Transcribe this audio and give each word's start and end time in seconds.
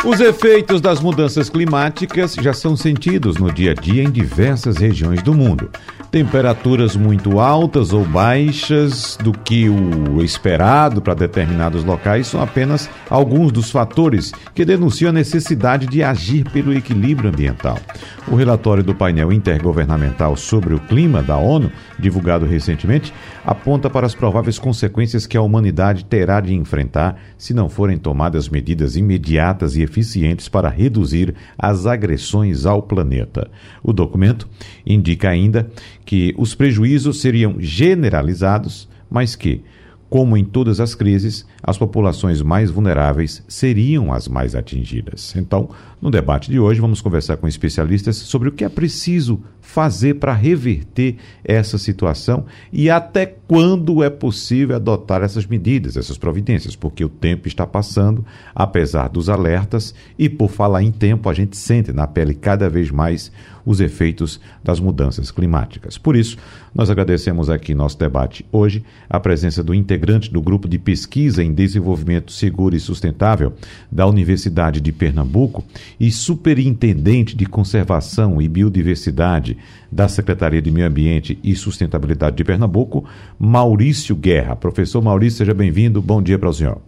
os 0.03 0.19
efeitos 0.19 0.80
das 0.80 0.98
mudanças 0.98 1.51
climáticas 1.51 2.35
já 2.35 2.55
são 2.55 2.75
sentidos 2.75 3.37
no 3.37 3.53
dia 3.53 3.73
a 3.73 3.75
dia 3.75 4.03
em 4.03 4.11
diversas 4.11 4.79
regiões 4.79 5.23
do 5.23 5.35
mundo. 5.35 5.71
Temperaturas 6.11 6.96
muito 6.96 7.38
altas 7.38 7.93
ou 7.93 8.04
baixas 8.04 9.16
do 9.22 9.32
que 9.32 9.68
o 9.68 10.20
esperado 10.25 11.00
para 11.00 11.14
determinados 11.14 11.84
locais 11.84 12.26
são 12.26 12.43
apenas 12.43 12.90
alguns 13.08 13.52
dos 13.52 13.70
fatores 13.70 14.32
que 14.52 14.64
denunciam 14.64 15.11
a 15.11 15.12
necessidade 15.12 15.86
de 15.86 16.02
agir 16.02 16.43
pelo 16.50 16.75
equilíbrio 16.75 17.30
ambiental. 17.30 17.79
O 18.26 18.35
relatório 18.35 18.82
do 18.82 18.93
painel 18.93 19.32
intergovernamental 19.32 20.36
sobre 20.36 20.75
o 20.75 20.80
clima 20.80 21.22
da 21.22 21.36
ONU, 21.36 21.71
divulgado 21.96 22.44
recentemente, 22.44 23.14
aponta 23.44 23.89
para 23.89 24.07
as 24.07 24.14
prováveis 24.14 24.58
consequências 24.58 25.26
que 25.26 25.36
a 25.36 25.43
humanidade 25.43 26.04
terá 26.04 26.40
de 26.40 26.54
enfrentar 26.54 27.21
se 27.39 27.54
não 27.54 27.68
forem 27.68 27.99
tomadas 27.99 28.49
medidas 28.49 28.96
imediatas 28.96 29.76
e 29.76 29.82
eficientes 29.82 30.49
para 30.49 30.68
reduzir 30.68 31.35
as 31.58 31.86
agressões 31.86 32.66
ao 32.66 32.83
planeta. 32.83 33.50
O 33.83 33.92
documento 33.92 34.48
indica 34.86 35.28
ainda 35.28 35.70
que 36.05 36.34
os 36.36 36.55
prejuízos 36.55 37.20
seriam 37.20 37.56
generalizados, 37.58 38.89
mas 39.11 39.34
que 39.34 39.62
como 40.11 40.36
em 40.36 40.44
todas 40.44 40.80
as 40.80 40.92
crises, 40.92 41.47
as 41.62 41.78
populações 41.78 42.42
mais 42.42 42.69
vulneráveis 42.69 43.44
seriam 43.47 44.12
as 44.12 44.27
mais 44.27 44.56
atingidas. 44.56 45.36
Então, 45.36 45.70
no 46.02 46.11
debate 46.11 46.50
de 46.50 46.58
hoje, 46.58 46.80
vamos 46.80 47.00
conversar 47.00 47.36
com 47.36 47.46
especialistas 47.46 48.16
sobre 48.16 48.48
o 48.48 48.52
que 48.52 48.64
é 48.64 48.68
preciso 48.68 49.41
fazer 49.70 50.14
para 50.14 50.34
reverter 50.34 51.16
essa 51.44 51.78
situação 51.78 52.44
e 52.72 52.90
até 52.90 53.24
quando 53.24 54.02
é 54.02 54.10
possível 54.10 54.74
adotar 54.74 55.22
essas 55.22 55.46
medidas, 55.46 55.96
essas 55.96 56.18
providências, 56.18 56.74
porque 56.74 57.04
o 57.04 57.08
tempo 57.08 57.46
está 57.46 57.64
passando, 57.64 58.24
apesar 58.52 59.08
dos 59.08 59.28
alertas, 59.28 59.94
e 60.18 60.28
por 60.28 60.50
falar 60.50 60.82
em 60.82 60.90
tempo, 60.90 61.28
a 61.28 61.34
gente 61.34 61.56
sente 61.56 61.92
na 61.92 62.06
pele 62.06 62.34
cada 62.34 62.68
vez 62.68 62.90
mais 62.90 63.30
os 63.64 63.80
efeitos 63.80 64.40
das 64.64 64.80
mudanças 64.80 65.30
climáticas. 65.30 65.98
Por 65.98 66.16
isso, 66.16 66.36
nós 66.74 66.90
agradecemos 66.90 67.50
aqui 67.50 67.74
nosso 67.74 67.98
debate 67.98 68.44
hoje 68.50 68.84
a 69.08 69.18
presença 69.20 69.62
do 69.62 69.74
integrante 69.74 70.30
do 70.32 70.40
grupo 70.40 70.68
de 70.68 70.78
pesquisa 70.78 71.42
em 71.42 71.52
desenvolvimento 71.52 72.32
seguro 72.32 72.74
e 72.74 72.80
sustentável 72.80 73.52
da 73.90 74.06
Universidade 74.06 74.80
de 74.80 74.92
Pernambuco 74.92 75.64
e 75.98 76.10
superintendente 76.10 77.36
de 77.36 77.46
conservação 77.46 78.40
e 78.40 78.48
biodiversidade 78.48 79.56
da 79.91 80.08
Secretaria 80.08 80.61
de 80.62 80.70
Meio 80.70 80.86
Ambiente 80.86 81.39
e 81.42 81.55
Sustentabilidade 81.55 82.36
de 82.36 82.44
Pernambuco, 82.44 83.05
Maurício 83.39 84.14
Guerra. 84.14 84.56
Professor 84.56 85.02
Maurício, 85.02 85.39
seja 85.39 85.55
bem-vindo. 85.55 86.00
Bom 86.00 86.22
dia 86.22 86.39
para 86.39 86.48
o 86.48 86.52
senhor. 86.52 86.78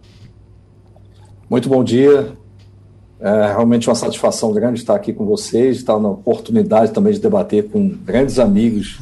Muito 1.48 1.68
bom 1.68 1.82
dia. 1.84 2.32
É 3.20 3.46
realmente 3.48 3.88
uma 3.88 3.94
satisfação 3.94 4.52
grande 4.52 4.80
estar 4.80 4.96
aqui 4.96 5.12
com 5.12 5.24
vocês, 5.24 5.76
estar 5.76 5.98
na 5.98 6.08
oportunidade 6.08 6.92
também 6.92 7.12
de 7.12 7.20
debater 7.20 7.68
com 7.68 7.88
grandes 7.88 8.38
amigos 8.38 8.98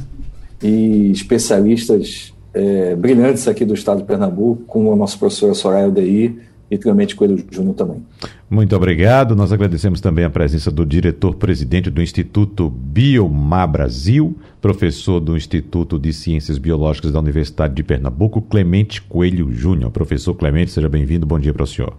e 0.61 1.11
especialistas 1.11 2.33
é, 2.53 2.95
brilhantes 2.95 3.47
aqui 3.47 3.65
do 3.65 3.73
estado 3.73 3.99
de 3.99 4.03
Pernambuco, 4.03 4.63
como 4.67 4.91
a 4.91 4.95
nossa 4.95 5.17
professora 5.17 5.53
Soraya 5.53 5.85
Aldeir 5.85 6.50
e 6.71 6.77
Clemente 6.77 7.17
Coelho 7.17 7.43
Júnior 7.51 7.75
também. 7.75 8.01
Muito 8.49 8.73
obrigado. 8.73 9.35
Nós 9.35 9.51
agradecemos 9.51 9.99
também 9.99 10.23
a 10.23 10.29
presença 10.29 10.71
do 10.71 10.85
diretor-presidente 10.85 11.89
do 11.89 12.01
Instituto 12.01 12.69
Biomar 12.69 13.67
Brasil, 13.67 14.33
professor 14.61 15.19
do 15.19 15.35
Instituto 15.35 15.99
de 15.99 16.13
Ciências 16.13 16.57
Biológicas 16.57 17.11
da 17.11 17.19
Universidade 17.19 17.73
de 17.75 17.83
Pernambuco, 17.83 18.41
Clemente 18.41 19.01
Coelho 19.01 19.51
Júnior. 19.51 19.91
Professor 19.91 20.33
Clemente, 20.33 20.71
seja 20.71 20.87
bem-vindo. 20.87 21.25
Bom 21.25 21.37
dia 21.37 21.53
para 21.53 21.63
o 21.63 21.67
senhor. 21.67 21.93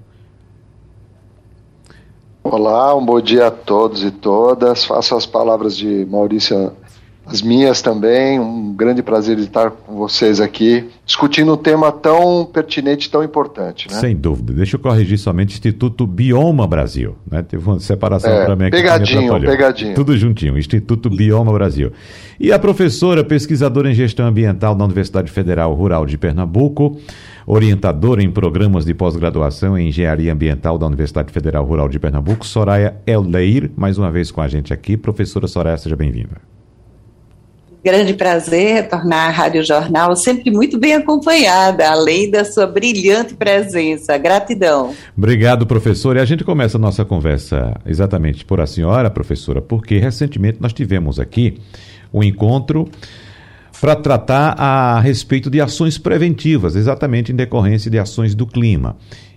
Olá, 2.43 2.97
um 2.97 3.05
bom 3.05 3.21
dia 3.21 3.49
a 3.49 3.51
todos 3.51 4.03
e 4.03 4.11
todas. 4.11 4.85
Faço 4.85 5.15
as 5.15 5.27
palavras 5.27 5.77
de 5.77 6.07
Maurício 6.07 6.73
as 7.27 7.41
minhas 7.41 7.81
também. 7.81 8.39
Um 8.39 8.75
grande 8.75 9.03
prazer 9.03 9.39
estar 9.39 9.71
com 9.71 9.97
vocês 9.97 10.41
aqui, 10.41 10.89
discutindo 11.05 11.53
um 11.53 11.57
tema 11.57 11.93
tão 11.93 12.45
pertinente, 12.45 13.11
tão 13.11 13.23
importante. 13.23 13.89
Né? 13.91 13.99
Sem 13.99 14.17
dúvida. 14.17 14.53
Deixa 14.53 14.77
eu 14.77 14.81
corrigir 14.81 15.19
somente 15.19 15.53
Instituto 15.53 16.07
Bioma 16.07 16.67
Brasil. 16.67 17.17
Né? 17.31 17.43
Teve 17.43 17.65
uma 17.67 17.81
separação 17.81 18.33
é, 18.33 18.45
para 18.45 18.57
mim 18.57 18.65
aqui. 18.65 18.77
Pegadinho, 18.77 19.41
pegadinho. 19.41 19.95
Tudo 19.95 20.17
juntinho. 20.17 20.59
Instituto 20.59 21.09
Bioma 21.09 21.53
Brasil. 21.53 21.93
E 22.39 22.53
a 22.53 22.59
professora, 22.59 23.23
pesquisadora 23.25 23.91
em 23.91 23.95
gestão 23.95 24.27
ambiental 24.27 24.75
da 24.75 24.85
Universidade 24.85 25.31
Federal 25.31 25.73
Rural 25.75 26.07
de 26.07 26.19
Pernambuco 26.19 26.99
orientadora 27.47 28.23
em 28.23 28.31
programas 28.31 28.85
de 28.85 28.95
pós-graduação 28.95 29.77
em 29.77 29.89
Engenharia 29.89 30.33
Ambiental 30.33 30.79
da 30.79 30.87
Universidade 30.87 31.33
Federal 31.33 31.65
Rural 31.65 31.89
de 31.89 31.99
Pernambuco, 31.99 32.47
Soraya 32.47 32.97
Eldeir, 33.07 33.71
mais 33.77 33.99
uma 33.99 34.11
vez 34.11 34.31
com 34.31 34.41
a 34.41 34.49
gente 34.49 34.73
aqui. 34.73 34.97
Professora 34.97 35.49
Soraya, 35.49 35.77
seja 35.77 35.97
bem-vinda. 35.97 36.52
Grande 37.85 38.15
prazer 38.15 38.75
retornar 38.75 39.27
à 39.27 39.31
Rádio 39.31 39.65
Jornal, 39.65 40.15
sempre 40.15 40.53
muito 40.53 40.79
bem 40.79 40.95
acompanhada, 40.95 41.91
além 41.91 42.31
da 42.31 42.45
sua 42.45 42.65
brilhante 42.65 43.35
presença. 43.35 44.17
Gratidão. 44.17 44.95
Obrigado, 45.19 45.67
professor. 45.67 46.17
E 46.17 46.21
a 46.21 46.25
gente 46.25 46.45
começa 46.45 46.79
a 46.79 46.81
nossa 46.81 47.05
conversa 47.05 47.75
exatamente 47.85 48.45
por 48.45 48.61
a 48.61 48.69
senhora, 48.69 49.11
professora, 49.11 49.61
porque 49.61 49.99
recentemente 49.99 50.59
nós 50.61 50.73
tivemos 50.73 51.19
aqui 51.19 51.59
um 52.15 52.23
encontro 52.23 52.89
para 53.81 53.97
tratar 53.97 54.55
a 54.57 55.01
respeito 55.01 55.51
de 55.51 55.61
ações 55.61 55.99
preventivas, 55.99 56.77
exatamente 56.77 57.33
em 57.33 57.35
decorrência 57.35 57.91
de 57.91 57.99
ações 57.99 58.33
do 58.33 58.47
clima. 58.47 58.97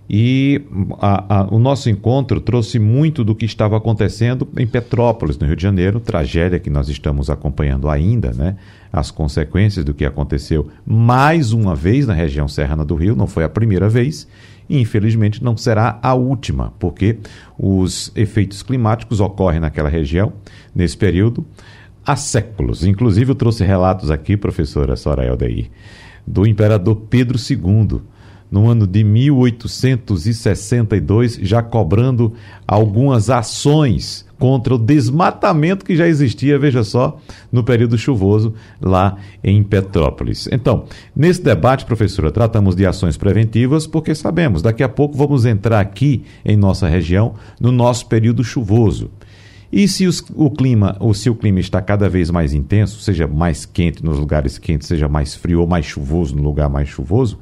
E 0.10 0.62
a, 1.00 1.40
a, 1.40 1.44
o 1.54 1.58
nosso 1.58 1.90
encontro 1.90 2.40
trouxe 2.40 2.78
muito 2.78 3.24
do 3.24 3.34
que 3.34 3.46
estava 3.46 3.76
acontecendo 3.76 4.48
em 4.58 4.68
Petrópolis, 4.68 5.38
no 5.38 5.48
Rio 5.48 5.56
de 5.56 5.64
Janeiro, 5.64 6.00
tragédia 6.00 6.60
que 6.60 6.70
nós 6.70 6.90
estamos 6.90 7.30
acompanhando 7.30 7.90
ainda, 7.90 8.32
né? 8.32 8.56
As 8.94 9.10
consequências 9.10 9.84
do 9.84 9.94
que 9.94 10.06
aconteceu 10.06 10.70
mais 10.86 11.52
uma 11.52 11.76
vez 11.76 12.06
na 12.06 12.14
região 12.14 12.48
Serrana 12.48 12.86
do 12.86 12.96
Rio, 12.96 13.16
não 13.16 13.26
foi 13.26 13.44
a 13.44 13.50
primeira 13.50 13.90
vez, 13.90 14.28
e 14.70 14.80
infelizmente 14.80 15.44
não 15.44 15.58
será 15.58 16.00
a 16.02 16.14
última, 16.14 16.72
porque 16.80 17.18
os 17.58 18.12
efeitos 18.16 18.62
climáticos 18.62 19.20
ocorrem 19.20 19.60
naquela 19.60 19.90
região 19.90 20.34
nesse 20.74 20.96
período 20.96 21.44
há 22.06 22.16
séculos. 22.16 22.86
Inclusive, 22.86 23.32
eu 23.32 23.36
trouxe 23.36 23.64
relatos 23.64 24.12
aqui, 24.12 24.38
professora 24.38 24.96
Soraya 24.96 25.36
daí, 25.36 25.72
do 26.26 26.46
imperador 26.46 26.96
Pedro 27.10 27.38
II, 27.38 28.02
no 28.50 28.70
ano 28.70 28.88
de 28.88 29.04
1862, 29.04 31.38
já 31.42 31.62
cobrando 31.62 32.32
algumas 32.68 33.30
ações 33.30 34.26
contra 34.38 34.76
o 34.76 34.78
desmatamento 34.78 35.86
que 35.86 35.96
já 35.96 36.08
existia, 36.08 36.60
veja 36.60 36.84
só, 36.84 37.18
no 37.52 37.64
período 37.64 37.98
chuvoso 37.98 38.54
lá 38.82 39.18
em 39.44 39.64
Petrópolis. 39.64 40.48
Então, 40.52 40.86
nesse 41.16 41.42
debate, 41.42 41.86
professora, 41.86 42.32
tratamos 42.32 42.76
de 42.76 42.86
ações 42.86 43.18
preventivas, 43.18 43.88
porque 43.88 44.14
sabemos, 44.14 44.62
daqui 44.62 44.84
a 44.84 44.90
pouco 44.90 45.18
vamos 45.18 45.46
entrar 45.46 45.80
aqui 45.80 46.24
em 46.44 46.58
nossa 46.58 46.88
região 46.88 47.34
no 47.60 47.72
nosso 47.72 48.08
período 48.08 48.44
chuvoso. 48.44 49.10
E 49.72 49.88
se 49.88 50.06
os, 50.06 50.24
o 50.36 50.50
clima, 50.50 50.96
ou 51.00 51.14
se 51.14 51.30
o 51.30 51.36
clima 51.36 51.60
está 51.60 51.82
cada 51.82 52.08
vez 52.08 52.30
mais 52.30 52.54
intenso, 52.54 53.02
seja 53.02 53.28
mais 53.28 53.66
quente 53.66 54.04
nos 54.04 54.20
lugares 54.20 54.58
quentes, 54.58 54.88
seja 54.88 55.08
mais 55.08 55.36
frio 55.36 55.62
ou 55.62 55.68
mais 55.68 55.86
chuvoso 55.86 56.36
no 56.36 56.44
lugar 56.44 56.70
mais 56.70 56.88
chuvoso, 56.88 57.40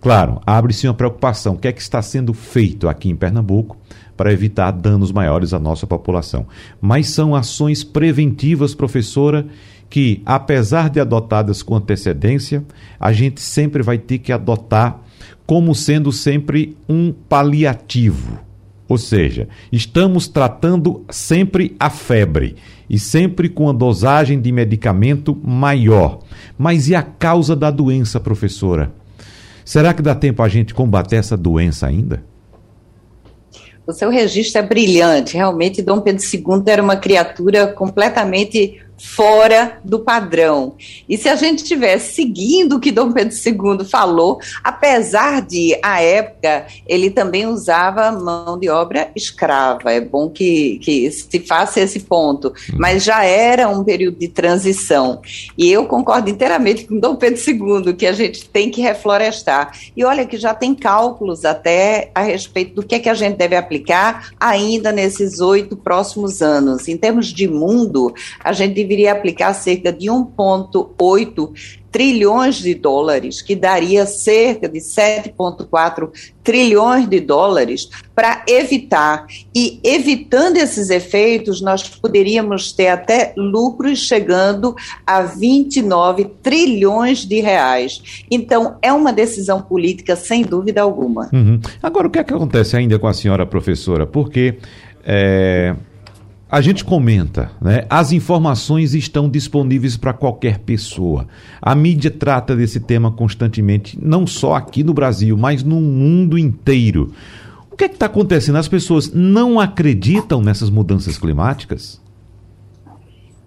claro, 0.00 0.40
abre-se 0.46 0.86
uma 0.86 0.94
preocupação. 0.94 1.54
O 1.54 1.58
que 1.58 1.68
é 1.68 1.72
que 1.72 1.80
está 1.80 2.00
sendo 2.02 2.32
feito 2.32 2.88
aqui 2.88 3.08
em 3.08 3.16
Pernambuco 3.16 3.76
para 4.16 4.32
evitar 4.32 4.70
danos 4.70 5.12
maiores 5.12 5.52
à 5.52 5.58
nossa 5.58 5.86
população? 5.86 6.46
Mas 6.80 7.08
são 7.08 7.34
ações 7.34 7.84
preventivas, 7.84 8.74
professora, 8.74 9.46
que, 9.88 10.22
apesar 10.24 10.88
de 10.88 11.00
adotadas 11.00 11.62
com 11.62 11.74
antecedência, 11.74 12.64
a 12.98 13.12
gente 13.12 13.40
sempre 13.40 13.82
vai 13.82 13.98
ter 13.98 14.18
que 14.18 14.32
adotar 14.32 15.00
como 15.46 15.74
sendo 15.74 16.12
sempre 16.12 16.76
um 16.88 17.12
paliativo 17.12 18.50
ou 18.90 18.98
seja, 18.98 19.48
estamos 19.70 20.26
tratando 20.26 21.04
sempre 21.08 21.76
a 21.78 21.88
febre 21.88 22.56
e 22.88 22.98
sempre 22.98 23.48
com 23.48 23.70
a 23.70 23.72
dosagem 23.72 24.40
de 24.40 24.50
medicamento 24.50 25.32
maior. 25.44 26.18
Mas 26.58 26.88
e 26.88 26.96
a 26.96 27.00
causa 27.00 27.54
da 27.54 27.70
doença, 27.70 28.18
professora? 28.18 28.92
Será 29.70 29.94
que 29.94 30.02
dá 30.02 30.16
tempo 30.16 30.42
a 30.42 30.48
gente 30.48 30.74
combater 30.74 31.14
essa 31.14 31.36
doença 31.36 31.86
ainda? 31.86 32.24
O 33.86 33.92
seu 33.92 34.10
registro 34.10 34.60
é 34.60 34.66
brilhante. 34.66 35.36
Realmente, 35.36 35.80
Dom 35.80 36.00
Pedro 36.00 36.24
II 36.24 36.64
era 36.66 36.82
uma 36.82 36.96
criatura 36.96 37.68
completamente 37.68 38.82
fora 39.00 39.80
do 39.82 40.00
padrão. 40.00 40.74
E 41.08 41.16
se 41.16 41.28
a 41.28 41.34
gente 41.34 41.62
estivesse 41.62 42.14
seguindo 42.14 42.76
o 42.76 42.80
que 42.80 42.92
Dom 42.92 43.12
Pedro 43.12 43.34
II 43.34 43.84
falou, 43.84 44.38
apesar 44.62 45.40
de, 45.40 45.78
à 45.82 46.02
época, 46.02 46.66
ele 46.86 47.10
também 47.10 47.46
usava 47.46 48.12
mão 48.12 48.58
de 48.58 48.68
obra 48.68 49.10
escrava, 49.16 49.90
é 49.92 50.00
bom 50.00 50.28
que, 50.28 50.78
que 50.82 51.10
se 51.10 51.40
faça 51.40 51.80
esse 51.80 52.00
ponto, 52.00 52.52
mas 52.76 53.02
já 53.02 53.24
era 53.24 53.68
um 53.68 53.82
período 53.82 54.18
de 54.18 54.28
transição. 54.28 55.22
E 55.56 55.70
eu 55.70 55.86
concordo 55.86 56.28
inteiramente 56.28 56.84
com 56.86 56.98
Dom 56.98 57.16
Pedro 57.16 57.40
II, 57.40 57.94
que 57.94 58.06
a 58.06 58.12
gente 58.12 58.48
tem 58.48 58.70
que 58.70 58.82
reflorestar. 58.82 59.72
E 59.96 60.04
olha 60.04 60.26
que 60.26 60.36
já 60.36 60.52
tem 60.52 60.74
cálculos 60.74 61.44
até 61.44 62.10
a 62.14 62.22
respeito 62.22 62.74
do 62.74 62.82
que 62.82 62.96
é 62.96 62.98
que 62.98 63.08
a 63.08 63.14
gente 63.14 63.36
deve 63.36 63.56
aplicar 63.56 64.30
ainda 64.38 64.92
nesses 64.92 65.40
oito 65.40 65.76
próximos 65.76 66.42
anos. 66.42 66.86
Em 66.86 66.96
termos 66.96 67.28
de 67.28 67.48
mundo, 67.48 68.12
a 68.42 68.52
gente 68.52 68.74
deveria 68.90 69.12
aplicar 69.12 69.54
cerca 69.54 69.92
de 69.92 70.08
1,8 70.08 71.80
trilhões 71.92 72.56
de 72.56 72.74
dólares, 72.74 73.40
que 73.40 73.54
daria 73.54 74.04
cerca 74.06 74.68
de 74.68 74.78
7,4 74.78 76.10
trilhões 76.42 77.08
de 77.08 77.20
dólares 77.20 77.88
para 78.14 78.44
evitar. 78.48 79.26
E 79.54 79.80
evitando 79.82 80.56
esses 80.56 80.90
efeitos, 80.90 81.60
nós 81.60 81.88
poderíamos 81.88 82.72
ter 82.72 82.88
até 82.88 83.32
lucros 83.36 84.00
chegando 84.00 84.74
a 85.06 85.22
29 85.22 86.26
trilhões 86.42 87.24
de 87.24 87.40
reais. 87.40 88.24
Então, 88.30 88.76
é 88.82 88.92
uma 88.92 89.12
decisão 89.12 89.62
política, 89.62 90.14
sem 90.16 90.42
dúvida 90.42 90.82
alguma. 90.82 91.28
Uhum. 91.32 91.60
Agora, 91.82 92.08
o 92.08 92.10
que, 92.10 92.18
é 92.18 92.24
que 92.24 92.34
acontece 92.34 92.76
ainda 92.76 92.98
com 92.98 93.06
a 93.06 93.14
senhora 93.14 93.46
professora? 93.46 94.06
Porque. 94.06 94.58
É 95.02 95.74
a 96.50 96.60
gente 96.60 96.84
comenta, 96.84 97.52
né? 97.60 97.86
As 97.88 98.10
informações 98.10 98.92
estão 98.92 99.28
disponíveis 99.28 99.96
para 99.96 100.12
qualquer 100.12 100.58
pessoa. 100.58 101.28
A 101.62 101.76
mídia 101.76 102.10
trata 102.10 102.56
desse 102.56 102.80
tema 102.80 103.12
constantemente, 103.12 103.96
não 104.02 104.26
só 104.26 104.54
aqui 104.54 104.82
no 104.82 104.92
Brasil, 104.92 105.36
mas 105.36 105.62
no 105.62 105.80
mundo 105.80 106.36
inteiro. 106.36 107.14
O 107.70 107.76
que 107.76 107.84
é 107.84 107.88
que 107.88 107.94
está 107.94 108.06
acontecendo? 108.06 108.56
As 108.56 108.66
pessoas 108.66 109.12
não 109.12 109.60
acreditam 109.60 110.42
nessas 110.42 110.68
mudanças 110.68 111.16
climáticas? 111.16 112.00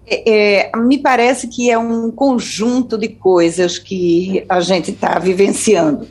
É, 0.06 0.70
é, 0.70 0.76
me 0.78 0.98
parece 0.98 1.48
que 1.48 1.70
é 1.70 1.78
um 1.78 2.10
conjunto 2.10 2.96
de 2.96 3.08
coisas 3.08 3.78
que 3.78 4.44
a 4.48 4.60
gente 4.60 4.92
está 4.92 5.18
vivenciando. 5.18 6.06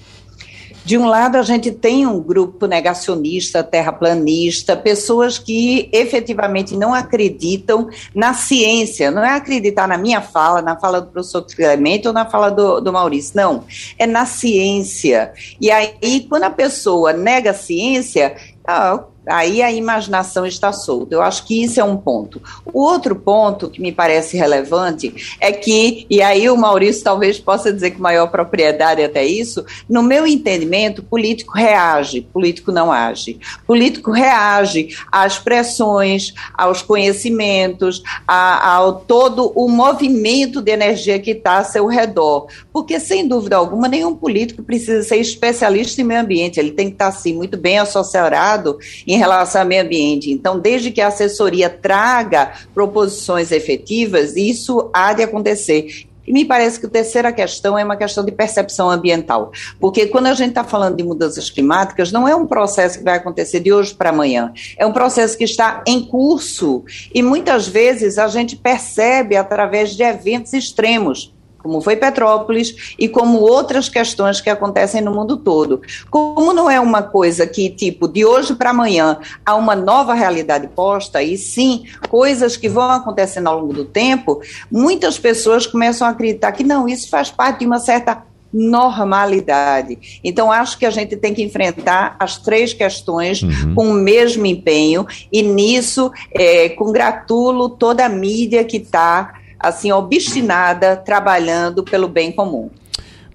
De 0.85 0.97
um 0.97 1.05
lado, 1.05 1.37
a 1.37 1.41
gente 1.43 1.71
tem 1.71 2.05
um 2.05 2.19
grupo 2.19 2.65
negacionista, 2.65 3.63
terraplanista, 3.63 4.75
pessoas 4.75 5.39
que 5.39 5.89
efetivamente 5.93 6.75
não 6.75 6.93
acreditam 6.93 7.89
na 8.13 8.33
ciência, 8.33 9.09
não 9.09 9.23
é 9.23 9.35
acreditar 9.35 9.87
na 9.87 9.97
minha 9.97 10.21
fala, 10.21 10.61
na 10.61 10.75
fala 10.75 10.99
do 10.99 11.07
professor 11.07 11.41
Clemente 11.43 12.07
ou 12.07 12.13
na 12.13 12.25
fala 12.25 12.49
do, 12.49 12.81
do 12.81 12.91
Maurício, 12.91 13.33
não, 13.35 13.63
é 13.97 14.05
na 14.05 14.25
ciência. 14.25 15.31
E 15.59 15.71
aí, 15.71 16.27
quando 16.29 16.43
a 16.43 16.49
pessoa 16.49 17.13
nega 17.13 17.51
a 17.51 17.53
ciência, 17.53 18.35
ah, 18.67 19.03
Aí 19.25 19.61
a 19.61 19.71
imaginação 19.71 20.45
está 20.45 20.71
solta. 20.71 21.15
Eu 21.15 21.21
acho 21.21 21.45
que 21.45 21.63
isso 21.63 21.79
é 21.79 21.83
um 21.83 21.95
ponto. 21.95 22.41
O 22.65 22.81
outro 22.81 23.15
ponto 23.15 23.69
que 23.69 23.81
me 23.81 23.91
parece 23.91 24.37
relevante 24.37 25.35
é 25.39 25.51
que, 25.51 26.05
e 26.09 26.21
aí 26.21 26.49
o 26.49 26.57
Maurício 26.57 27.03
talvez 27.03 27.39
possa 27.39 27.71
dizer 27.71 27.91
com 27.91 28.01
maior 28.01 28.27
propriedade 28.27 29.01
até 29.01 29.25
isso, 29.25 29.65
no 29.89 30.03
meu 30.03 30.27
entendimento, 30.27 31.01
político 31.03 31.53
reage, 31.53 32.21
político 32.21 32.71
não 32.71 32.91
age. 32.91 33.39
Político 33.65 34.11
reage 34.11 34.89
às 35.11 35.39
pressões, 35.39 36.33
aos 36.53 36.81
conhecimentos, 36.81 38.03
a, 38.27 38.75
ao 38.75 38.93
todo 38.93 39.51
o 39.55 39.69
movimento 39.69 40.61
de 40.61 40.71
energia 40.71 41.19
que 41.19 41.31
está 41.31 41.59
a 41.59 41.63
seu 41.63 41.85
redor. 41.87 42.47
Porque, 42.71 42.99
sem 42.99 43.27
dúvida 43.27 43.55
alguma, 43.55 43.87
nenhum 43.87 44.15
político 44.15 44.63
precisa 44.63 45.01
ser 45.03 45.17
especialista 45.17 46.01
em 46.01 46.03
meio 46.03 46.21
ambiente. 46.21 46.59
Ele 46.59 46.71
tem 46.71 46.87
que 46.87 46.93
estar, 46.93 47.11
sim, 47.11 47.33
muito 47.33 47.57
bem 47.57 47.79
associado 47.79 48.77
em 49.13 49.17
relação 49.17 49.61
ao 49.61 49.67
meio 49.67 49.83
ambiente. 49.83 50.31
Então, 50.31 50.59
desde 50.59 50.89
que 50.89 50.99
a 50.99 51.07
assessoria 51.07 51.69
traga 51.69 52.53
proposições 52.73 53.51
efetivas, 53.51 54.35
isso 54.35 54.89
há 54.91 55.13
de 55.13 55.21
acontecer. 55.21 56.07
E 56.25 56.31
me 56.31 56.45
parece 56.45 56.79
que 56.79 56.85
a 56.85 56.89
terceira 56.89 57.31
questão 57.31 57.77
é 57.77 57.83
uma 57.83 57.97
questão 57.97 58.25
de 58.25 58.31
percepção 58.31 58.89
ambiental. 58.89 59.51
Porque 59.79 60.07
quando 60.07 60.27
a 60.27 60.33
gente 60.33 60.49
está 60.49 60.63
falando 60.63 60.95
de 60.95 61.03
mudanças 61.03 61.49
climáticas, 61.49 62.11
não 62.11 62.27
é 62.27 62.35
um 62.35 62.47
processo 62.47 62.97
que 62.97 63.03
vai 63.03 63.17
acontecer 63.17 63.59
de 63.59 63.71
hoje 63.71 63.93
para 63.93 64.09
amanhã. 64.09 64.51
É 64.77 64.85
um 64.85 64.93
processo 64.93 65.37
que 65.37 65.43
está 65.43 65.83
em 65.85 66.01
curso. 66.01 66.83
E 67.13 67.21
muitas 67.21 67.67
vezes 67.67 68.17
a 68.17 68.27
gente 68.27 68.55
percebe 68.55 69.35
através 69.35 69.95
de 69.95 70.01
eventos 70.01 70.53
extremos 70.53 71.33
como 71.63 71.81
foi 71.81 71.95
Petrópolis 71.95 72.93
e 72.99 73.07
como 73.07 73.39
outras 73.39 73.87
questões 73.87 74.41
que 74.41 74.49
acontecem 74.49 75.01
no 75.01 75.13
mundo 75.13 75.37
todo. 75.37 75.81
Como 76.09 76.51
não 76.53 76.69
é 76.69 76.79
uma 76.79 77.01
coisa 77.01 77.47
que, 77.47 77.69
tipo, 77.69 78.07
de 78.07 78.25
hoje 78.25 78.53
para 78.53 78.71
amanhã 78.71 79.17
há 79.45 79.55
uma 79.55 79.75
nova 79.75 80.13
realidade 80.13 80.67
posta, 80.67 81.23
e 81.23 81.37
sim 81.37 81.85
coisas 82.09 82.57
que 82.57 82.67
vão 82.67 82.91
acontecendo 82.91 83.47
ao 83.47 83.59
longo 83.59 83.73
do 83.73 83.85
tempo, 83.85 84.41
muitas 84.69 85.17
pessoas 85.17 85.65
começam 85.65 86.05
a 86.05 86.11
acreditar 86.11 86.51
que 86.51 86.63
não, 86.63 86.87
isso 86.87 87.09
faz 87.09 87.31
parte 87.31 87.59
de 87.59 87.65
uma 87.65 87.79
certa 87.79 88.23
normalidade. 88.53 90.19
Então, 90.23 90.51
acho 90.51 90.77
que 90.77 90.85
a 90.85 90.91
gente 90.91 91.15
tem 91.15 91.33
que 91.33 91.41
enfrentar 91.41 92.15
as 92.19 92.37
três 92.37 92.73
questões 92.73 93.41
uhum. 93.41 93.73
com 93.73 93.87
o 93.89 93.93
mesmo 93.93 94.45
empenho, 94.45 95.07
e 95.31 95.41
nisso 95.41 96.11
é, 96.31 96.69
congratulo 96.69 97.69
toda 97.69 98.05
a 98.05 98.09
mídia 98.09 98.63
que 98.63 98.77
está 98.77 99.33
assim, 99.63 99.91
obstinada, 99.91 100.97
trabalhando 100.97 101.83
pelo 101.83 102.09
bem 102.09 102.31
comum. 102.31 102.69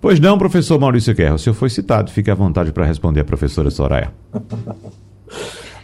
Pois 0.00 0.20
não, 0.20 0.38
professor 0.38 0.78
Maurício 0.78 1.14
Guerra, 1.14 1.34
o 1.34 1.38
senhor 1.38 1.54
foi 1.54 1.70
citado, 1.70 2.12
fique 2.12 2.30
à 2.30 2.34
vontade 2.34 2.70
para 2.70 2.84
responder 2.84 3.20
a 3.20 3.24
professora 3.24 3.70
Soraya. 3.70 4.12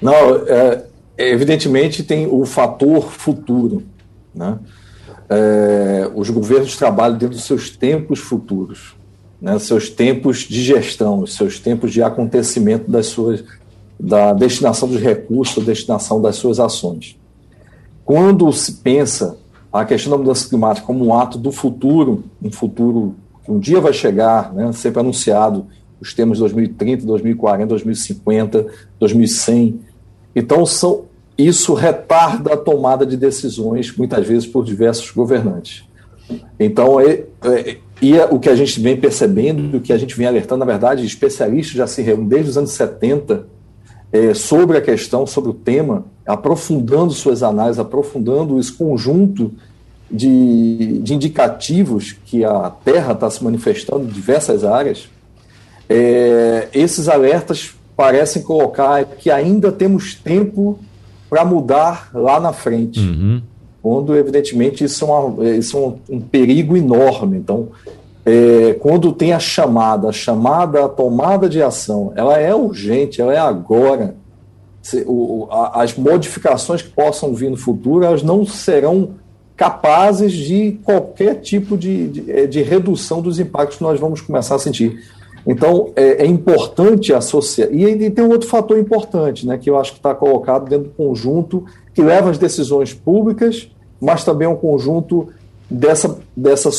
Não, 0.01 0.13
é, 0.47 0.85
evidentemente 1.17 2.03
tem 2.03 2.27
o 2.27 2.45
fator 2.45 3.11
futuro, 3.11 3.83
né? 4.35 4.59
É, 5.31 6.11
os 6.15 6.29
governos 6.29 6.77
trabalham 6.77 7.17
dentro 7.17 7.37
dos 7.37 7.45
seus 7.45 7.71
tempos 7.71 8.19
futuros, 8.19 8.95
né? 9.41 9.59
seus 9.59 9.89
tempos 9.89 10.41
de 10.41 10.63
gestão, 10.63 11.27
seus 11.27 11.59
tempos 11.59 11.91
de 11.91 12.03
acontecimento 12.03 12.91
das 12.91 13.07
suas, 13.07 13.43
da 13.99 14.35
destinação 14.35 14.87
dos 14.87 15.01
recursos, 15.01 15.65
da 15.65 15.73
destinação 15.73 16.21
das 16.21 16.37
suas 16.37 16.61
ações. 16.61 17.17
Quando 18.05 18.53
se 18.53 18.73
pensa 18.75 19.39
a 19.81 19.85
questão 19.85 20.13
da 20.13 20.19
mudança 20.19 20.49
climática 20.49 20.87
como 20.87 21.05
um 21.05 21.13
ato 21.13 21.37
do 21.37 21.51
futuro, 21.51 22.23
um 22.41 22.51
futuro 22.51 23.17
que 23.45 23.51
um 23.51 23.59
dia 23.59 23.81
vai 23.81 23.93
chegar, 23.93 24.55
né, 24.55 24.71
sempre 24.73 25.01
anunciado, 25.01 25.67
os 26.01 26.15
temas 26.15 26.39
2030, 26.39 27.05
2040, 27.05 27.67
2050, 27.67 28.67
2100. 29.01 29.81
Então, 30.37 30.65
são, 30.65 31.07
isso 31.37 31.75
retarda 31.75 32.55
a 32.55 32.57
tomada 32.57 33.05
de 33.05 33.17
decisões, 33.17 33.95
muitas 33.97 34.25
vezes 34.25 34.47
por 34.47 34.65
diversos 34.65 35.11
governantes. 35.11 35.85
Então, 36.59 37.01
é, 37.01 37.25
é, 37.43 37.79
e 38.01 38.17
é 38.17 38.27
o 38.27 38.39
que 38.39 38.49
a 38.49 38.55
gente 38.55 38.81
vem 38.81 38.97
percebendo, 38.97 39.77
o 39.77 39.81
que 39.81 39.93
a 39.93 39.99
gente 39.99 40.17
vem 40.17 40.29
alertando, 40.29 40.61
na 40.61 40.67
verdade, 40.67 41.05
especialistas 41.05 41.75
já 41.75 41.87
se 41.89 42.01
reúnem 42.01 42.29
desde 42.29 42.51
os 42.51 42.59
anos 42.59 42.71
70 42.71 43.47
é, 44.13 44.35
sobre 44.35 44.79
a 44.79 44.81
questão, 44.81 45.27
sobre 45.27 45.51
o 45.51 45.55
tema, 45.55 46.05
aprofundando 46.27 47.13
suas 47.13 47.43
análises, 47.43 47.79
aprofundando 47.79 48.59
esse 48.59 48.73
conjunto 48.73 49.53
de, 50.11 50.99
de 51.03 51.15
indicativos 51.15 52.13
que 52.25 52.45
a 52.45 52.71
Terra 52.71 53.13
está 53.13 53.29
se 53.31 53.43
manifestando 53.43 54.05
em 54.05 54.09
diversas 54.09 54.65
áreas, 54.65 55.09
é, 55.89 56.69
esses 56.73 57.09
alertas 57.09 57.75
parecem 57.97 58.43
colocar 58.43 59.05
que 59.05 59.31
ainda 59.31 59.71
temos 59.71 60.15
tempo 60.15 60.79
para 61.29 61.45
mudar 61.45 62.11
lá 62.15 62.41
na 62.41 62.53
frente. 62.53 63.01
Uhum. 63.01 63.43
Quando, 63.83 64.17
evidentemente, 64.17 64.85
isso 64.85 65.05
é, 65.05 65.09
uma, 65.09 65.51
isso 65.51 65.77
é 65.77 65.81
um, 65.81 66.17
um 66.17 66.21
perigo 66.21 66.77
enorme. 66.77 67.37
Então, 67.37 67.69
é, 68.25 68.75
quando 68.81 69.13
tem 69.13 69.33
a 69.33 69.39
chamada, 69.39 70.09
a 70.09 70.13
chamada, 70.13 70.85
a 70.85 70.89
tomada 70.89 71.49
de 71.49 71.63
ação, 71.63 72.13
ela 72.17 72.39
é 72.39 72.55
urgente, 72.55 73.21
ela 73.21 73.35
é 73.35 73.39
agora 73.39 74.15
as 75.75 75.97
modificações 75.97 76.83
que 76.83 76.91
possam 76.91 77.33
vir 77.35 77.51
no 77.51 77.57
futuro, 77.57 78.05
elas 78.05 78.23
não 78.23 78.45
serão 78.45 79.15
capazes 79.57 80.33
de 80.33 80.79
qualquer 80.85 81.37
tipo 81.37 81.77
de, 81.77 82.09
de, 82.09 82.33
é, 82.33 82.47
de, 82.47 82.63
redução 82.63 83.23
dos 83.23 83.39
impactos 83.39 83.79
que 83.79 83.85
nós 83.85 83.99
vamos 83.99 84.21
começar 84.21 84.57
a 84.57 84.59
sentir. 84.59 85.01
Então, 85.47 85.93
é, 85.95 86.25
é 86.25 86.27
importante 86.27 87.13
associar. 87.13 87.69
E, 87.73 87.85
e 87.85 88.11
tem 88.11 88.25
um 88.25 88.31
outro 88.31 88.49
fator 88.49 88.79
importante, 88.79 89.47
né, 89.47 89.57
que 89.57 89.71
eu 89.71 89.79
acho 89.79 89.93
que 89.93 89.99
está 89.99 90.15
colocado 90.15 90.69
dentro 90.69 90.89
do 90.89 90.95
conjunto 90.95 91.65
que 91.95 92.03
leva 92.03 92.31
as 92.31 92.39
decisões 92.39 92.93
públicas, 92.93 93.71
mas 94.01 94.25
também 94.25 94.49
um 94.49 94.57
conjunto 94.57 95.29
dessa, 95.71 96.19
dessa 96.37 96.71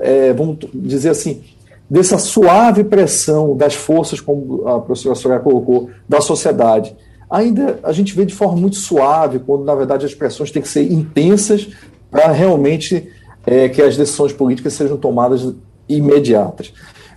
é, 0.00 0.32
vamos 0.32 0.58
dizer 0.72 1.10
assim, 1.10 1.42
dessa 1.90 2.16
suave 2.16 2.84
pressão 2.84 3.54
das 3.56 3.74
forças, 3.74 4.20
como 4.20 4.66
a 4.66 4.80
professora 4.80 5.14
Soraya 5.14 5.40
colocou, 5.40 5.90
da 6.08 6.20
sociedade 6.20 6.96
ainda 7.34 7.80
a 7.82 7.90
gente 7.90 8.14
vê 8.14 8.24
de 8.24 8.32
forma 8.32 8.56
muito 8.56 8.76
suave, 8.76 9.40
quando 9.40 9.64
na 9.64 9.74
verdade 9.74 10.06
as 10.06 10.14
pressões 10.14 10.52
têm 10.52 10.62
que 10.62 10.68
ser 10.68 10.90
intensas 10.90 11.68
para 12.08 12.30
realmente 12.30 13.08
é, 13.44 13.68
que 13.68 13.82
as 13.82 13.96
decisões 13.96 14.32
políticas 14.32 14.72
sejam 14.74 14.96
tomadas 14.96 15.52
imediatas. 15.88 16.72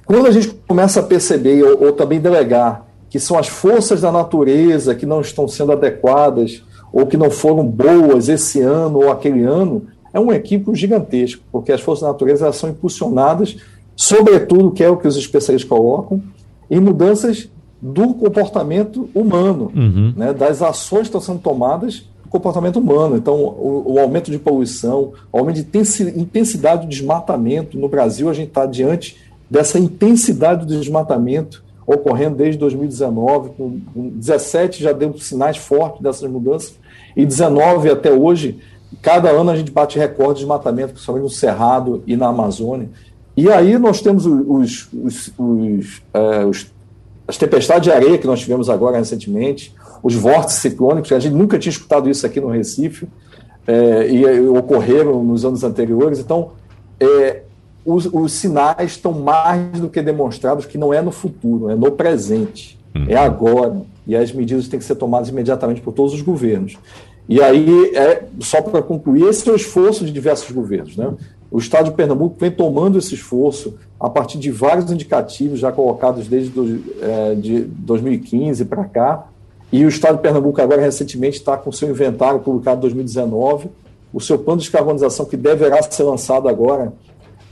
Quando 0.05 0.25
a 0.25 0.31
gente 0.31 0.47
começa 0.67 1.01
a 1.01 1.03
perceber 1.03 1.61
ou, 1.61 1.85
ou 1.85 1.93
também 1.93 2.19
delegar 2.19 2.85
que 3.09 3.19
são 3.19 3.37
as 3.37 3.47
forças 3.47 4.01
da 4.01 4.11
natureza 4.11 4.95
que 4.95 5.05
não 5.05 5.21
estão 5.21 5.47
sendo 5.47 5.71
adequadas 5.71 6.63
ou 6.91 7.05
que 7.05 7.15
não 7.15 7.29
foram 7.29 7.63
boas 7.63 8.27
esse 8.27 8.59
ano 8.59 8.99
ou 8.99 9.11
aquele 9.11 9.43
ano, 9.43 9.85
é 10.11 10.19
um 10.19 10.31
equívoco 10.33 10.73
gigantesco, 10.73 11.43
porque 11.51 11.71
as 11.71 11.79
forças 11.79 12.01
da 12.01 12.07
natureza 12.07 12.51
são 12.51 12.71
impulsionadas, 12.71 13.57
sobretudo, 13.95 14.71
que 14.71 14.83
é 14.83 14.89
o 14.89 14.97
que 14.97 15.07
os 15.07 15.15
especialistas 15.15 15.69
colocam, 15.69 16.21
em 16.69 16.79
mudanças 16.79 17.49
do 17.81 18.13
comportamento 18.13 19.09
humano, 19.13 19.71
uhum. 19.75 20.13
né, 20.15 20.33
das 20.33 20.61
ações 20.61 21.01
que 21.01 21.07
estão 21.07 21.21
sendo 21.21 21.39
tomadas 21.39 22.07
do 22.23 22.29
comportamento 22.29 22.77
humano. 22.77 23.17
Então, 23.17 23.35
o, 23.35 23.93
o 23.93 23.99
aumento 23.99 24.31
de 24.31 24.39
poluição, 24.39 25.13
o 25.31 25.37
aumento 25.37 25.61
de 25.61 26.19
intensidade 26.19 26.81
do 26.81 26.89
desmatamento. 26.89 27.77
No 27.77 27.87
Brasil, 27.87 28.29
a 28.29 28.33
gente 28.33 28.49
está 28.49 28.65
diante 28.65 29.17
dessa 29.49 29.79
intensidade 29.79 30.65
do 30.65 30.79
desmatamento 30.79 31.63
ocorrendo 31.85 32.35
desde 32.35 32.59
2019, 32.59 33.51
com 33.51 33.79
17 33.95 34.83
já 34.83 34.91
deu 34.91 35.17
sinais 35.17 35.55
fortes 35.55 36.01
dessas 36.01 36.29
mudanças, 36.29 36.75
e 37.15 37.25
19 37.25 37.89
até 37.89 38.11
hoje, 38.11 38.59
cada 39.01 39.29
ano 39.29 39.51
a 39.51 39.55
gente 39.55 39.71
bate 39.71 39.97
recorde 39.97 40.33
de 40.33 40.39
desmatamento, 40.39 40.91
principalmente 40.91 41.23
no 41.23 41.29
Cerrado 41.29 42.03
e 42.05 42.17
na 42.17 42.27
Amazônia. 42.27 42.89
E 43.37 43.49
aí 43.49 43.77
nós 43.77 44.01
temos 44.01 44.25
os, 44.25 44.89
os, 44.91 45.33
os, 45.37 46.01
é, 46.13 46.45
os 46.45 46.69
as 47.27 47.37
tempestades 47.37 47.83
de 47.83 47.91
areia 47.91 48.17
que 48.17 48.25
nós 48.25 48.39
tivemos 48.39 48.69
agora 48.69 48.97
recentemente, 48.97 49.75
os 50.01 50.15
vórtices 50.15 50.61
ciclônicos, 50.61 51.11
a 51.11 51.19
gente 51.19 51.33
nunca 51.33 51.59
tinha 51.59 51.71
escutado 51.71 52.09
isso 52.09 52.25
aqui 52.25 52.39
no 52.39 52.47
Recife, 52.47 53.07
é, 53.67 54.07
e, 54.09 54.21
e 54.21 54.47
ocorreram 54.47 55.21
nos 55.23 55.43
anos 55.43 55.63
anteriores. 55.63 56.19
Então, 56.19 56.51
é, 56.99 57.41
os, 57.85 58.05
os, 58.05 58.31
sinais 58.31 58.91
estão 58.91 59.11
mais 59.11 59.79
do 59.79 59.89
que 59.89 60.01
demonstrados 60.01 60.65
que 60.65 60.77
não 60.77 60.93
é 60.93 61.01
no 61.01 61.11
futuro, 61.11 61.69
é 61.69 61.75
no 61.75 61.91
presente, 61.91 62.79
uhum. 62.95 63.05
é 63.09 63.17
agora. 63.17 63.81
E 64.05 64.15
as 64.15 64.31
medidas 64.31 64.69
têm 64.69 64.79
que 64.79 64.85
ser 64.85 64.95
tomadas 64.95 65.27
imediatamente 65.27 65.81
por 65.81 65.93
todos 65.93 66.13
os 66.13 66.21
governos. 66.21 66.77
E 67.27 67.41
aí, 67.41 67.91
é, 67.93 68.23
só 68.39 68.61
para 68.61 68.81
concluir, 68.81 69.27
esse 69.27 69.47
é 69.49 69.51
o 69.51 69.55
esforço 69.55 70.05
de 70.05 70.13
diversos 70.13 70.49
governos. 70.51 70.95
Né? 70.95 71.13
O 71.49 71.59
Estado 71.59 71.89
de 71.89 71.95
Pernambuco 71.95 72.35
vem 72.39 72.51
tomando 72.51 72.97
esse 72.97 73.13
esforço 73.13 73.75
a 73.99 74.09
partir 74.09 74.37
de 74.37 74.51
vários 74.51 74.91
indicativos 74.91 75.59
já 75.59 75.71
colocados 75.71 76.27
desde 76.27 76.49
do, 76.49 76.83
é, 77.01 77.35
de 77.35 77.61
2015 77.61 78.65
para 78.65 78.83
cá. 78.85 79.27
E 79.71 79.85
o 79.85 79.89
Estado 79.89 80.17
de 80.17 80.21
Pernambuco, 80.21 80.61
agora 80.61 80.81
recentemente, 80.81 81.37
está 81.37 81.57
com 81.57 81.71
seu 81.71 81.89
inventário 81.89 82.39
publicado 82.39 82.77
em 82.77 82.81
2019, 82.81 83.69
o 84.13 84.21
seu 84.21 84.37
plano 84.39 84.59
de 84.59 84.65
descarbonização, 84.65 85.25
que 85.25 85.35
deverá 85.35 85.81
ser 85.81 86.03
lançado 86.03 86.47
agora 86.47 86.93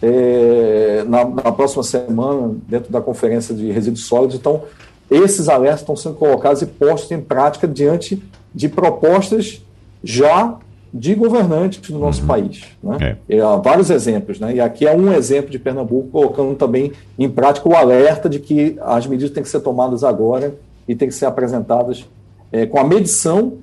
é, 0.02 1.04
na, 1.08 1.26
na, 1.26 1.52
próxima 1.52 1.84
semana, 1.84 2.56
dentro 2.68 2.92
da 2.92 3.02
Conferência 3.02 3.54
de 3.54 3.72
Resíduos 3.72 4.06
Sólidos. 4.06 4.36
Então, 4.36 4.64
esses 5.10 5.50
alertas 5.50 5.82
estão 5.82 5.96
sendo 5.96 6.16
colocados 6.16 6.62
e 6.62 6.66
postos 6.66 7.12
em 7.12 7.22
prática 7.22 7.68
diante 7.68 8.22
de 8.54 8.70
propostas 8.70 9.62
já 10.04 10.58
de 10.98 11.14
governantes 11.14 11.92
do 11.92 12.00
nosso 12.00 12.22
uhum. 12.22 12.28
país. 12.28 12.64
Né? 12.82 13.18
É. 13.28 13.42
há 13.42 13.58
vários 13.58 13.90
exemplos, 13.90 14.40
né? 14.40 14.56
e 14.56 14.62
aqui 14.62 14.88
é 14.88 14.96
um 14.96 15.12
exemplo 15.12 15.52
de 15.52 15.60
Pernambuco 15.60 16.08
colocando 16.08 16.56
também 16.56 16.94
em 17.20 17.30
prática 17.30 17.68
o 17.68 17.76
alerta 17.76 18.30
de 18.30 18.40
que 18.40 18.78
as 18.80 19.06
medidas 19.06 19.34
têm 19.34 19.44
que 19.44 19.50
ser 19.50 19.60
tomadas 19.60 20.06
agora 20.06 20.56
e 20.88 20.96
têm 20.96 21.10
que 21.10 21.14
ser 21.14 21.26
apresentadas 21.26 22.06
é, 22.50 22.66
com 22.66 22.80
a 22.80 22.84
medição 22.86 23.56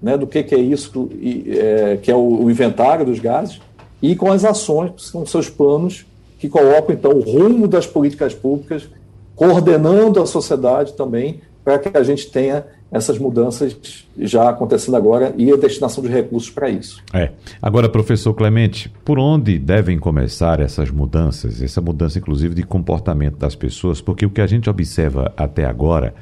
né, 0.00 0.16
do 0.16 0.26
que, 0.26 0.42
que 0.42 0.54
é 0.54 0.58
isso, 0.58 1.10
e, 1.20 1.58
é, 1.58 1.98
que 2.00 2.10
é 2.10 2.14
o, 2.14 2.44
o 2.44 2.50
inventário 2.50 3.04
dos 3.04 3.18
gases, 3.18 3.60
e 4.00 4.16
com 4.16 4.32
as 4.32 4.42
ações, 4.44 5.10
com 5.10 5.26
seus 5.26 5.50
planos, 5.50 6.06
que 6.38 6.48
colocam, 6.48 6.94
então, 6.94 7.10
o 7.10 7.20
rumo 7.20 7.68
das 7.68 7.86
políticas 7.86 8.32
públicas, 8.32 8.88
coordenando 9.36 10.22
a 10.22 10.26
sociedade 10.26 10.94
também, 10.94 11.40
para 11.62 11.78
que 11.78 11.98
a 11.98 12.02
gente 12.02 12.30
tenha 12.30 12.64
essas 12.90 13.18
mudanças 13.18 14.06
já 14.18 14.48
acontecendo 14.48 14.96
agora 14.96 15.34
e 15.36 15.52
a 15.52 15.56
destinação 15.56 16.02
de 16.02 16.08
recursos 16.08 16.50
para 16.50 16.70
isso. 16.70 17.02
É. 17.12 17.30
Agora, 17.60 17.88
professor 17.88 18.32
Clemente, 18.34 18.90
por 19.04 19.18
onde 19.18 19.58
devem 19.58 19.98
começar 19.98 20.60
essas 20.60 20.90
mudanças, 20.90 21.60
essa 21.60 21.80
mudança, 21.80 22.18
inclusive, 22.18 22.54
de 22.54 22.62
comportamento 22.62 23.36
das 23.36 23.54
pessoas? 23.54 24.00
Porque 24.00 24.24
o 24.24 24.30
que 24.30 24.40
a 24.40 24.46
gente 24.46 24.70
observa 24.70 25.32
até 25.36 25.66
agora 25.66 26.14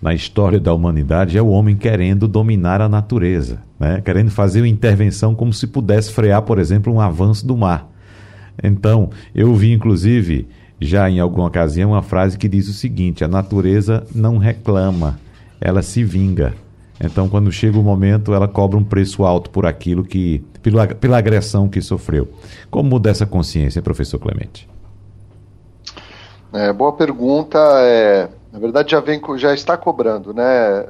na 0.00 0.12
história 0.12 0.60
da 0.60 0.72
humanidade 0.72 1.38
é 1.38 1.42
o 1.42 1.48
homem 1.48 1.76
querendo 1.76 2.28
dominar 2.28 2.80
a 2.80 2.88
natureza, 2.88 3.62
né? 3.78 4.02
querendo 4.04 4.30
fazer 4.30 4.60
uma 4.60 4.68
intervenção 4.68 5.34
como 5.34 5.52
se 5.52 5.66
pudesse 5.66 6.12
frear, 6.12 6.42
por 6.42 6.58
exemplo, 6.58 6.92
um 6.92 7.00
avanço 7.00 7.46
do 7.46 7.56
mar. 7.56 7.90
Então, 8.62 9.10
eu 9.34 9.54
vi, 9.54 9.72
inclusive, 9.72 10.46
já 10.80 11.08
em 11.08 11.20
alguma 11.20 11.46
ocasião, 11.46 11.92
uma 11.92 12.02
frase 12.02 12.36
que 12.36 12.48
diz 12.48 12.68
o 12.68 12.72
seguinte: 12.72 13.24
a 13.24 13.28
natureza 13.28 14.06
não 14.14 14.38
reclama, 14.38 15.18
ela 15.64 15.82
se 15.82 16.04
vinga. 16.04 16.54
Então, 17.00 17.28
quando 17.28 17.50
chega 17.50 17.78
o 17.78 17.82
momento, 17.82 18.34
ela 18.34 18.46
cobra 18.46 18.78
um 18.78 18.84
preço 18.84 19.24
alto 19.24 19.50
por 19.50 19.66
aquilo 19.66 20.04
que. 20.04 20.44
pela, 20.62 20.86
pela 20.86 21.18
agressão 21.18 21.68
que 21.68 21.80
sofreu. 21.80 22.28
Como 22.70 22.88
mudar 22.88 23.10
essa 23.10 23.26
consciência, 23.26 23.82
professor 23.82 24.18
Clemente? 24.18 24.68
É, 26.52 26.72
boa 26.72 26.92
pergunta. 26.92 27.58
É, 27.80 28.28
na 28.52 28.58
verdade, 28.60 28.92
já, 28.92 29.00
vem, 29.00 29.20
já 29.36 29.52
está 29.52 29.76
cobrando, 29.76 30.32
né? 30.32 30.86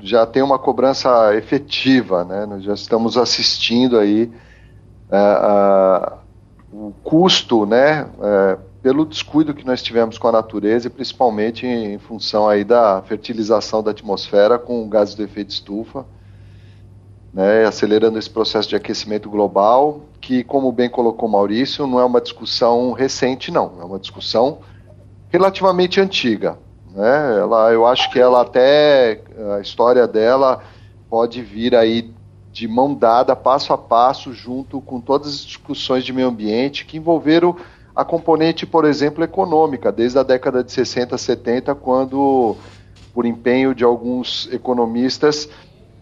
Já 0.00 0.24
tem 0.24 0.42
uma 0.42 0.58
cobrança 0.58 1.34
efetiva, 1.34 2.24
né? 2.24 2.46
Nós 2.46 2.62
já 2.62 2.74
estamos 2.74 3.16
assistindo 3.16 3.98
aí 3.98 4.30
é, 5.10 6.12
o 6.72 6.92
custo, 7.02 7.66
né? 7.66 8.06
É, 8.22 8.58
pelo 8.86 9.04
descuido 9.04 9.52
que 9.52 9.66
nós 9.66 9.82
tivemos 9.82 10.16
com 10.16 10.28
a 10.28 10.32
natureza 10.32 10.86
e 10.86 10.90
principalmente 10.90 11.66
em 11.66 11.98
função 11.98 12.48
aí 12.48 12.62
da 12.62 13.02
fertilização 13.02 13.82
da 13.82 13.90
atmosfera 13.90 14.60
com 14.60 14.88
gases 14.88 15.16
do 15.16 15.24
efeito 15.24 15.50
estufa, 15.50 16.06
né, 17.34 17.64
acelerando 17.64 18.16
esse 18.16 18.30
processo 18.30 18.68
de 18.68 18.76
aquecimento 18.76 19.28
global, 19.28 20.02
que, 20.20 20.44
como 20.44 20.70
bem 20.70 20.88
colocou 20.88 21.28
Maurício, 21.28 21.84
não 21.84 21.98
é 21.98 22.04
uma 22.04 22.20
discussão 22.20 22.92
recente, 22.92 23.50
não, 23.50 23.72
é 23.80 23.84
uma 23.84 23.98
discussão 23.98 24.58
relativamente 25.30 26.00
antiga. 26.00 26.56
Né? 26.94 27.38
Ela, 27.40 27.72
eu 27.72 27.84
acho 27.84 28.08
que 28.12 28.20
ela 28.20 28.42
até, 28.42 29.20
a 29.56 29.60
história 29.60 30.06
dela 30.06 30.62
pode 31.10 31.42
vir 31.42 31.74
aí 31.74 32.14
de 32.52 32.68
mão 32.68 32.94
dada, 32.94 33.34
passo 33.34 33.72
a 33.72 33.76
passo, 33.78 34.32
junto 34.32 34.80
com 34.80 35.00
todas 35.00 35.26
as 35.26 35.40
discussões 35.40 36.04
de 36.04 36.12
meio 36.12 36.28
ambiente 36.28 36.86
que 36.86 36.96
envolveram 36.96 37.56
a 37.96 38.04
componente, 38.04 38.66
por 38.66 38.84
exemplo, 38.84 39.24
econômica, 39.24 39.90
desde 39.90 40.18
a 40.18 40.22
década 40.22 40.62
de 40.62 40.70
60, 40.70 41.16
70, 41.16 41.74
quando, 41.74 42.54
por 43.14 43.24
empenho 43.24 43.74
de 43.74 43.84
alguns 43.84 44.46
economistas, 44.52 45.48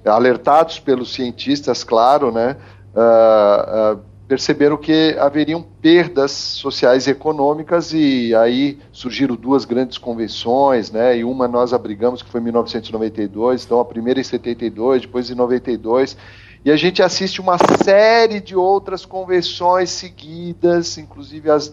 alertados 0.05 0.81
pelos 0.81 1.15
cientistas, 1.15 1.85
claro, 1.85 2.33
né, 2.33 2.57
uh, 2.97 3.95
uh, 3.95 4.01
perceberam 4.27 4.77
que 4.77 5.17
haveriam 5.21 5.63
perdas 5.63 6.33
sociais 6.33 7.07
e 7.07 7.11
econômicas 7.11 7.93
e 7.93 8.35
aí 8.35 8.79
surgiram 8.91 9.37
duas 9.37 9.65
grandes 9.65 9.97
convenções, 9.97 10.91
né, 10.91 11.17
e 11.17 11.23
uma 11.23 11.47
nós 11.47 11.73
abrigamos 11.73 12.23
que 12.23 12.29
foi 12.29 12.41
em 12.41 12.45
1992, 12.45 13.65
então 13.65 13.79
a 13.79 13.85
primeira 13.85 14.19
em 14.19 14.25
72, 14.25 15.03
depois 15.03 15.31
em 15.31 15.35
92, 15.37 16.17
e 16.65 16.73
a 16.73 16.77
gente 16.77 17.03
assiste 17.03 17.41
uma 17.41 17.57
série 17.85 18.41
de 18.41 18.57
outras 18.57 19.07
convenções 19.07 19.91
seguidas, 19.91 20.99
inclusive 20.99 21.51
as 21.51 21.73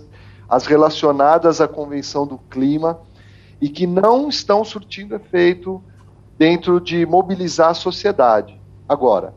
as 0.51 0.65
relacionadas 0.65 1.61
à 1.61 1.67
Convenção 1.67 2.27
do 2.27 2.37
Clima, 2.37 2.99
e 3.61 3.69
que 3.69 3.87
não 3.87 4.27
estão 4.27 4.65
surtindo 4.65 5.15
efeito 5.15 5.81
dentro 6.37 6.81
de 6.81 7.05
mobilizar 7.05 7.69
a 7.69 7.73
sociedade. 7.73 8.59
Agora, 8.89 9.33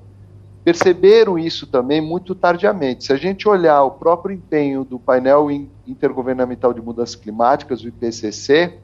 perceberam 0.65 1.39
isso 1.39 1.69
também 1.69 2.01
muito 2.01 2.35
tardiamente. 2.35 3.05
Se 3.05 3.13
a 3.13 3.17
gente 3.17 3.49
olhar 3.49 3.85
o 3.85 3.93
próprio 3.93 4.35
empenho 4.35 4.83
do 4.83 4.99
painel 4.99 5.49
intergovernamental 5.87 6.75
de 6.75 6.83
mudanças 6.83 7.15
climáticas, 7.15 7.83
o 7.83 7.89
IPCC, 7.89 8.77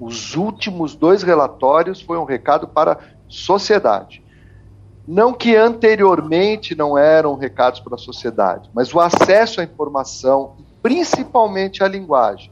os 0.00 0.34
últimos 0.34 0.96
dois 0.96 1.22
relatórios 1.22 2.00
foi 2.00 2.18
um 2.18 2.24
recado 2.24 2.66
para 2.66 2.94
a 2.94 2.98
sociedade. 3.28 4.20
Não 5.06 5.32
que 5.32 5.54
anteriormente 5.54 6.74
não 6.74 6.98
eram 6.98 7.36
recados 7.36 7.78
para 7.78 7.94
a 7.94 7.98
sociedade, 7.98 8.68
mas 8.74 8.92
o 8.92 8.98
acesso 8.98 9.60
à 9.60 9.64
informação 9.64 10.56
principalmente 10.82 11.82
a 11.82 11.88
linguagem, 11.88 12.50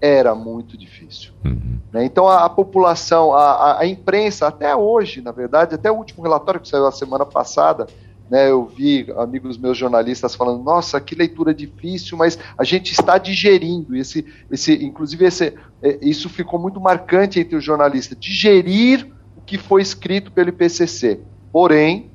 era 0.00 0.34
muito 0.34 0.76
difícil. 0.76 1.32
Uhum. 1.44 1.78
Né? 1.92 2.04
Então 2.04 2.26
a, 2.26 2.44
a 2.44 2.48
população, 2.48 3.32
a, 3.32 3.80
a, 3.80 3.86
imprensa, 3.86 4.46
até 4.46 4.74
hoje, 4.74 5.20
na 5.20 5.32
verdade, 5.32 5.74
até 5.74 5.90
o 5.90 5.94
último 5.94 6.22
relatório 6.22 6.60
que 6.60 6.68
saiu 6.68 6.86
a 6.86 6.92
semana 6.92 7.24
passada, 7.24 7.86
né, 8.28 8.50
eu 8.50 8.66
vi 8.66 9.06
amigos 9.16 9.56
meus 9.56 9.78
jornalistas 9.78 10.34
falando, 10.34 10.62
nossa, 10.62 11.00
que 11.00 11.14
leitura 11.14 11.54
difícil, 11.54 12.18
mas 12.18 12.36
a 12.58 12.64
gente 12.64 12.92
está 12.92 13.18
digerindo. 13.18 13.94
Esse, 13.94 14.26
esse, 14.50 14.84
inclusive, 14.84 15.24
esse, 15.24 15.54
é, 15.80 15.98
isso 16.02 16.28
ficou 16.28 16.58
muito 16.58 16.80
marcante 16.80 17.38
entre 17.38 17.54
os 17.54 17.64
jornalistas, 17.64 18.18
digerir 18.18 19.06
o 19.36 19.40
que 19.40 19.56
foi 19.56 19.80
escrito 19.80 20.32
pelo 20.32 20.48
IPCC. 20.48 21.20
Porém, 21.52 22.10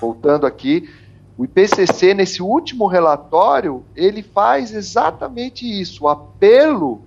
voltando 0.00 0.46
aqui, 0.46 0.88
O 1.38 1.44
IPCC, 1.44 2.14
nesse 2.14 2.42
último 2.42 2.86
relatório, 2.86 3.84
ele 3.94 4.22
faz 4.22 4.72
exatamente 4.72 5.66
isso, 5.66 6.04
o 6.04 6.08
apelo, 6.08 7.02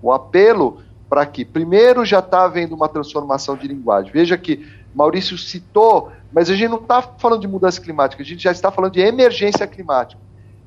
o 0.00 0.10
apelo 0.10 0.78
para 1.08 1.26
que, 1.26 1.44
primeiro, 1.44 2.04
já 2.04 2.20
está 2.20 2.44
havendo 2.44 2.74
uma 2.74 2.88
transformação 2.88 3.56
de 3.56 3.68
linguagem. 3.68 4.10
Veja 4.10 4.38
que 4.38 4.66
Maurício 4.94 5.36
citou, 5.36 6.10
mas 6.32 6.48
a 6.48 6.54
gente 6.54 6.70
não 6.70 6.78
está 6.78 7.02
falando 7.02 7.40
de 7.40 7.48
mudança 7.48 7.80
climática, 7.80 8.22
a 8.22 8.26
gente 8.26 8.42
já 8.42 8.52
está 8.52 8.70
falando 8.70 8.92
de 8.92 9.00
emergência 9.00 9.66
climática. 9.66 10.20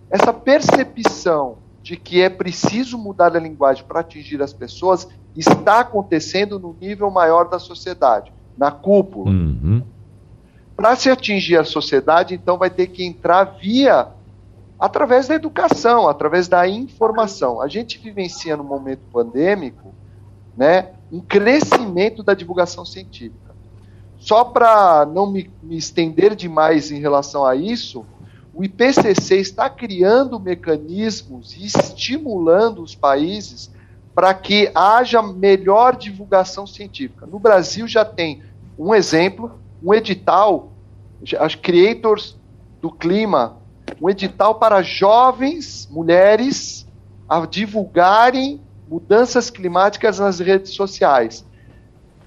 Essa 0.10 0.32
percepção 0.32 1.58
de 1.82 1.98
que 1.98 2.22
é 2.22 2.30
preciso 2.30 2.98
mudar 2.98 3.36
a 3.36 3.40
linguagem 3.40 3.84
para 3.86 4.02
atingir 4.02 4.42
as 4.42 4.54
pessoas 4.54 5.08
está 5.36 5.80
acontecendo 5.80 6.60
no 6.60 6.76
nível 6.80 7.10
maior 7.10 7.50
da 7.50 7.60
sociedade, 7.60 8.32
na 8.58 8.72
cúpula. 8.72 9.30
Uhum. 9.30 9.84
Para 10.78 10.96
se 10.96 11.10
atingir 11.10 11.58
a 11.58 11.64
sociedade, 11.64 12.36
então 12.36 12.56
vai 12.56 12.70
ter 12.70 12.86
que 12.88 13.04
entrar 13.04 13.44
via 13.44 14.10
através 14.80 15.28
da 15.28 15.34
educação, 15.34 16.08
através 16.08 16.48
da 16.48 16.68
informação. 16.68 17.60
A 17.60 17.68
gente 17.68 17.98
vivencia 17.98 18.56
no 18.56 18.64
momento 18.64 19.02
pandêmico, 19.12 19.92
né, 20.56 20.92
um 21.12 21.20
crescimento 21.20 22.22
da 22.22 22.36
divulgação 22.36 22.86
científica. 22.86 23.56
Só 24.20 24.44
para 24.44 25.04
não 25.12 25.26
me, 25.26 25.50
me 25.64 25.78
estender 25.78 26.36
demais 26.36 26.92
em 26.92 27.00
relação 27.00 27.44
a 27.44 27.56
isso, 27.56 28.06
o 28.54 28.64
IPCC 28.64 29.38
está 29.38 29.70
criando 29.72 30.40
mecanismos 30.40 31.56
e 31.58 31.66
estimulando 31.66 32.84
os 32.84 32.94
países 32.94 33.72
para 34.14 34.32
que 34.34 34.72
haja 34.76 35.24
melhor 35.24 35.96
divulgação 35.96 36.68
científica. 36.68 37.26
No 37.26 37.40
Brasil 37.40 37.88
já 37.88 38.06
tem 38.06 38.44
um 38.78 38.94
exemplo, 38.94 39.60
um 39.84 39.94
edital, 39.94 40.72
as 41.40 41.56
Creators 41.56 42.38
do 42.82 42.92
Clima, 42.92 43.58
um 44.02 44.10
edital 44.10 44.56
para 44.56 44.82
jovens 44.82 45.88
mulheres 45.92 46.88
a 47.28 47.46
divulgarem 47.46 48.62
mudanças 48.88 49.50
climáticas 49.50 50.20
nas 50.20 50.40
redes 50.40 50.74
sociais. 50.74 51.46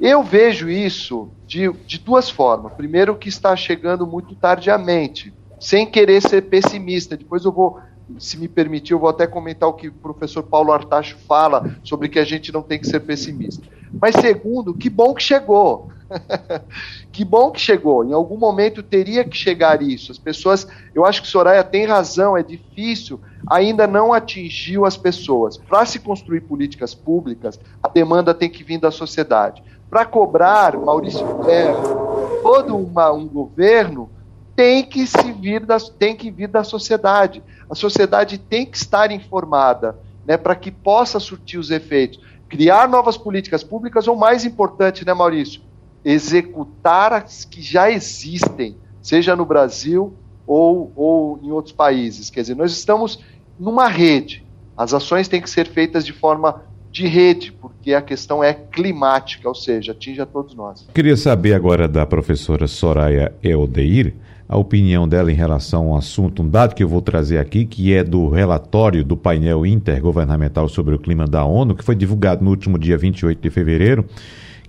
Eu 0.01 0.23
vejo 0.23 0.69
isso 0.69 1.29
de, 1.47 1.71
de 1.87 1.99
duas 1.99 2.31
formas. 2.31 2.73
Primeiro, 2.73 3.17
que 3.17 3.29
está 3.29 3.55
chegando 3.55 4.07
muito 4.07 4.35
tardiamente 4.35 5.33
sem 5.59 5.87
querer 5.87 6.23
ser 6.23 6.43
pessimista. 6.43 7.17
Depois 7.17 7.45
eu 7.45 7.53
vou, 7.53 7.79
se 8.19 8.39
me 8.39 8.49
permitir, 8.49 8.95
eu 8.95 8.99
vou 8.99 9.11
até 9.11 9.27
comentar 9.27 9.69
o 9.69 9.75
que 9.75 9.89
o 9.89 9.93
professor 9.93 10.43
Paulo 10.43 10.73
Artacho 10.73 11.19
fala 11.29 11.77
sobre 11.85 12.09
que 12.09 12.19
a 12.19 12.25
gente 12.25 12.51
não 12.51 12.63
tem 12.63 12.79
que 12.79 12.87
ser 12.87 13.01
pessimista. 13.01 13.63
Mas 14.01 14.15
segundo, 14.15 14.73
que 14.73 14.89
bom 14.89 15.13
que 15.13 15.23
chegou. 15.23 15.91
que 17.13 17.25
bom 17.25 17.51
que 17.51 17.61
chegou. 17.61 18.05
Em 18.05 18.13
algum 18.13 18.37
momento 18.37 18.83
teria 18.83 19.25
que 19.25 19.37
chegar 19.37 19.83
isso. 19.83 20.13
As 20.13 20.19
pessoas, 20.19 20.67
eu 20.95 21.05
acho 21.05 21.23
que 21.23 21.29
Soraya 21.29 21.63
tem 21.65 21.87
razão, 21.87 22.37
é 22.37 22.43
difícil, 22.43 23.21
ainda 23.49 23.87
não 23.87 24.13
atingiu 24.13 24.85
as 24.85 24.97
pessoas. 24.97 25.57
Para 25.57 25.85
se 25.87 25.99
construir 25.99 26.43
políticas 26.43 26.95
públicas, 26.95 27.59
a 27.83 27.89
demanda 27.89 28.35
tem 28.35 28.51
que 28.51 28.65
vir 28.65 28.79
da 28.79 28.91
sociedade. 28.91 29.63
Para 29.89 30.05
cobrar, 30.05 30.77
Maurício 30.77 31.27
Ferro, 31.45 32.41
todo 32.43 32.77
uma, 32.77 33.13
um 33.13 33.27
governo, 33.27 34.09
tem 34.55 34.85
que 34.85 35.07
se 35.07 35.33
vir 35.33 35.65
da, 35.65 35.79
tem 35.79 36.15
que 36.15 36.31
vir 36.31 36.49
da 36.49 36.63
sociedade. 36.63 37.43
A 37.69 37.75
sociedade 37.75 38.39
tem 38.39 38.67
que 38.67 38.77
estar 38.77 39.11
informada, 39.11 39.99
né, 40.25 40.37
para 40.37 40.55
que 40.55 40.71
possa 40.71 41.19
surtir 41.19 41.59
os 41.59 41.71
efeitos. 41.71 42.21
Criar 42.49 42.89
novas 42.89 43.17
políticas 43.17 43.65
públicas, 43.65 44.07
ou 44.07 44.17
mais 44.17 44.45
importante, 44.45 45.05
né, 45.05 45.15
Maurício? 45.15 45.61
Executar 46.05 47.13
as 47.13 47.45
que 47.45 47.61
já 47.61 47.91
existem, 47.91 48.77
seja 49.03 49.37
no 49.37 49.45
Brasil 49.45 50.15
ou, 50.47 50.93
ou 50.97 51.41
em 51.43 51.51
outros 51.51 51.75
países. 51.75 52.31
Quer 52.31 52.43
dizer, 52.43 52.57
nós 52.57 52.73
estamos 52.73 53.21
numa 53.59 53.89
rede. 53.89 54.45
As 54.77 54.95
ações 54.95 55.29
têm 55.29 55.41
que 55.41 55.51
ser 55.51 55.69
feitas 55.69 56.05
de 56.05 56.13
forma 56.13 56.63
de 56.91 57.07
rede, 57.07 57.53
porque 57.53 57.95
a 57.95 58.03
questão 58.03 58.43
é 58.43 58.53
climática, 58.53 59.49
ou 59.49 59.55
seja, 59.55 59.93
atinge 59.93 60.21
a 60.21 60.27
todos 60.27 60.55
nós. 60.55 60.89
Queria 60.93 61.17
saber 61.17 61.55
agora 61.55 61.87
da 61.87 62.05
professora 62.05 62.67
Soraya 62.67 63.33
Eldeir 63.43 64.15
a 64.51 64.59
opinião 64.59 65.07
dela 65.07 65.31
em 65.31 65.35
relação 65.37 65.91
ao 65.91 65.97
assunto, 65.97 66.43
um 66.43 66.49
dado 66.49 66.75
que 66.75 66.83
eu 66.83 66.89
vou 66.89 67.01
trazer 67.01 67.39
aqui, 67.39 67.65
que 67.65 67.95
é 67.95 68.03
do 68.03 68.29
relatório 68.29 69.05
do 69.05 69.17
painel 69.17 69.65
intergovernamental 69.65 70.69
sobre 70.69 70.93
o 70.93 70.99
clima 70.99 71.25
da 71.25 71.45
ONU, 71.45 71.77
que 71.77 71.85
foi 71.85 71.95
divulgado 71.95 72.43
no 72.43 72.51
último 72.51 72.77
dia 72.77 72.99
28 72.99 73.41
de 73.41 73.49
fevereiro, 73.49 74.05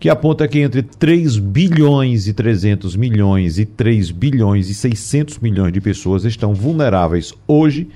que 0.02 0.10
aponta 0.10 0.48
que 0.48 0.58
entre 0.58 0.82
3 0.82 1.38
bilhões 1.38 2.28
e 2.28 2.34
300 2.34 2.96
milhões 2.96 3.60
e 3.60 3.66
3 3.66 4.10
bilhões 4.10 4.68
e 4.68 4.74
600 4.74 5.38
milhões 5.38 5.72
de 5.72 5.80
pessoas 5.80 6.26
estão 6.26 6.56
vulneráveis 6.56 7.32
hoje 7.48 7.88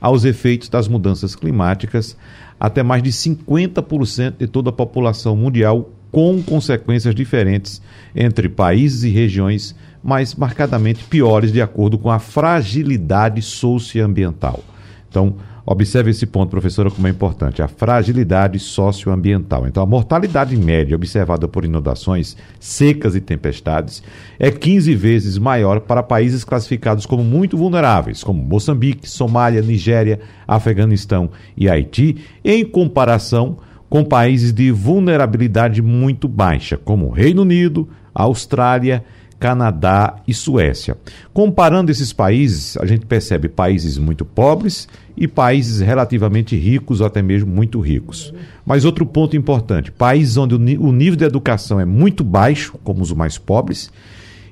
aos 0.00 0.24
efeitos 0.24 0.68
das 0.68 0.88
mudanças 0.88 1.36
climáticas, 1.36 2.16
até 2.58 2.82
mais 2.82 3.00
de 3.00 3.12
50% 3.12 4.38
de 4.40 4.48
toda 4.48 4.70
a 4.70 4.72
população 4.72 5.36
mundial, 5.36 5.92
com 6.10 6.42
consequências 6.42 7.14
diferentes 7.14 7.80
entre 8.12 8.48
países 8.48 9.04
e 9.04 9.08
regiões 9.08 9.76
mas 10.02 10.34
marcadamente 10.34 11.04
piores 11.04 11.52
de 11.52 11.62
acordo 11.62 11.96
com 11.96 12.10
a 12.10 12.18
fragilidade 12.18 13.40
socioambiental. 13.40 14.64
Então, 15.08 15.36
observe 15.64 16.10
esse 16.10 16.26
ponto, 16.26 16.50
professora, 16.50 16.90
como 16.90 17.06
é 17.06 17.10
importante, 17.10 17.62
a 17.62 17.68
fragilidade 17.68 18.58
socioambiental. 18.58 19.66
Então, 19.66 19.82
a 19.82 19.86
mortalidade 19.86 20.56
média 20.56 20.96
observada 20.96 21.46
por 21.46 21.64
inundações, 21.64 22.36
secas 22.58 23.14
e 23.14 23.20
tempestades 23.20 24.02
é 24.38 24.50
15 24.50 24.94
vezes 24.94 25.38
maior 25.38 25.80
para 25.80 26.02
países 26.02 26.44
classificados 26.44 27.06
como 27.06 27.22
muito 27.22 27.56
vulneráveis, 27.56 28.24
como 28.24 28.42
Moçambique, 28.42 29.08
Somália, 29.08 29.62
Nigéria, 29.62 30.20
Afeganistão 30.46 31.30
e 31.56 31.68
Haiti, 31.68 32.18
em 32.44 32.64
comparação 32.64 33.58
com 33.88 34.02
países 34.02 34.52
de 34.52 34.70
vulnerabilidade 34.70 35.82
muito 35.82 36.26
baixa, 36.26 36.78
como 36.78 37.10
Reino 37.10 37.42
Unido, 37.42 37.88
Austrália 38.14 39.04
Canadá 39.42 40.18
e 40.26 40.32
Suécia. 40.32 40.96
Comparando 41.34 41.90
esses 41.90 42.12
países, 42.12 42.76
a 42.76 42.86
gente 42.86 43.04
percebe 43.06 43.48
países 43.48 43.98
muito 43.98 44.24
pobres 44.24 44.88
e 45.16 45.26
países 45.26 45.80
relativamente 45.80 46.54
ricos 46.54 47.00
ou 47.00 47.08
até 47.08 47.20
mesmo 47.20 47.52
muito 47.52 47.80
ricos. 47.80 48.32
Mas 48.64 48.84
outro 48.84 49.04
ponto 49.04 49.36
importante: 49.36 49.90
países 49.90 50.36
onde 50.36 50.54
o 50.54 50.92
nível 50.92 51.16
de 51.16 51.24
educação 51.24 51.80
é 51.80 51.84
muito 51.84 52.22
baixo, 52.22 52.78
como 52.84 53.02
os 53.02 53.12
mais 53.12 53.36
pobres, 53.36 53.90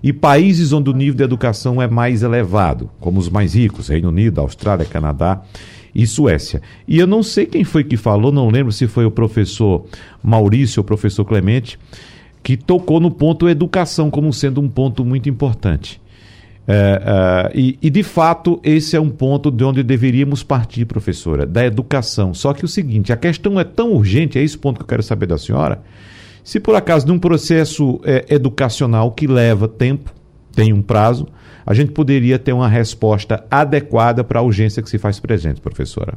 e 0.02 0.12
países 0.12 0.72
onde 0.72 0.90
o 0.90 0.92
nível 0.92 1.14
de 1.14 1.22
educação 1.22 1.80
é 1.80 1.86
mais 1.86 2.24
elevado, 2.24 2.90
como 2.98 3.20
os 3.20 3.28
mais 3.28 3.54
ricos, 3.54 3.86
Reino 3.86 4.08
Unido, 4.08 4.40
Austrália, 4.40 4.84
Canadá 4.84 5.40
e 5.94 6.04
Suécia. 6.04 6.60
E 6.88 6.98
eu 6.98 7.06
não 7.06 7.22
sei 7.22 7.46
quem 7.46 7.62
foi 7.62 7.84
que 7.84 7.96
falou, 7.96 8.32
não 8.32 8.50
lembro 8.50 8.72
se 8.72 8.88
foi 8.88 9.04
o 9.04 9.10
professor 9.12 9.86
Maurício 10.20 10.80
ou 10.80 10.82
o 10.82 10.86
professor 10.86 11.24
Clemente, 11.24 11.78
que 12.50 12.56
tocou 12.56 12.98
no 12.98 13.12
ponto 13.12 13.48
educação 13.48 14.10
como 14.10 14.32
sendo 14.32 14.60
um 14.60 14.68
ponto 14.68 15.04
muito 15.04 15.28
importante. 15.28 16.00
É, 16.66 17.52
é, 17.52 17.52
e, 17.56 17.78
e, 17.80 17.88
de 17.88 18.02
fato, 18.02 18.58
esse 18.64 18.96
é 18.96 19.00
um 19.00 19.08
ponto 19.08 19.52
de 19.52 19.62
onde 19.62 19.84
deveríamos 19.84 20.42
partir, 20.42 20.84
professora, 20.84 21.46
da 21.46 21.64
educação. 21.64 22.34
Só 22.34 22.52
que 22.52 22.64
o 22.64 22.68
seguinte, 22.68 23.12
a 23.12 23.16
questão 23.16 23.60
é 23.60 23.62
tão 23.62 23.92
urgente, 23.92 24.36
é 24.36 24.42
esse 24.42 24.58
ponto 24.58 24.78
que 24.78 24.82
eu 24.82 24.88
quero 24.88 25.02
saber 25.02 25.26
da 25.26 25.38
senhora. 25.38 25.80
Se 26.42 26.58
por 26.58 26.74
acaso, 26.74 27.06
num 27.06 27.20
processo 27.20 28.00
é, 28.02 28.26
educacional 28.28 29.12
que 29.12 29.28
leva 29.28 29.68
tempo, 29.68 30.12
tem 30.52 30.72
um 30.72 30.82
prazo, 30.82 31.28
a 31.64 31.72
gente 31.72 31.92
poderia 31.92 32.36
ter 32.36 32.52
uma 32.52 32.68
resposta 32.68 33.44
adequada 33.48 34.24
para 34.24 34.40
a 34.40 34.42
urgência 34.42 34.82
que 34.82 34.90
se 34.90 34.98
faz 34.98 35.20
presente, 35.20 35.60
professora. 35.60 36.14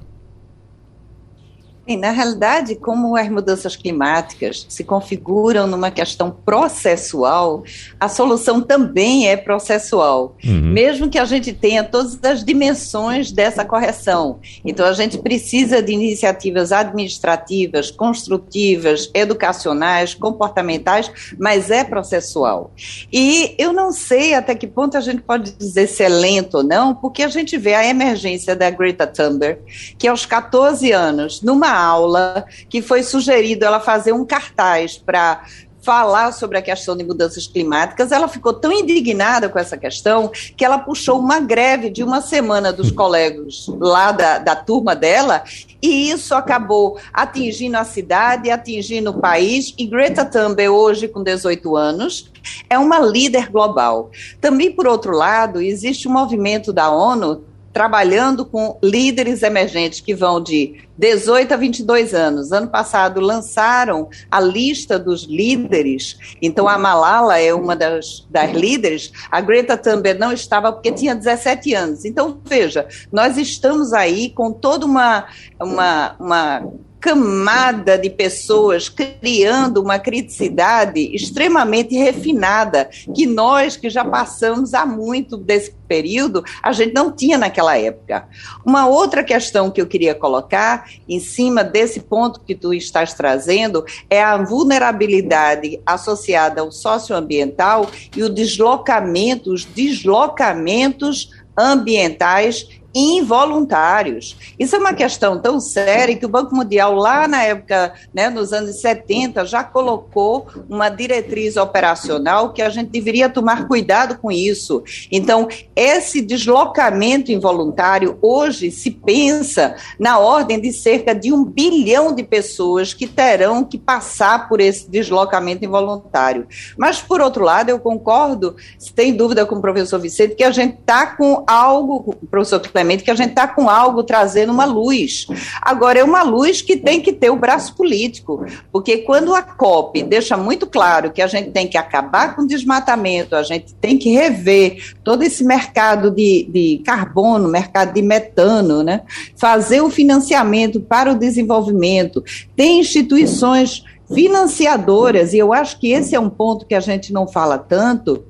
Bem, 1.85 1.97
na 1.97 2.11
realidade, 2.11 2.75
como 2.75 3.17
as 3.17 3.27
mudanças 3.27 3.75
climáticas 3.75 4.65
se 4.69 4.85
configuram 4.85 5.67
numa 5.67 5.91
questão 5.91 6.31
processual, 6.31 7.61
a 7.99 8.07
solução 8.07 8.61
também 8.61 9.27
é 9.27 9.35
processual, 9.35 10.33
uhum. 10.45 10.71
mesmo 10.71 11.09
que 11.09 11.19
a 11.19 11.25
gente 11.25 11.51
tenha 11.51 11.83
todas 11.83 12.17
as 12.23 12.41
dimensões 12.41 13.33
dessa 13.33 13.65
correção. 13.65 14.39
Então, 14.63 14.85
a 14.85 14.93
gente 14.93 15.17
precisa 15.17 15.81
de 15.81 15.91
iniciativas 15.91 16.71
administrativas, 16.71 17.91
construtivas, 17.91 19.11
educacionais, 19.13 20.13
comportamentais, 20.13 21.11
mas 21.37 21.69
é 21.69 21.83
processual. 21.83 22.71
E 23.11 23.55
eu 23.57 23.73
não 23.73 23.91
sei 23.91 24.35
até 24.35 24.55
que 24.55 24.67
ponto 24.67 24.97
a 24.97 25.01
gente 25.01 25.21
pode 25.21 25.51
dizer 25.51 25.87
se 25.87 26.01
é 26.01 26.07
lento 26.07 26.59
ou 26.59 26.63
não, 26.63 26.95
porque 26.95 27.23
a 27.23 27.27
gente 27.27 27.57
vê 27.57 27.73
a 27.73 27.85
emergência 27.85 28.55
da 28.55 28.69
Greta 28.69 29.05
Thunberg, 29.05 29.59
que 29.97 30.07
aos 30.07 30.25
14 30.25 30.89
anos, 30.93 31.41
numa 31.41 31.72
aula 31.75 32.45
que 32.69 32.81
foi 32.81 33.03
sugerido 33.03 33.65
ela 33.65 33.79
fazer 33.79 34.13
um 34.13 34.25
cartaz 34.25 34.97
para 34.97 35.43
falar 35.83 36.31
sobre 36.31 36.57
a 36.57 36.61
questão 36.61 36.95
de 36.95 37.03
mudanças 37.03 37.45
climáticas, 37.45 38.11
ela 38.11 38.29
ficou 38.29 38.53
tão 38.53 38.71
indignada 38.71 39.49
com 39.49 39.59
essa 39.59 39.77
questão 39.77 40.31
que 40.55 40.63
ela 40.63 40.79
puxou 40.79 41.19
uma 41.19 41.41
greve 41.41 41.89
de 41.89 42.01
uma 42.01 42.21
semana 42.21 42.71
dos 42.71 42.89
colegas 42.89 43.65
lá 43.67 44.13
da, 44.13 44.37
da 44.37 44.55
turma 44.55 44.95
dela, 44.95 45.43
e 45.81 46.09
isso 46.09 46.33
acabou 46.33 46.97
atingindo 47.11 47.77
a 47.77 47.83
cidade, 47.83 48.49
atingindo 48.49 49.09
o 49.09 49.19
país, 49.19 49.73
e 49.77 49.85
Greta 49.85 50.23
Thunberg, 50.23 50.69
hoje 50.69 51.09
com 51.09 51.21
18 51.21 51.75
anos, 51.75 52.31
é 52.69 52.79
uma 52.79 52.99
líder 52.99 53.49
global. 53.49 54.09
Também, 54.39 54.71
por 54.71 54.87
outro 54.87 55.11
lado, 55.11 55.61
existe 55.61 56.07
um 56.07 56.11
movimento 56.11 56.71
da 56.71 56.89
ONU 56.89 57.43
trabalhando 57.73 58.45
com 58.45 58.77
líderes 58.83 59.41
emergentes 59.41 59.99
que 59.99 60.13
vão 60.13 60.41
de 60.41 60.85
18 60.97 61.53
a 61.53 61.57
22 61.57 62.13
anos. 62.13 62.51
Ano 62.51 62.67
passado 62.67 63.19
lançaram 63.19 64.07
a 64.29 64.39
lista 64.39 64.99
dos 64.99 65.23
líderes. 65.23 66.17
Então 66.41 66.69
a 66.69 66.77
Malala 66.77 67.39
é 67.39 67.53
uma 67.53 67.75
das, 67.75 68.25
das 68.29 68.51
líderes. 68.51 69.11
A 69.31 69.41
Greta 69.41 69.75
Thunberg 69.75 70.19
não 70.19 70.31
estava 70.31 70.71
porque 70.71 70.91
tinha 70.91 71.15
17 71.15 71.73
anos. 71.73 72.05
Então 72.05 72.39
veja, 72.45 72.87
nós 73.11 73.37
estamos 73.37 73.91
aí 73.91 74.29
com 74.29 74.51
toda 74.51 74.85
uma 74.85 75.25
uma, 75.59 76.15
uma 76.19 76.73
camada 77.03 77.97
de 77.97 78.09
pessoas 78.09 78.87
criando 78.87 79.81
uma 79.81 79.99
criticidade 79.99 81.13
extremamente 81.13 81.97
refinada, 81.97 82.89
que 83.13 83.25
nós 83.25 83.75
que 83.75 83.89
já 83.89 84.05
passamos 84.05 84.73
há 84.73 84.85
muito 84.85 85.35
desse 85.35 85.75
período, 85.85 86.45
a 86.63 86.71
gente 86.71 86.93
não 86.93 87.11
tinha 87.11 87.37
naquela 87.37 87.77
época. 87.77 88.25
Uma 88.65 88.87
outra 88.87 89.21
questão 89.21 89.69
que 89.69 89.81
eu 89.81 89.85
queria 89.85 90.15
colocar 90.15 90.89
em 91.05 91.19
cima 91.19 91.61
desse 91.61 91.99
ponto 91.99 92.39
que 92.39 92.55
tu 92.55 92.73
estás 92.73 93.13
trazendo 93.13 93.83
é 94.09 94.23
a 94.23 94.37
vulnerabilidade 94.37 95.81
associada 95.85 96.61
ao 96.61 96.71
socioambiental 96.71 97.85
e 98.15 98.23
o 98.23 98.29
deslocamento, 98.29 99.51
os 99.51 99.65
deslocamentos 99.65 101.31
ambientais 101.57 102.81
involuntários. 102.93 104.37
Isso 104.59 104.75
é 104.75 104.79
uma 104.79 104.93
questão 104.93 105.39
tão 105.39 105.59
séria 105.59 106.15
que 106.15 106.25
o 106.25 106.29
Banco 106.29 106.55
Mundial, 106.55 106.93
lá 106.95 107.27
na 107.27 107.43
época, 107.43 107.93
né, 108.13 108.29
nos 108.29 108.53
anos 108.53 108.79
70, 108.79 109.45
já 109.45 109.63
colocou 109.63 110.47
uma 110.69 110.89
diretriz 110.89 111.57
operacional 111.57 112.53
que 112.53 112.61
a 112.61 112.69
gente 112.69 112.89
deveria 112.89 113.29
tomar 113.29 113.67
cuidado 113.67 114.17
com 114.17 114.31
isso. 114.31 114.83
Então, 115.11 115.47
esse 115.75 116.21
deslocamento 116.21 117.31
involuntário, 117.31 118.17
hoje 118.21 118.69
se 118.71 118.91
pensa 118.91 119.75
na 119.97 120.19
ordem 120.19 120.59
de 120.59 120.71
cerca 120.71 121.15
de 121.15 121.31
um 121.31 121.43
bilhão 121.43 122.13
de 122.13 122.23
pessoas 122.23 122.93
que 122.93 123.07
terão 123.07 123.63
que 123.63 123.77
passar 123.77 124.47
por 124.47 124.59
esse 124.59 124.89
deslocamento 124.89 125.65
involuntário. 125.65 126.47
Mas, 126.77 127.01
por 127.01 127.21
outro 127.21 127.43
lado, 127.43 127.69
eu 127.69 127.79
concordo, 127.79 128.55
sem 128.77 129.15
dúvida 129.15 129.45
com 129.45 129.55
o 129.55 129.61
professor 129.61 129.99
Vicente, 129.99 130.35
que 130.35 130.43
a 130.43 130.51
gente 130.51 130.79
está 130.79 131.07
com 131.07 131.43
algo, 131.47 132.15
professor 132.29 132.59
que 133.03 133.11
a 133.11 133.15
gente 133.15 133.29
está 133.29 133.47
com 133.47 133.69
algo 133.69 134.03
trazendo 134.03 134.51
uma 134.51 134.65
luz. 134.65 135.27
Agora, 135.61 135.99
é 135.99 136.03
uma 136.03 136.23
luz 136.23 136.61
que 136.61 136.75
tem 136.75 137.01
que 137.01 137.13
ter 137.13 137.29
o 137.29 137.35
braço 137.35 137.75
político, 137.75 138.45
porque 138.71 138.99
quando 138.99 139.33
a 139.33 139.41
COP 139.41 140.03
deixa 140.03 140.35
muito 140.37 140.67
claro 140.67 141.11
que 141.11 141.21
a 141.21 141.27
gente 141.27 141.51
tem 141.51 141.67
que 141.67 141.77
acabar 141.77 142.35
com 142.35 142.43
o 142.43 142.47
desmatamento, 142.47 143.35
a 143.35 143.43
gente 143.43 143.73
tem 143.75 143.97
que 143.97 144.11
rever 144.11 144.93
todo 145.03 145.23
esse 145.23 145.43
mercado 145.43 146.11
de, 146.11 146.47
de 146.49 146.81
carbono, 146.85 147.49
mercado 147.49 147.93
de 147.93 148.01
metano, 148.01 148.83
né? 148.83 149.01
fazer 149.35 149.81
o 149.81 149.89
financiamento 149.89 150.79
para 150.79 151.11
o 151.11 151.15
desenvolvimento, 151.15 152.23
tem 152.55 152.79
instituições 152.79 153.83
financiadoras, 154.13 155.33
e 155.33 155.37
eu 155.37 155.53
acho 155.53 155.79
que 155.79 155.91
esse 155.91 156.15
é 156.15 156.19
um 156.19 156.29
ponto 156.29 156.65
que 156.65 156.75
a 156.75 156.79
gente 156.79 157.11
não 157.11 157.27
fala 157.27 157.57
tanto, 157.57 158.23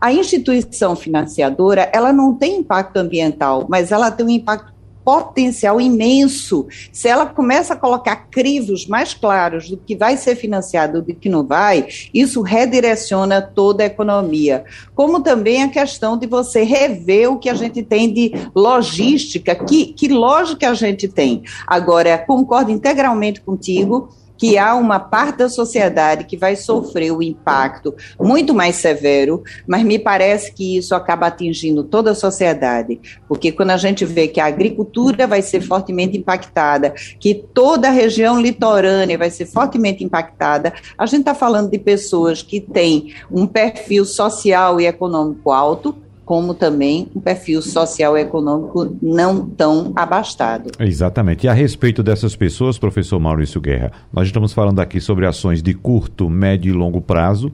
a 0.00 0.12
instituição 0.12 0.94
financiadora, 0.94 1.90
ela 1.92 2.12
não 2.12 2.34
tem 2.34 2.58
impacto 2.58 2.96
ambiental, 2.96 3.66
mas 3.68 3.92
ela 3.92 4.10
tem 4.10 4.26
um 4.26 4.30
impacto 4.30 4.70
potencial 5.04 5.80
imenso. 5.80 6.66
Se 6.92 7.08
ela 7.08 7.26
começa 7.26 7.74
a 7.74 7.76
colocar 7.76 8.28
crivos 8.30 8.86
mais 8.86 9.14
claros 9.14 9.68
do 9.68 9.76
que 9.76 9.96
vai 9.96 10.16
ser 10.16 10.36
financiado 10.36 11.02
do 11.02 11.14
que 11.14 11.28
não 11.28 11.44
vai, 11.44 11.88
isso 12.12 12.42
redireciona 12.42 13.40
toda 13.40 13.82
a 13.82 13.86
economia. 13.86 14.64
Como 14.94 15.20
também 15.20 15.62
a 15.62 15.68
questão 15.68 16.16
de 16.16 16.26
você 16.26 16.62
rever 16.62 17.32
o 17.32 17.38
que 17.38 17.48
a 17.48 17.54
gente 17.54 17.82
tem 17.82 18.12
de 18.12 18.32
logística, 18.54 19.54
que, 19.54 19.86
que 19.86 20.08
lógica 20.08 20.70
a 20.70 20.74
gente 20.74 21.08
tem. 21.08 21.42
Agora, 21.66 22.18
concordo 22.18 22.70
integralmente 22.70 23.40
contigo 23.40 24.10
que 24.40 24.56
há 24.56 24.74
uma 24.74 24.98
parte 24.98 25.36
da 25.36 25.50
sociedade 25.50 26.24
que 26.24 26.34
vai 26.34 26.56
sofrer 26.56 27.12
o 27.12 27.22
impacto 27.22 27.94
muito 28.18 28.54
mais 28.54 28.76
severo, 28.76 29.42
mas 29.66 29.84
me 29.84 29.98
parece 29.98 30.50
que 30.50 30.78
isso 30.78 30.94
acaba 30.94 31.26
atingindo 31.26 31.84
toda 31.84 32.12
a 32.12 32.14
sociedade, 32.14 32.98
porque 33.28 33.52
quando 33.52 33.72
a 33.72 33.76
gente 33.76 34.02
vê 34.06 34.26
que 34.28 34.40
a 34.40 34.46
agricultura 34.46 35.26
vai 35.26 35.42
ser 35.42 35.60
fortemente 35.60 36.16
impactada, 36.16 36.94
que 37.20 37.34
toda 37.34 37.88
a 37.88 37.92
região 37.92 38.40
litorânea 38.40 39.18
vai 39.18 39.28
ser 39.28 39.44
fortemente 39.44 40.02
impactada, 40.02 40.72
a 40.96 41.04
gente 41.04 41.20
está 41.20 41.34
falando 41.34 41.70
de 41.70 41.78
pessoas 41.78 42.42
que 42.42 42.62
têm 42.62 43.12
um 43.30 43.46
perfil 43.46 44.06
social 44.06 44.80
e 44.80 44.86
econômico 44.86 45.52
alto, 45.52 45.94
como 46.30 46.54
também 46.54 47.08
um 47.12 47.20
perfil 47.20 47.60
social 47.60 48.16
e 48.16 48.20
econômico 48.20 48.96
não 49.02 49.44
tão 49.44 49.92
abastado. 49.96 50.70
Exatamente. 50.78 51.44
E 51.44 51.48
a 51.48 51.52
respeito 51.52 52.04
dessas 52.04 52.36
pessoas, 52.36 52.78
professor 52.78 53.18
Maurício 53.18 53.60
Guerra, 53.60 53.90
nós 54.12 54.28
estamos 54.28 54.52
falando 54.52 54.78
aqui 54.78 55.00
sobre 55.00 55.26
ações 55.26 55.60
de 55.60 55.74
curto, 55.74 56.30
médio 56.30 56.72
e 56.72 56.72
longo 56.72 57.00
prazo 57.00 57.50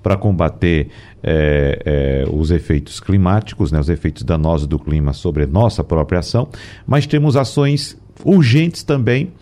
para 0.00 0.16
combater 0.16 0.90
é, 1.24 1.82
é, 1.84 2.24
os 2.32 2.52
efeitos 2.52 3.00
climáticos, 3.00 3.72
né, 3.72 3.80
os 3.80 3.88
efeitos 3.88 4.22
danosos 4.22 4.68
do 4.68 4.78
clima 4.78 5.12
sobre 5.12 5.44
nossa 5.44 5.82
própria 5.82 6.20
ação, 6.20 6.46
mas 6.86 7.08
temos 7.08 7.36
ações 7.36 7.98
urgentes 8.24 8.84
também 8.84 9.32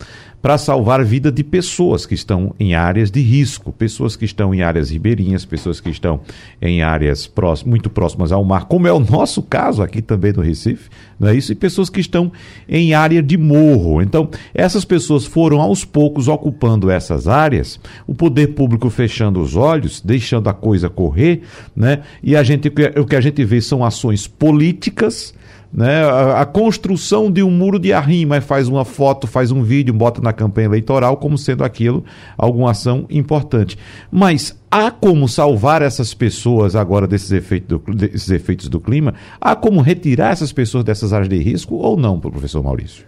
para 0.41 0.57
salvar 0.57 1.01
a 1.01 1.03
vida 1.03 1.31
de 1.31 1.43
pessoas 1.43 2.05
que 2.05 2.13
estão 2.13 2.55
em 2.59 2.73
áreas 2.73 3.11
de 3.11 3.19
risco, 3.19 3.73
pessoas 3.73 4.15
que 4.15 4.25
estão 4.25 4.53
em 4.53 4.61
áreas 4.61 4.89
ribeirinhas, 4.89 5.43
pessoas 5.43 5.81
que 5.81 5.89
estão 5.89 6.21
em 6.61 6.81
áreas 6.81 7.27
próximas, 7.27 7.69
muito 7.69 7.89
próximas 7.89 8.31
ao 8.31 8.43
mar, 8.43 8.65
como 8.65 8.87
é 8.87 8.93
o 8.93 8.99
nosso 8.99 9.41
caso 9.43 9.81
aqui 9.81 10.01
também 10.01 10.31
no 10.31 10.41
Recife, 10.41 10.89
não 11.19 11.27
é 11.27 11.35
isso? 11.35 11.51
E 11.51 11.55
pessoas 11.55 11.89
que 11.89 11.99
estão 11.99 12.31
em 12.67 12.93
área 12.93 13.21
de 13.21 13.37
morro. 13.37 14.01
Então, 14.01 14.29
essas 14.53 14.85
pessoas 14.85 15.25
foram 15.25 15.59
aos 15.59 15.83
poucos 15.83 16.27
ocupando 16.27 16.89
essas 16.89 17.27
áreas, 17.27 17.79
o 18.07 18.15
poder 18.15 18.47
público 18.47 18.89
fechando 18.89 19.41
os 19.41 19.55
olhos, 19.55 20.01
deixando 20.01 20.49
a 20.49 20.53
coisa 20.53 20.89
correr, 20.89 21.41
né? 21.75 22.01
E 22.23 22.35
a 22.35 22.43
gente, 22.43 22.71
o 22.97 23.05
que 23.05 23.15
a 23.15 23.21
gente 23.21 23.43
vê 23.43 23.59
são 23.59 23.83
ações 23.83 24.27
políticas 24.27 25.33
né? 25.71 26.03
A, 26.03 26.41
a, 26.41 26.45
construção 26.45 27.31
de 27.31 27.43
um 27.43 27.51
muro 27.51 27.79
de 27.79 27.93
arrima, 27.93 28.41
faz 28.41 28.67
uma 28.67 28.83
foto, 28.83 29.27
faz 29.27 29.51
um 29.51 29.61
vídeo, 29.61 29.93
bota 29.93 30.21
na 30.21 30.33
campanha 30.33 30.65
eleitoral 30.65 31.17
como 31.17 31.37
sendo 31.37 31.63
aquilo 31.63 32.03
alguma 32.37 32.71
ação 32.71 33.05
importante. 33.09 33.77
Mas 34.11 34.57
há 34.69 34.89
como 34.89 35.27
salvar 35.27 35.81
essas 35.81 36.13
pessoas 36.13 36.75
agora 36.75 37.07
desses 37.07 37.31
efeitos 37.31 37.79
do, 37.79 37.93
desses 37.93 38.29
efeitos 38.31 38.67
do 38.67 38.79
clima? 38.79 39.13
Há 39.39 39.55
como 39.55 39.81
retirar 39.81 40.31
essas 40.31 40.51
pessoas 40.51 40.83
dessas 40.83 41.13
áreas 41.13 41.29
de 41.29 41.37
risco 41.37 41.75
ou 41.75 41.95
não, 41.95 42.19
professor 42.19 42.63
Maurício? 42.63 43.05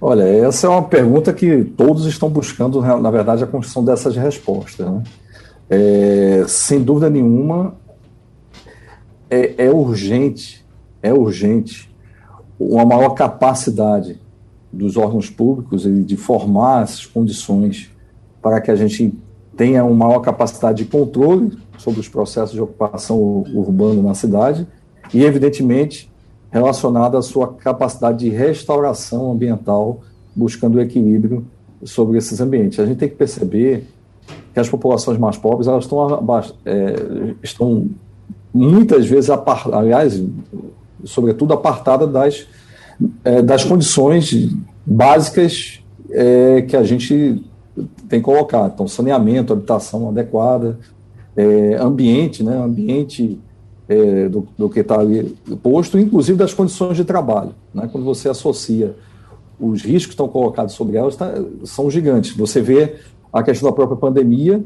Olha, 0.00 0.22
essa 0.22 0.66
é 0.66 0.70
uma 0.70 0.82
pergunta 0.82 1.32
que 1.32 1.64
todos 1.64 2.04
estão 2.06 2.28
buscando, 2.28 2.80
na 2.80 3.10
verdade, 3.10 3.42
a 3.42 3.46
construção 3.46 3.84
dessas 3.84 4.14
respostas. 4.14 4.86
Né? 4.86 5.02
É, 5.68 6.44
sem 6.46 6.82
dúvida 6.82 7.08
nenhuma, 7.08 7.74
é, 9.30 9.66
é 9.66 9.70
urgente, 9.70 10.64
é 11.02 11.12
urgente 11.12 11.90
uma 12.58 12.84
maior 12.84 13.10
capacidade 13.10 14.20
dos 14.72 14.96
órgãos 14.96 15.30
públicos 15.30 15.82
de 15.82 16.16
formar 16.16 16.82
as 16.82 17.04
condições 17.06 17.90
para 18.42 18.60
que 18.60 18.70
a 18.70 18.76
gente 18.76 19.12
tenha 19.56 19.84
uma 19.84 20.06
maior 20.06 20.20
capacidade 20.20 20.84
de 20.84 20.90
controle 20.90 21.58
sobre 21.78 22.00
os 22.00 22.08
processos 22.08 22.52
de 22.52 22.60
ocupação 22.60 23.18
urbana 23.54 24.02
na 24.02 24.14
cidade 24.14 24.66
e, 25.12 25.24
evidentemente, 25.24 26.10
relacionada 26.50 27.18
à 27.18 27.22
sua 27.22 27.54
capacidade 27.54 28.18
de 28.18 28.28
restauração 28.28 29.32
ambiental, 29.32 30.00
buscando 30.34 30.76
o 30.76 30.80
equilíbrio 30.80 31.46
sobre 31.82 32.18
esses 32.18 32.40
ambientes. 32.40 32.78
A 32.78 32.86
gente 32.86 32.98
tem 32.98 33.08
que 33.08 33.14
perceber 33.14 33.86
que 34.52 34.60
as 34.60 34.68
populações 34.68 35.18
mais 35.18 35.36
pobres 35.36 35.66
elas 35.66 35.84
estão, 35.84 36.24
é, 36.64 37.34
estão 37.42 37.90
muitas 38.56 39.06
vezes, 39.06 39.30
aliás, 39.72 40.22
sobretudo 41.04 41.52
apartada 41.52 42.06
das, 42.06 42.46
é, 43.24 43.42
das 43.42 43.64
condições 43.64 44.50
básicas 44.84 45.80
é, 46.10 46.62
que 46.62 46.76
a 46.76 46.82
gente 46.82 47.44
tem 48.08 48.20
colocado. 48.20 48.72
Então, 48.74 48.88
saneamento, 48.88 49.52
habitação 49.52 50.08
adequada, 50.08 50.78
é, 51.36 51.74
ambiente, 51.74 52.42
né, 52.42 52.56
ambiente 52.56 53.38
é, 53.88 54.28
do, 54.28 54.48
do, 54.56 54.70
que 54.70 54.80
está 54.80 54.98
ali 54.98 55.36
posto, 55.62 55.98
inclusive 55.98 56.38
das 56.38 56.54
condições 56.54 56.96
de 56.96 57.04
trabalho. 57.04 57.54
Né, 57.74 57.88
quando 57.92 58.04
você 58.04 58.28
associa 58.28 58.96
os 59.60 59.82
riscos 59.82 60.06
que 60.06 60.12
estão 60.12 60.28
colocados 60.28 60.74
sobre 60.74 60.96
elas, 60.96 61.16
tá, 61.16 61.32
são 61.64 61.90
gigantes. 61.90 62.34
Você 62.36 62.60
vê 62.60 62.94
a 63.32 63.42
questão 63.42 63.68
da 63.68 63.74
própria 63.74 63.96
pandemia, 63.96 64.62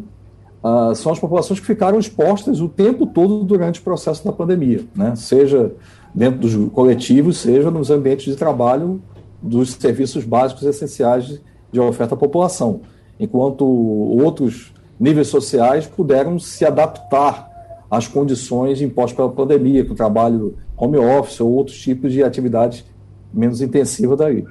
uh, 0.63 0.95
são 0.95 1.13
as 1.13 1.19
populações 1.19 1.61
que 1.61 1.67
ficaram 1.67 1.99
expostas 1.99 2.61
o 2.61 2.69
tempo 2.69 3.07
todo 3.07 3.45
durante 3.45 3.81
o 3.81 3.83
processo 3.83 4.25
da 4.25 4.33
pandemia, 4.33 4.85
né? 4.95 5.15
seja 5.17 5.73
dentro 6.15 6.41
dos 6.41 6.73
coletivos, 6.73 7.39
seja 7.39 7.71
nos 7.71 7.91
ambientes 7.91 8.25
de 8.27 8.37
trabalho 8.37 9.01
dos 9.43 9.73
serviços 9.73 10.25
básicos 10.25 10.65
essenciais 10.65 11.41
de 11.73 11.81
oferta 11.81 12.15
à 12.15 12.19
população, 12.19 12.81
enquanto 13.19 13.65
outros 13.65 14.73
níveis 14.99 15.29
sociais 15.29 15.87
puderam 15.87 16.39
se 16.39 16.65
adaptar 16.65 17.49
às 17.91 18.07
condições 18.07 18.81
impostas 18.83 19.17
pela 19.17 19.31
pandemia, 19.31 19.85
com 19.85 19.95
trabalho 19.95 20.57
home 20.77 20.99
office 20.99 21.41
ou 21.41 21.51
outros 21.51 21.79
tipos 21.79 22.13
de 22.13 22.23
atividades 22.23 22.85
menos 23.33 23.61
intensivas 23.61 24.19
daí. 24.19 24.45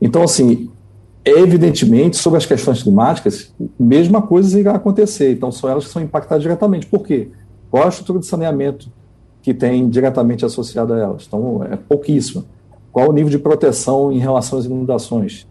Então, 0.00 0.22
assim, 0.22 0.70
evidentemente, 1.24 2.16
sobre 2.16 2.36
as 2.36 2.46
questões 2.46 2.82
climáticas, 2.82 3.52
mesma 3.78 4.20
coisa 4.20 4.60
irá 4.60 4.72
acontecer. 4.72 5.32
Então, 5.32 5.50
são 5.50 5.70
elas 5.70 5.86
que 5.86 5.90
são 5.90 6.02
impactadas 6.02 6.42
diretamente. 6.42 6.86
Por 6.86 7.06
quê? 7.06 7.28
Qual 7.70 7.84
a 7.84 7.88
estrutura 7.88 8.18
de 8.18 8.26
saneamento 8.26 8.92
que 9.42 9.54
tem 9.54 9.88
diretamente 9.88 10.44
associada 10.44 10.94
a 10.94 10.98
elas? 10.98 11.24
Então, 11.26 11.64
é 11.64 11.76
pouquíssima. 11.76 12.44
Qual 12.92 13.08
o 13.08 13.12
nível 13.12 13.30
de 13.30 13.38
proteção 13.38 14.12
em 14.12 14.18
relação 14.18 14.58
às 14.58 14.66
inundações? 14.66 15.46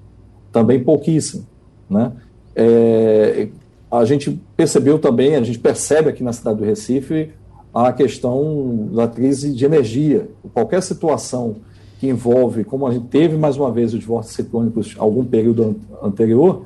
Também 0.51 0.81
pouquíssimo. 0.83 1.45
Né? 1.89 2.11
É, 2.55 3.47
a 3.91 4.05
gente 4.05 4.39
percebeu 4.55 4.99
também, 4.99 5.35
a 5.35 5.43
gente 5.43 5.59
percebe 5.59 6.09
aqui 6.09 6.23
na 6.23 6.33
cidade 6.33 6.59
do 6.59 6.63
Recife, 6.63 7.31
a 7.73 7.91
questão 7.91 8.89
da 8.93 9.07
crise 9.07 9.51
de 9.51 9.65
energia. 9.65 10.29
Qualquer 10.53 10.81
situação 10.83 11.55
que 12.03 12.09
envolve, 12.09 12.65
como 12.65 12.85
a 12.85 12.91
gente 12.91 13.07
teve 13.07 13.37
mais 13.37 13.55
uma 13.55 13.71
vez 13.71 13.93
os 13.93 14.03
vórtices 14.03 14.35
ciclônicos 14.35 14.93
algum 14.97 15.23
período 15.23 15.79
anterior, 16.01 16.65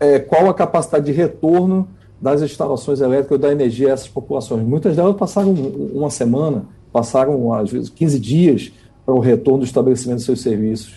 é, 0.00 0.18
qual 0.18 0.48
a 0.48 0.54
capacidade 0.54 1.04
de 1.04 1.12
retorno 1.12 1.86
das 2.18 2.40
instalações 2.40 3.02
elétricas 3.02 3.38
da 3.38 3.52
energia 3.52 3.90
a 3.90 3.92
essas 3.92 4.08
populações. 4.08 4.66
Muitas 4.66 4.96
delas 4.96 5.14
passaram 5.16 5.52
uma 5.52 6.08
semana, 6.08 6.64
passaram 6.90 7.52
às 7.52 7.70
vezes 7.70 7.90
15 7.90 8.18
dias 8.18 8.72
para 9.04 9.14
o 9.14 9.18
retorno 9.18 9.58
do 9.58 9.66
estabelecimento 9.66 10.16
dos 10.16 10.24
seus 10.24 10.40
serviços. 10.40 10.94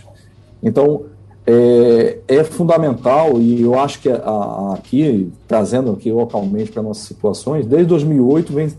Então, 0.63 1.03
é, 1.45 2.19
é 2.25 2.43
fundamental, 2.45 3.37
e 3.41 3.61
eu 3.61 3.77
acho 3.77 3.99
que 3.99 4.07
a, 4.07 4.15
a, 4.15 4.75
aqui, 4.75 5.29
trazendo 5.45 5.91
aqui 5.91 6.09
localmente 6.09 6.71
para 6.71 6.81
nossas 6.81 7.03
situações, 7.03 7.65
desde 7.65 7.87
2008 7.87 8.53
vem 8.53 8.69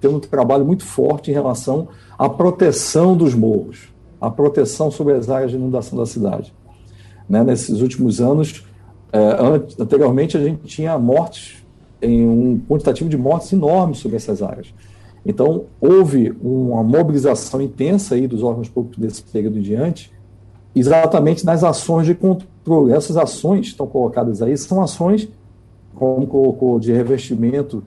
tendo 0.00 0.16
um 0.16 0.20
trabalho 0.20 0.64
muito 0.64 0.84
forte 0.84 1.30
em 1.30 1.34
relação 1.34 1.88
a 2.18 2.28
proteção 2.28 3.16
dos 3.16 3.34
morros, 3.34 3.88
a 4.20 4.30
proteção 4.30 4.90
sobre 4.90 5.14
as 5.14 5.28
áreas 5.28 5.50
de 5.50 5.56
inundação 5.56 5.98
da 5.98 6.06
cidade. 6.06 6.54
Né, 7.28 7.42
nesses 7.42 7.80
últimos 7.80 8.20
anos, 8.20 8.64
é, 9.12 9.82
anteriormente 9.82 10.36
a 10.36 10.40
gente 10.40 10.62
tinha 10.64 10.98
mortes, 10.98 11.64
em 12.00 12.26
um 12.26 12.60
quantitativo 12.68 13.08
de 13.08 13.16
mortes 13.16 13.52
enorme 13.52 13.94
sobre 13.94 14.16
essas 14.16 14.42
áreas. 14.42 14.72
Então, 15.24 15.64
houve 15.80 16.32
uma 16.40 16.84
mobilização 16.84 17.60
intensa 17.60 18.14
aí 18.14 18.28
dos 18.28 18.44
órgãos 18.44 18.68
públicos 18.68 18.98
desse 18.98 19.22
período 19.24 19.58
em 19.58 19.62
diante, 19.62 20.12
exatamente 20.72 21.44
nas 21.44 21.64
ações 21.64 22.06
de 22.06 22.14
controle. 22.14 22.92
Essas 22.92 23.16
ações 23.16 23.66
estão 23.66 23.86
colocadas 23.88 24.40
aí 24.40 24.56
são 24.56 24.80
ações, 24.80 25.28
como 25.96 26.26
colocou, 26.26 26.78
de 26.78 26.92
revestimento 26.92 27.82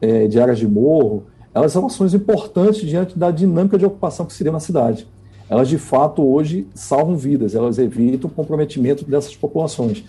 é, 0.00 0.26
de 0.26 0.40
áreas 0.40 0.58
de 0.58 0.66
morro, 0.66 1.24
elas 1.54 1.72
são 1.72 1.86
ações 1.86 2.14
importantes 2.14 2.80
diante 2.80 3.18
da 3.18 3.30
dinâmica 3.30 3.76
de 3.76 3.84
ocupação 3.84 4.26
que 4.26 4.32
se 4.32 4.44
deu 4.44 4.52
na 4.52 4.60
cidade. 4.60 5.06
Elas, 5.48 5.68
de 5.68 5.78
fato, 5.78 6.22
hoje 6.22 6.66
salvam 6.74 7.16
vidas, 7.16 7.54
elas 7.54 7.78
evitam 7.78 8.30
o 8.30 8.32
comprometimento 8.32 9.04
dessas 9.04 9.34
populações. 9.34 10.04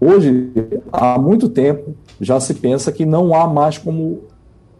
Hoje, 0.00 0.50
há 0.90 1.18
muito 1.18 1.48
tempo, 1.48 1.94
já 2.20 2.40
se 2.40 2.54
pensa 2.54 2.90
que 2.90 3.04
não 3.04 3.34
há 3.34 3.46
mais 3.46 3.76
como 3.76 4.20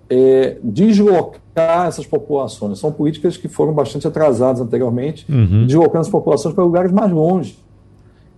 é, 0.08 0.56
deslocar 0.62 1.88
essas 1.88 2.06
populações. 2.06 2.78
São 2.78 2.90
políticas 2.90 3.36
que 3.36 3.48
foram 3.48 3.74
bastante 3.74 4.06
atrasadas 4.06 4.62
anteriormente, 4.62 5.26
uhum. 5.30 5.66
deslocando 5.66 6.00
as 6.00 6.08
populações 6.08 6.54
para 6.54 6.64
lugares 6.64 6.90
mais 6.90 7.10
longe. 7.10 7.58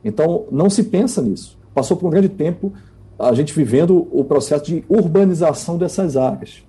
Então, 0.05 0.47
não 0.51 0.69
se 0.69 0.85
pensa 0.85 1.23
nisso. 1.23 1.57
Passou 1.73 1.97
por 1.97 2.09
um 2.09 2.11
grande 2.11 2.31
tempo 2.31 2.73
a 3.19 3.33
gente 3.35 3.53
vivendo 3.53 4.09
o 4.11 4.25
processo 4.25 4.65
de 4.65 4.85
urbanização 4.89 5.77
dessas 5.77 6.17
áreas. 6.17 6.63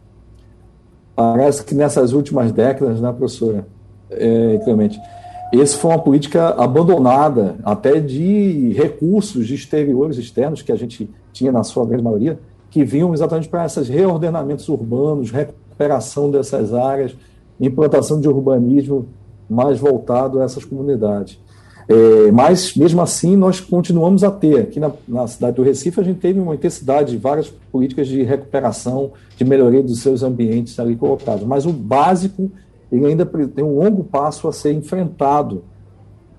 Parece 1.16 1.64
que 1.64 1.76
nessas 1.76 2.14
últimas 2.14 2.52
décadas, 2.52 3.02
né, 3.02 3.12
professora 3.12 3.68
é, 4.10 4.60
Clemente, 4.64 5.00
essa 5.54 5.78
foi 5.78 5.92
uma 5.92 6.00
política 6.00 6.50
abandonada 6.50 7.58
até 7.64 8.00
de 8.00 8.72
recursos 8.74 9.50
exteriores, 9.50 10.18
externos, 10.18 10.62
que 10.62 10.72
a 10.72 10.76
gente 10.78 11.10
tinha 11.34 11.52
na 11.52 11.64
sua 11.64 11.86
grande 11.86 12.04
maioria, 12.04 12.40
que 12.70 12.86
vinham 12.86 13.14
exatamente 13.14 13.50
para 13.50 13.66
esses 13.66 13.90
reordenamentos 13.90 14.70
urbanos, 14.70 15.30
recuperação 15.30 16.32
dessas 16.32 16.74
áreas, 16.74 17.14
implantação 17.60 18.20
de 18.22 18.30
urbanismo 18.30 19.08
mais 19.50 19.78
voltado 19.78 20.40
a 20.40 20.46
essas 20.46 20.64
comunidades. 20.64 21.38
É, 21.92 22.32
mas, 22.32 22.74
mesmo 22.74 23.02
assim, 23.02 23.36
nós 23.36 23.60
continuamos 23.60 24.24
a 24.24 24.32
ter. 24.32 24.62
Aqui 24.62 24.80
na, 24.80 24.94
na, 25.06 25.28
cidade 25.28 25.58
do 25.58 25.62
Recife, 25.62 26.00
a 26.00 26.04
gente 26.04 26.22
teve 26.22 26.40
uma 26.40 26.56
intensidade 26.56 27.12
de 27.12 27.18
várias 27.18 27.50
políticas 27.70 28.08
de 28.08 28.24
recuperação, 28.24 29.12
de 29.36 29.44
melhoria 29.44 29.84
dos 29.84 30.00
seus 30.00 30.24
ambientes 30.24 30.80
ali 30.80 30.96
colocados. 30.96 31.46
Mas 31.46 31.66
o 31.66 31.74
básico, 31.74 32.50
ele 32.90 33.06
ainda 33.06 33.26
tem 33.26 33.66
um 33.66 33.78
longo 33.78 34.06
passo 34.06 34.48
a 34.48 34.54
ser 34.54 34.72
enfrentado, 34.72 35.66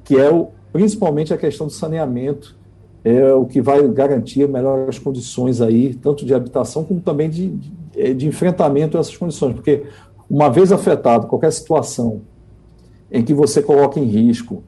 que 0.02 0.16
é 0.16 0.30
o, 0.30 0.48
principalmente 0.72 1.34
a 1.34 1.36
questão 1.36 1.66
do 1.66 1.72
saneamento, 1.72 2.56
é 3.04 3.34
o 3.34 3.44
que 3.44 3.60
vai 3.60 3.86
garantir 3.88 4.48
melhores 4.48 4.98
condições 4.98 5.60
aí, 5.60 5.92
tanto 5.92 6.24
de 6.24 6.32
habitação 6.32 6.82
como 6.82 6.98
também 7.00 7.28
de, 7.28 7.48
de, 7.48 7.72
é, 7.94 8.14
de 8.14 8.26
enfrentamento 8.26 8.96
a 8.96 9.00
essas 9.00 9.18
condições. 9.18 9.52
Porque, 9.54 9.82
uma 10.30 10.48
vez 10.48 10.72
afetado, 10.72 11.26
qualquer 11.26 11.52
situação 11.52 12.22
em 13.10 13.22
que 13.22 13.34
você 13.34 13.60
coloca 13.60 14.00
em 14.00 14.04
risco 14.04 14.62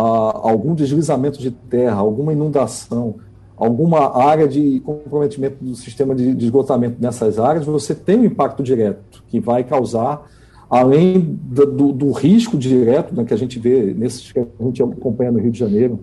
algum 0.00 0.74
deslizamento 0.74 1.40
de 1.40 1.50
terra, 1.50 1.96
alguma 1.96 2.32
inundação, 2.32 3.16
alguma 3.56 4.16
área 4.16 4.46
de 4.46 4.80
comprometimento 4.80 5.56
do 5.60 5.74
sistema 5.74 6.14
de, 6.14 6.34
de 6.34 6.44
esgotamento 6.44 6.96
nessas 7.00 7.38
áreas, 7.38 7.66
você 7.66 7.94
tem 7.94 8.20
um 8.20 8.24
impacto 8.24 8.62
direto 8.62 9.24
que 9.26 9.40
vai 9.40 9.64
causar, 9.64 10.24
além 10.70 11.38
do, 11.42 11.66
do, 11.66 11.92
do 11.92 12.12
risco 12.12 12.56
direto 12.56 13.14
né, 13.14 13.24
que 13.24 13.34
a 13.34 13.36
gente 13.38 13.58
vê 13.58 13.92
nesses 13.92 14.30
que 14.30 14.38
a 14.38 14.46
gente 14.60 14.82
acompanha 14.82 15.32
no 15.32 15.40
Rio 15.40 15.50
de 15.50 15.58
Janeiro, 15.58 16.00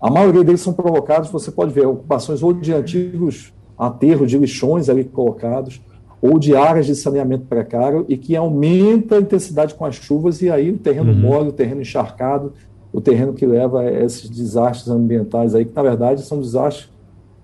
a 0.00 0.10
maioria 0.10 0.44
deles 0.44 0.60
são 0.60 0.72
provocados, 0.72 1.30
você 1.30 1.50
pode 1.50 1.72
ver, 1.72 1.86
ocupações 1.86 2.42
ou 2.42 2.52
de 2.52 2.72
antigos 2.72 3.52
aterros 3.78 4.30
de 4.30 4.36
lixões 4.36 4.90
ali 4.90 5.04
colocados, 5.04 5.80
ou 6.20 6.38
de 6.38 6.54
áreas 6.54 6.84
de 6.84 6.94
saneamento 6.94 7.46
precário, 7.46 8.04
e 8.06 8.18
que 8.18 8.36
aumenta 8.36 9.16
a 9.16 9.20
intensidade 9.20 9.74
com 9.74 9.86
as 9.86 9.94
chuvas, 9.94 10.42
e 10.42 10.50
aí 10.50 10.70
o 10.70 10.76
terreno 10.76 11.12
uhum. 11.12 11.18
mole, 11.18 11.48
o 11.48 11.52
terreno 11.52 11.80
encharcado, 11.80 12.52
o 12.92 13.00
terreno 13.00 13.32
que 13.32 13.46
leva 13.46 13.82
a 13.82 13.90
esses 14.04 14.28
desastres 14.28 14.88
ambientais 14.88 15.54
aí, 15.54 15.64
que 15.64 15.74
na 15.74 15.82
verdade 15.82 16.22
são 16.22 16.40
desastres, 16.40 16.90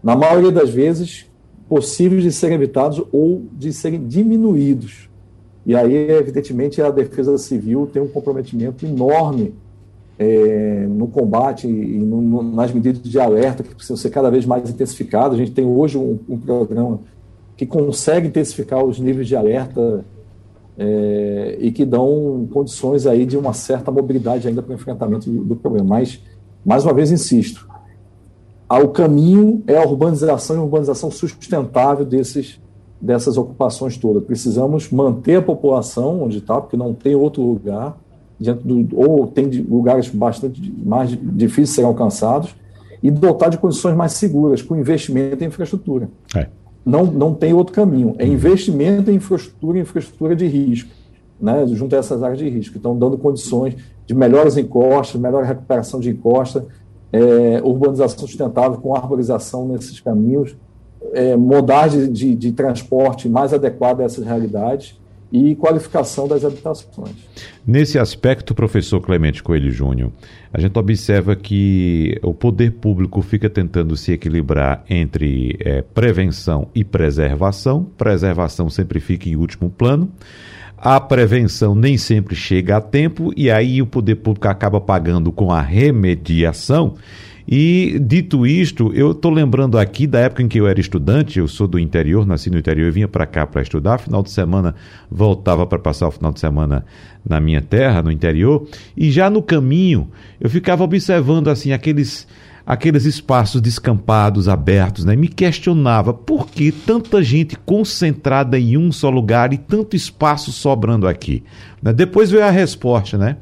na 0.03 0.17
maioria 0.17 0.51
das 0.51 0.71
vezes, 0.71 1.27
possíveis 1.69 2.23
de 2.23 2.33
serem 2.33 2.57
evitados 2.57 3.03
ou 3.13 3.45
de 3.53 3.73
serem 3.73 4.07
diminuídos. 4.07 5.09
E 5.65 5.75
aí, 5.75 5.95
evidentemente, 5.95 6.81
a 6.81 6.91
defesa 6.91 7.37
civil 7.39 7.89
tem 7.93 8.01
um 8.01 8.07
comprometimento 8.07 8.87
enorme 8.87 9.53
é, 10.19 10.87
no 10.89 11.09
combate 11.09 11.67
e 11.67 11.99
no, 11.99 12.23
no, 12.23 12.43
nas 12.43 12.73
medidas 12.73 13.03
de 13.03 13.19
alerta 13.19 13.63
que 13.63 13.75
precisam 13.75 13.97
ser 13.97 14.11
cada 14.11 14.31
vez 14.31 14.47
mais 14.47 14.71
intensificadas. 14.71 15.35
A 15.35 15.39
gente 15.39 15.51
tem 15.53 15.65
hoje 15.65 15.99
um, 15.99 16.19
um 16.29 16.39
programa 16.39 17.01
que 17.57 17.67
consegue 17.67 18.29
intensificar 18.29 18.85
os 18.85 19.01
níveis 19.01 19.27
de 19.27 19.35
alerta 19.35 20.05
é, 20.79 21.57
e 21.61 21.73
que 21.73 21.85
dão 21.85 22.47
condições 22.53 23.07
aí 23.07 23.25
de 23.25 23.37
uma 23.37 23.53
certa 23.53 23.91
mobilidade 23.91 24.47
ainda 24.47 24.63
para 24.63 24.73
o 24.73 24.75
enfrentamento 24.75 25.31
do, 25.31 25.45
do 25.45 25.57
problema. 25.57 25.89
Mas, 25.89 26.21
mais 26.65 26.85
uma 26.85 26.93
vez, 26.93 27.11
insisto, 27.11 27.67
o 28.69 28.89
caminho 28.89 29.63
é 29.67 29.77
a 29.77 29.85
urbanização 29.85 30.57
e 30.57 30.59
urbanização 30.59 31.11
sustentável 31.11 32.05
desses, 32.05 32.61
dessas 33.01 33.39
ocupações 33.39 33.97
todas. 33.97 34.23
Precisamos 34.25 34.91
manter 34.91 35.37
a 35.37 35.43
população 35.43 36.23
onde 36.23 36.39
está, 36.39 36.61
porque 36.61 36.77
não 36.77 36.93
tem 36.93 37.15
outro 37.15 37.43
lugar, 37.43 37.97
do, 38.39 38.89
ou 38.95 39.27
tem 39.27 39.47
lugares 39.63 40.11
bastante 40.11 40.61
mais 40.85 41.11
difíceis 41.11 41.69
de 41.69 41.75
serem 41.75 41.89
alcançados, 41.89 42.55
e 43.03 43.11
dotar 43.11 43.51
de 43.51 43.59
condições 43.59 43.95
mais 43.95 44.13
seguras, 44.13 44.61
com 44.63 44.77
investimento 44.77 45.43
em 45.43 45.47
infraestrutura. 45.47 46.09
É 46.35 46.49
não, 46.87 47.05
não 47.05 47.35
tem 47.35 47.53
outro 47.53 47.75
caminho. 47.75 48.15
É 48.17 48.25
investimento 48.25 49.11
em 49.11 49.17
infraestrutura, 49.17 49.81
infraestrutura 49.81 50.37
de 50.37 50.47
risco, 50.47 50.89
né, 51.41 51.67
junto 51.67 51.97
a 51.97 51.99
essas 51.99 52.23
áreas 52.23 52.39
de 52.39 52.49
risco. 52.49 52.79
Então, 52.79 52.97
dando 52.97 53.19
condições 53.19 53.75
de 54.07 54.15
melhores 54.15 54.57
encostas, 54.57 55.21
melhor 55.21 55.43
recuperação 55.43 55.99
de 55.99 56.11
encosta, 56.11 56.65
é, 57.13 57.61
urbanização 57.65 58.21
sustentável 58.21 58.79
com 58.79 58.95
arborização 58.95 59.67
nesses 59.67 59.99
caminhos, 59.99 60.57
é, 61.13 61.37
modagem 61.37 62.13
de, 62.13 62.37
de, 62.37 62.53
transporte 62.53 63.29
mais 63.29 63.53
adequada 63.53 64.03
a 64.03 64.07
essas 64.07 64.25
realidades 64.25 64.99
e 65.33 65.55
qualificação 65.57 66.29
das 66.29 66.45
habitações. 66.45 67.15
Nesse 67.67 67.99
aspecto, 67.99 68.55
professor 68.55 69.01
Clemente 69.01 69.43
Coelho 69.43 69.71
Júnior, 69.71 70.13
a 70.53 70.61
gente 70.61 70.79
observa 70.79 71.35
que 71.35 72.19
o 72.23 72.33
poder 72.33 72.73
público 72.73 73.21
fica 73.23 73.51
tentando 73.51 73.97
se 73.97 74.13
equilibrar 74.13 74.85
entre 74.89 75.57
é, 75.61 75.83
prevenção 75.83 76.69
e 76.75 76.85
preservação. 76.85 77.85
Preservação 77.97 78.71
sempre 78.71 79.01
fica 79.01 79.29
em 79.29 79.37
último 79.37 79.69
plano. 79.69 80.11
A 80.79 81.01
prevenção 81.01 81.75
nem 81.75 81.97
sempre 81.97 82.37
chega 82.37 82.77
a 82.77 82.81
tempo 82.81 83.33
e 83.37 83.51
aí 83.51 83.81
o 83.81 83.87
poder 83.87 84.17
público 84.17 84.47
acaba 84.47 84.81
pagando 84.81 85.33
com 85.33 85.51
a 85.51 85.61
remediação 85.61 86.95
e 87.49 87.99
dito 88.01 88.47
isto, 88.47 88.93
eu 88.93 89.13
estou 89.13 89.31
lembrando 89.31 89.79
aqui 89.79 90.07
da 90.07 90.19
época 90.19 90.43
em 90.43 90.49
que 90.49 90.59
eu 90.59 90.67
era 90.67 90.81
estudante, 90.81 91.39
eu 91.39 91.47
sou 91.47 91.69
do 91.69 91.79
interior, 91.79 92.27
nasci 92.27 92.51
no 92.51 92.59
interior, 92.59 92.87
eu 92.87 92.93
vinha 92.93 93.07
para 93.07 93.25
cá 93.25 93.47
para 93.47 93.63
estudar, 93.63 93.99
final 93.99 94.23
de 94.23 94.31
semana 94.31 94.75
voltava 95.11 95.65
para 95.67 95.79
passar 95.79 96.09
o 96.09 96.11
final 96.11 96.33
de 96.33 96.41
semana 96.41 96.85
na 97.25 97.41
minha 97.41 97.63
terra, 97.63 98.03
no 98.03 98.11
interior, 98.11 98.67
e 98.97 99.11
já 99.11 99.31
no 99.31 99.43
caminho 99.43 100.11
eu 100.41 100.51
ficava 100.51 100.83
observando 100.83 101.49
assim 101.49 101.73
aqueles 101.73 102.27
aqueles 102.67 103.05
espaços 103.05 103.61
descampados, 103.61 104.49
abertos, 104.49 105.05
né? 105.05 105.15
Me 105.15 105.29
questionava 105.29 106.13
por 106.13 106.49
que 106.49 106.73
tanta 106.73 107.23
gente 107.23 107.57
concentrada 107.65 108.59
em 108.59 108.77
um 108.77 108.91
só 108.91 109.09
lugar 109.09 109.53
e 109.53 109.57
tanto 109.57 109.95
espaço 109.95 110.51
sobrando 110.51 111.07
aqui. 111.07 111.45
Né? 111.81 111.93
Depois 111.93 112.29
veio 112.29 112.45
a 112.45 112.51
resposta, 112.51 113.17
né? 113.17 113.37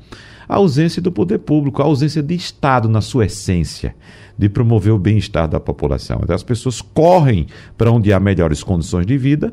A 0.48 0.56
ausência 0.56 1.00
do 1.00 1.12
poder 1.12 1.38
público, 1.38 1.82
a 1.82 1.84
ausência 1.84 2.22
de 2.22 2.34
Estado 2.34 2.88
na 2.88 3.00
sua 3.00 3.26
essência, 3.26 3.94
de 4.36 4.48
promover 4.48 4.92
o 4.92 4.98
bem-estar 4.98 5.48
da 5.48 5.60
população. 5.60 6.20
Então, 6.22 6.34
as 6.34 6.42
pessoas 6.42 6.80
correm 6.80 7.46
para 7.76 7.90
onde 7.90 8.12
há 8.12 8.20
melhores 8.20 8.62
condições 8.62 9.06
de 9.06 9.16
vida 9.16 9.52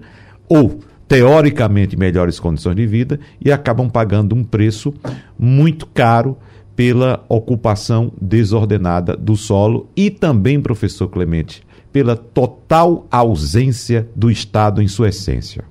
ou 0.49 0.79
teoricamente 1.07 1.97
melhores 1.97 2.39
condições 2.39 2.75
de 2.75 2.87
vida 2.87 3.19
e 3.43 3.51
acabam 3.51 3.89
pagando 3.89 4.33
um 4.33 4.43
preço 4.43 4.93
muito 5.37 5.85
caro 5.85 6.37
pela 6.73 7.23
ocupação 7.27 8.11
desordenada 8.19 9.15
do 9.15 9.35
solo 9.35 9.89
e 9.95 10.09
também, 10.09 10.61
professor 10.61 11.09
Clemente, 11.09 11.63
pela 11.91 12.15
total 12.15 13.05
ausência 13.11 14.07
do 14.15 14.31
Estado 14.31 14.81
em 14.81 14.87
sua 14.87 15.09
essência. 15.09 15.70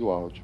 Do 0.00 0.10
áudio. 0.10 0.42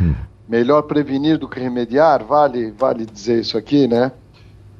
Hum. 0.00 0.14
Melhor 0.48 0.82
prevenir 0.82 1.38
do 1.38 1.48
que 1.48 1.60
remediar, 1.60 2.24
vale, 2.24 2.72
vale 2.72 3.06
dizer 3.06 3.40
isso 3.40 3.56
aqui, 3.56 3.86
né? 3.86 4.10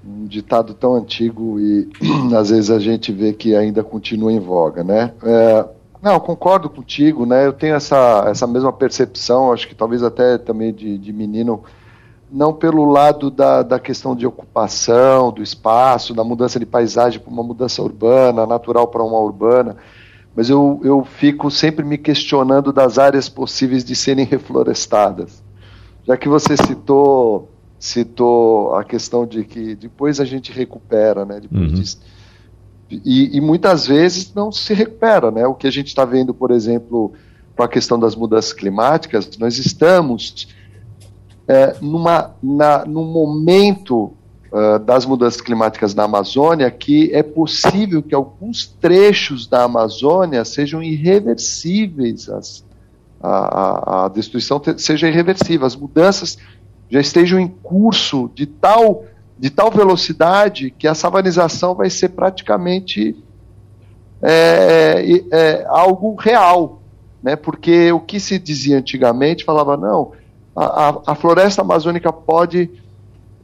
Um 0.05 0.27
ditado 0.27 0.75
tão 0.75 0.95
antigo 0.95 1.61
e 1.61 1.89
às 2.37 2.51
vezes 2.51 2.71
a 2.71 2.81
gente 2.81 3.13
vê 3.13 3.33
que 3.33 3.55
ainda 3.55 3.85
continua 3.85 4.33
em 4.33 4.41
voga, 4.41 4.83
né? 4.83 5.13
É, 5.23 5.65
não, 6.03 6.19
concordo 6.19 6.69
contigo, 6.69 7.25
né? 7.25 7.47
Eu 7.47 7.53
tenho 7.53 7.77
essa, 7.77 8.25
essa 8.27 8.47
mesma 8.47 8.73
percepção, 8.73 9.53
acho 9.53 9.69
que 9.69 9.75
talvez 9.75 10.03
até 10.03 10.37
também 10.37 10.75
de, 10.75 10.99
de 10.99 11.13
menino, 11.13 11.63
não 12.31 12.53
pelo 12.53 12.85
lado 12.87 13.31
da, 13.31 13.63
da 13.63 13.79
questão 13.79 14.17
de 14.17 14.27
ocupação, 14.27 15.31
do 15.31 15.43
espaço, 15.43 16.13
da 16.13 16.25
mudança 16.25 16.59
de 16.59 16.67
paisagem 16.67 17.21
para 17.21 17.33
uma 17.33 17.45
mudança 17.45 17.81
urbana, 17.81 18.45
natural 18.47 18.89
para 18.89 19.05
uma 19.05 19.21
urbana, 19.21 19.77
mas 20.35 20.49
eu, 20.49 20.81
eu 20.83 21.05
fico 21.05 21.51
sempre 21.51 21.85
me 21.85 21.99
questionando 21.99 22.73
das 22.73 22.99
áreas 22.99 23.29
possíveis 23.29 23.85
de 23.85 23.95
serem 23.95 24.25
reflorestadas. 24.25 25.43
Já 26.07 26.17
que 26.17 26.29
você 26.29 26.57
citou 26.57 27.49
citou 27.79 28.77
a 28.77 28.85
questão 28.85 29.27
de 29.27 29.45
que 29.45 29.75
depois 29.75 30.21
a 30.21 30.25
gente 30.25 30.53
recupera, 30.53 31.25
né? 31.25 31.41
Depois 31.41 31.73
uhum. 31.73 31.81
de, 31.81 31.99
e, 33.05 33.37
e, 33.37 33.41
muitas 33.41 33.87
vezes 33.87 34.33
não 34.35 34.53
se 34.53 34.73
recupera, 34.73 35.33
né? 35.33 35.45
O 35.49 35.55
que 35.55 35.67
a 35.67 35.71
gente 35.71 35.89
está 35.89 36.05
vendo, 36.05 36.33
por 36.33 36.53
exemplo, 36.53 37.13
com 37.57 37.63
a 37.63 37.69
questão 37.69 37.99
das 37.99 38.15
mudanças 38.15 38.53
climáticas, 38.53 39.29
nós 39.37 39.59
estamos 39.59 40.47
é, 41.49 41.77
numa, 41.81 42.37
na, 42.41 42.85
num 42.85 43.05
momento 43.05 44.13
uh, 44.53 44.79
das 44.79 45.07
mudanças 45.07 45.41
climáticas 45.41 45.95
na 45.95 46.05
Amazônia 46.05 46.71
que 46.71 47.11
é 47.13 47.23
possível 47.23 48.03
que 48.03 48.15
alguns 48.15 48.67
trechos 48.67 49.47
da 49.47 49.65
Amazônia 49.65 50.45
sejam 50.45 50.83
irreversíveis, 50.83 52.29
as, 52.29 52.65
a, 53.21 53.29
a, 53.29 54.05
a 54.05 54.09
destruição 54.09 54.61
te, 54.61 54.79
seja 54.79 55.09
irreversível, 55.09 55.67
as 55.67 55.75
mudanças 55.75 56.37
já 56.91 57.01
estejam 57.01 57.41
em 57.41 57.49
curso 57.49 58.31
de 58.35 58.45
tal, 58.45 59.05
de 59.39 59.49
tal 59.49 59.71
velocidade 59.71 60.71
que 60.71 60.87
a 60.87 60.95
savanização 60.95 61.75
vai 61.75 61.89
ser 61.89 62.11
praticamente 62.11 63.17
é, 64.21 65.03
é, 65.03 65.25
é, 65.33 65.65
algo 65.69 66.15
real, 66.15 66.83
né? 67.23 67.35
Porque 67.35 67.91
o 67.91 67.99
que 67.99 68.21
se 68.21 68.39
dizia 68.39 68.79
antigamente 68.79 69.45
falava 69.45 69.77
não, 69.77 70.13
a, 70.55 70.91
a, 70.91 71.03
a 71.09 71.15
floresta 71.15 71.63
amazônica 71.63 72.13
pode 72.13 72.71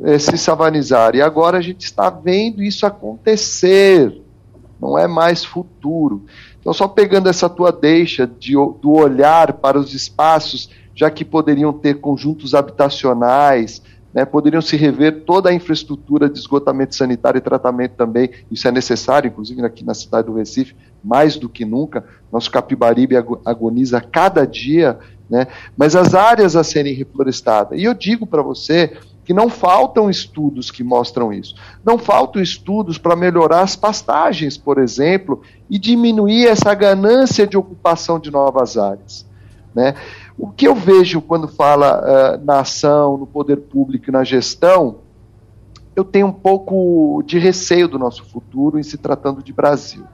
é, 0.03 0.19
se 0.19 0.37
savanizar. 0.39 1.15
E 1.15 1.23
agora 1.23 1.59
a 1.59 1.63
gente 1.63 1.83
está 1.83 2.11
vendo 2.11 2.63
isso 2.63 2.87
acontecer, 2.87 4.21
não 4.81 4.99
é 4.99 5.07
mais 5.07 5.45
futuro. 5.45 6.25
Então, 6.61 6.73
só 6.73 6.87
pegando 6.87 7.29
essa 7.29 7.49
tua 7.49 7.73
deixa 7.73 8.27
de, 8.27 8.53
do 8.53 8.93
olhar 8.93 9.55
para 9.55 9.79
os 9.79 9.95
espaços, 9.95 10.71
já 10.95 11.11
que 11.11 11.25
poderiam 11.25 11.73
ter 11.73 11.95
conjuntos 12.01 12.55
habitacionais, 12.55 13.83
né, 14.13 14.25
poderiam 14.25 14.61
se 14.61 14.77
rever 14.77 15.25
toda 15.25 15.51
a 15.51 15.55
infraestrutura 15.55 16.29
de 16.29 16.39
esgotamento 16.39 16.95
sanitário 16.95 17.39
e 17.39 17.43
tratamento 17.43 17.93
também, 17.93 18.31
isso 18.51 18.67
é 18.67 18.73
necessário, 18.73 19.29
inclusive 19.29 19.65
aqui 19.65 19.85
na 19.85 19.95
cidade 19.95 20.27
do 20.27 20.35
Recife, 20.35 20.75
mais 21.05 21.37
do 21.37 21.49
que 21.49 21.65
nunca, 21.65 22.05
nosso 22.33 22.51
Capibaribe 22.51 23.15
agoniza 23.45 24.01
cada 24.01 24.47
dia, 24.47 24.99
né, 25.29 25.47
mas 25.77 25.95
as 25.95 26.15
áreas 26.15 26.57
a 26.57 26.65
serem 26.65 26.95
reflorestadas, 26.95 27.79
e 27.79 27.85
eu 27.85 27.95
digo 27.95 28.27
para 28.27 28.43
você 28.43 28.97
que 29.29 29.35
não 29.35 29.51
faltam 29.51 30.09
estudos 30.09 30.71
que 30.71 30.83
mostram 30.83 31.31
isso. 31.31 31.55
Não 31.85 31.99
faltam 31.99 32.41
estudos 32.41 32.97
para 32.97 33.15
melhorar 33.15 33.61
as 33.61 33.77
pastagens, 33.77 34.57
por 34.57 34.79
exemplo, 34.79 35.43
e 35.69 35.79
diminuir 35.79 36.47
essa 36.47 36.73
ganância 36.73 37.47
de 37.47 37.55
ocupação 37.55 38.19
de 38.19 38.31
novas 38.31 38.79
áreas. 38.79 39.27
Né? 39.75 39.95
O 40.39 40.49
que 40.49 40.67
eu 40.67 40.75
vejo 40.75 41.21
quando 41.21 41.47
fala 41.47 42.01
uh, 42.01 42.43
na 42.43 42.61
ação, 42.61 43.19
no 43.19 43.27
poder 43.27 43.59
público 43.59 44.09
e 44.09 44.11
na 44.11 44.25
gestão, 44.25 45.01
eu 45.95 46.05
tenho 46.05 46.29
um 46.29 46.33
pouco 46.33 47.23
de 47.27 47.39
receio 47.39 47.87
do 47.87 47.99
nosso 47.99 48.25
futuro 48.25 48.79
em 48.79 48.83
se 48.83 48.97
tratando 48.97 49.43
de 49.43 49.53
Brasil. 49.53 50.05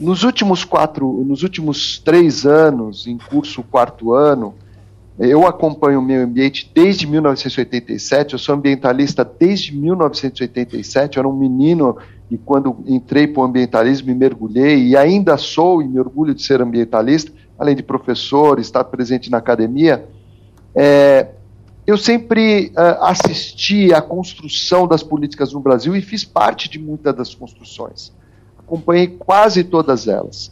Nos 0.00 0.24
últimos 0.24 0.64
quatro, 0.64 1.22
nos 1.24 1.44
últimos 1.44 2.00
três 2.00 2.44
anos, 2.44 3.06
em 3.06 3.16
curso 3.16 3.62
quarto 3.62 4.12
ano, 4.12 4.56
eu 5.28 5.46
acompanho 5.46 5.98
o 5.98 6.02
meio 6.02 6.24
ambiente 6.24 6.70
desde 6.74 7.06
1987, 7.06 8.32
eu 8.32 8.38
sou 8.38 8.54
ambientalista 8.54 9.22
desde 9.22 9.76
1987, 9.76 11.16
eu 11.16 11.20
era 11.20 11.28
um 11.28 11.36
menino 11.36 11.98
e 12.30 12.38
quando 12.38 12.78
entrei 12.86 13.26
para 13.26 13.42
o 13.42 13.44
ambientalismo 13.44 14.06
me 14.06 14.14
mergulhei 14.14 14.86
e 14.86 14.96
ainda 14.96 15.36
sou 15.36 15.82
e 15.82 15.88
me 15.88 16.00
orgulho 16.00 16.34
de 16.34 16.42
ser 16.42 16.62
ambientalista, 16.62 17.32
além 17.58 17.76
de 17.76 17.82
professor, 17.82 18.58
estar 18.58 18.84
presente 18.84 19.30
na 19.30 19.36
academia. 19.36 20.06
É, 20.74 21.28
eu 21.86 21.98
sempre 21.98 22.72
uh, 22.76 23.02
assisti 23.04 23.92
à 23.92 24.00
construção 24.00 24.86
das 24.86 25.02
políticas 25.02 25.52
no 25.52 25.60
Brasil 25.60 25.94
e 25.96 26.00
fiz 26.00 26.24
parte 26.24 26.70
de 26.70 26.78
muitas 26.78 27.14
das 27.14 27.34
construções. 27.34 28.12
Acompanhei 28.58 29.08
quase 29.08 29.64
todas 29.64 30.06
elas. 30.06 30.50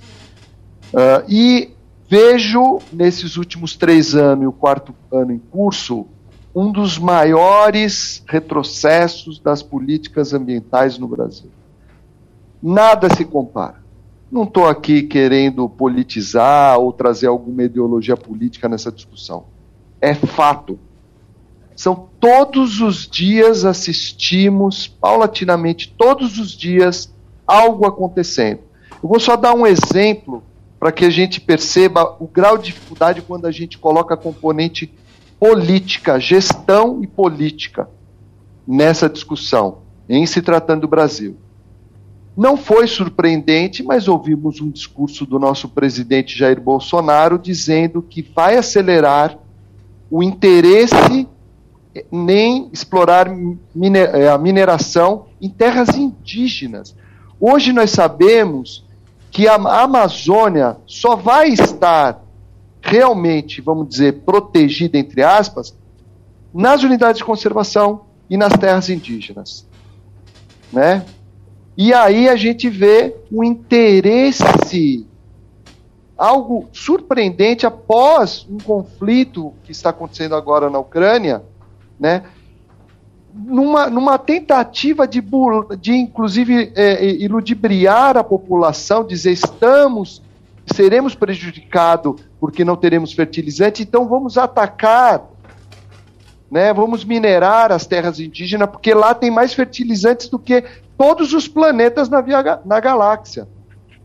Uh, 0.92 1.24
e 1.28 1.70
Vejo 2.08 2.78
nesses 2.90 3.36
últimos 3.36 3.76
três 3.76 4.14
anos 4.14 4.44
e 4.44 4.46
o 4.46 4.52
quarto 4.52 4.94
ano 5.12 5.30
em 5.30 5.38
curso 5.38 6.06
um 6.54 6.72
dos 6.72 6.98
maiores 6.98 8.24
retrocessos 8.26 9.38
das 9.38 9.62
políticas 9.62 10.32
ambientais 10.32 10.96
no 10.96 11.06
Brasil. 11.06 11.50
Nada 12.62 13.14
se 13.14 13.26
compara. 13.26 13.82
Não 14.32 14.44
estou 14.44 14.66
aqui 14.66 15.02
querendo 15.02 15.68
politizar 15.68 16.78
ou 16.78 16.94
trazer 16.94 17.26
alguma 17.26 17.64
ideologia 17.64 18.16
política 18.16 18.70
nessa 18.70 18.90
discussão. 18.90 19.44
É 20.00 20.14
fato. 20.14 20.78
São 21.76 22.08
todos 22.18 22.80
os 22.80 23.06
dias 23.06 23.66
assistimos, 23.66 24.88
paulatinamente, 24.88 25.94
todos 25.96 26.38
os 26.38 26.52
dias, 26.52 27.14
algo 27.46 27.86
acontecendo. 27.86 28.60
Eu 29.02 29.08
vou 29.08 29.20
só 29.20 29.36
dar 29.36 29.54
um 29.54 29.66
exemplo 29.66 30.42
para 30.78 30.92
que 30.92 31.04
a 31.04 31.10
gente 31.10 31.40
perceba 31.40 32.16
o 32.20 32.26
grau 32.26 32.56
de 32.56 32.66
dificuldade 32.66 33.22
quando 33.22 33.46
a 33.46 33.50
gente 33.50 33.78
coloca 33.78 34.16
componente 34.16 34.92
política, 35.38 36.18
gestão 36.18 37.02
e 37.02 37.06
política 37.06 37.88
nessa 38.66 39.08
discussão, 39.08 39.78
em 40.08 40.26
se 40.26 40.42
tratando 40.42 40.82
do 40.82 40.88
Brasil. 40.88 41.36
Não 42.36 42.56
foi 42.56 42.86
surpreendente, 42.86 43.82
mas 43.82 44.06
ouvimos 44.06 44.60
um 44.60 44.70
discurso 44.70 45.26
do 45.26 45.38
nosso 45.38 45.68
presidente 45.68 46.38
Jair 46.38 46.60
Bolsonaro 46.60 47.38
dizendo 47.38 48.00
que 48.00 48.22
vai 48.22 48.56
acelerar 48.56 49.36
o 50.10 50.22
interesse 50.22 51.26
nem 52.12 52.68
explorar 52.72 53.28
a 53.28 54.38
mineração 54.38 55.26
em 55.40 55.48
terras 55.48 55.96
indígenas. 55.96 56.94
Hoje 57.40 57.72
nós 57.72 57.90
sabemos 57.90 58.86
que 59.38 59.46
a 59.46 59.54
Amazônia 59.54 60.78
só 60.84 61.14
vai 61.14 61.50
estar 61.50 62.24
realmente, 62.82 63.60
vamos 63.60 63.88
dizer, 63.88 64.22
protegida, 64.22 64.98
entre 64.98 65.22
aspas, 65.22 65.72
nas 66.52 66.82
unidades 66.82 67.18
de 67.18 67.24
conservação 67.24 68.00
e 68.28 68.36
nas 68.36 68.52
terras 68.54 68.90
indígenas. 68.90 69.64
Né? 70.72 71.06
E 71.76 71.94
aí 71.94 72.28
a 72.28 72.34
gente 72.34 72.68
vê 72.68 73.14
um 73.30 73.44
interesse, 73.44 75.06
algo 76.16 76.68
surpreendente 76.72 77.64
após 77.64 78.44
um 78.50 78.58
conflito 78.58 79.54
que 79.62 79.70
está 79.70 79.90
acontecendo 79.90 80.34
agora 80.34 80.68
na 80.68 80.80
Ucrânia, 80.80 81.44
né? 81.96 82.24
Numa, 83.38 83.88
numa 83.88 84.18
tentativa 84.18 85.06
de, 85.06 85.22
de 85.78 85.92
inclusive, 85.92 86.72
é, 86.74 87.06
é, 87.06 87.10
iludibriar 87.22 88.16
a 88.16 88.24
população, 88.24 89.06
dizer 89.06 89.32
estamos, 89.32 90.22
seremos 90.66 91.14
prejudicados 91.14 92.20
porque 92.40 92.64
não 92.64 92.76
teremos 92.76 93.12
fertilizante, 93.12 93.82
então 93.82 94.08
vamos 94.08 94.36
atacar, 94.36 95.24
né, 96.50 96.72
vamos 96.72 97.04
minerar 97.04 97.70
as 97.72 97.86
terras 97.86 98.18
indígenas, 98.18 98.70
porque 98.70 98.92
lá 98.94 99.14
tem 99.14 99.30
mais 99.30 99.54
fertilizantes 99.54 100.28
do 100.28 100.38
que 100.38 100.64
todos 100.96 101.32
os 101.32 101.46
planetas 101.46 102.08
na, 102.08 102.20
via, 102.20 102.60
na 102.64 102.80
galáxia. 102.80 103.46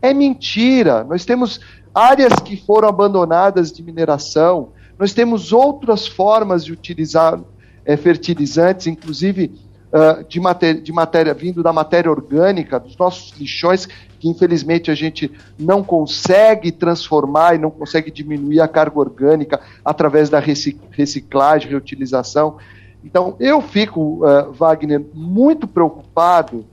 É 0.00 0.12
mentira, 0.12 1.04
nós 1.04 1.24
temos 1.24 1.60
áreas 1.94 2.34
que 2.44 2.56
foram 2.56 2.88
abandonadas 2.88 3.72
de 3.72 3.82
mineração, 3.82 4.70
nós 4.98 5.12
temos 5.12 5.52
outras 5.52 6.06
formas 6.06 6.64
de 6.64 6.72
utilizar 6.72 7.40
é, 7.84 7.96
fertilizantes, 7.96 8.86
inclusive 8.86 9.52
uh, 9.92 10.24
de, 10.28 10.40
matéria, 10.40 10.80
de 10.80 10.92
matéria 10.92 11.34
vindo 11.34 11.62
da 11.62 11.72
matéria 11.72 12.10
orgânica, 12.10 12.80
dos 12.80 12.96
nossos 12.96 13.38
lixões, 13.38 13.86
que 14.18 14.28
infelizmente 14.28 14.90
a 14.90 14.94
gente 14.94 15.30
não 15.58 15.82
consegue 15.82 16.72
transformar 16.72 17.54
e 17.54 17.58
não 17.58 17.70
consegue 17.70 18.10
diminuir 18.10 18.60
a 18.60 18.68
carga 18.68 18.98
orgânica 18.98 19.60
através 19.84 20.28
da 20.28 20.40
reciclagem, 20.40 21.70
reutilização. 21.70 22.56
Então, 23.04 23.36
eu 23.38 23.60
fico, 23.60 24.24
uh, 24.24 24.52
Wagner, 24.52 25.04
muito 25.12 25.68
preocupado 25.68 26.64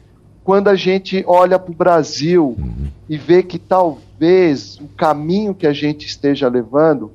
quando 0.43 0.69
a 0.69 0.75
gente 0.75 1.23
olha 1.27 1.59
para 1.59 1.71
o 1.71 1.75
Brasil 1.75 2.57
e 3.07 3.17
vê 3.17 3.43
que 3.43 3.59
talvez 3.59 4.79
o 4.79 4.87
caminho 4.87 5.53
que 5.53 5.67
a 5.67 5.73
gente 5.73 6.07
esteja 6.07 6.47
levando 6.47 7.11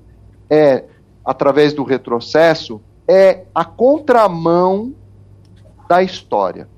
é, 0.49 0.85
através 1.25 1.73
do 1.73 1.83
retrocesso, 1.83 2.81
é 3.07 3.45
a 3.55 3.65
contramão 3.65 4.95
da 5.89 6.03
história. 6.03 6.69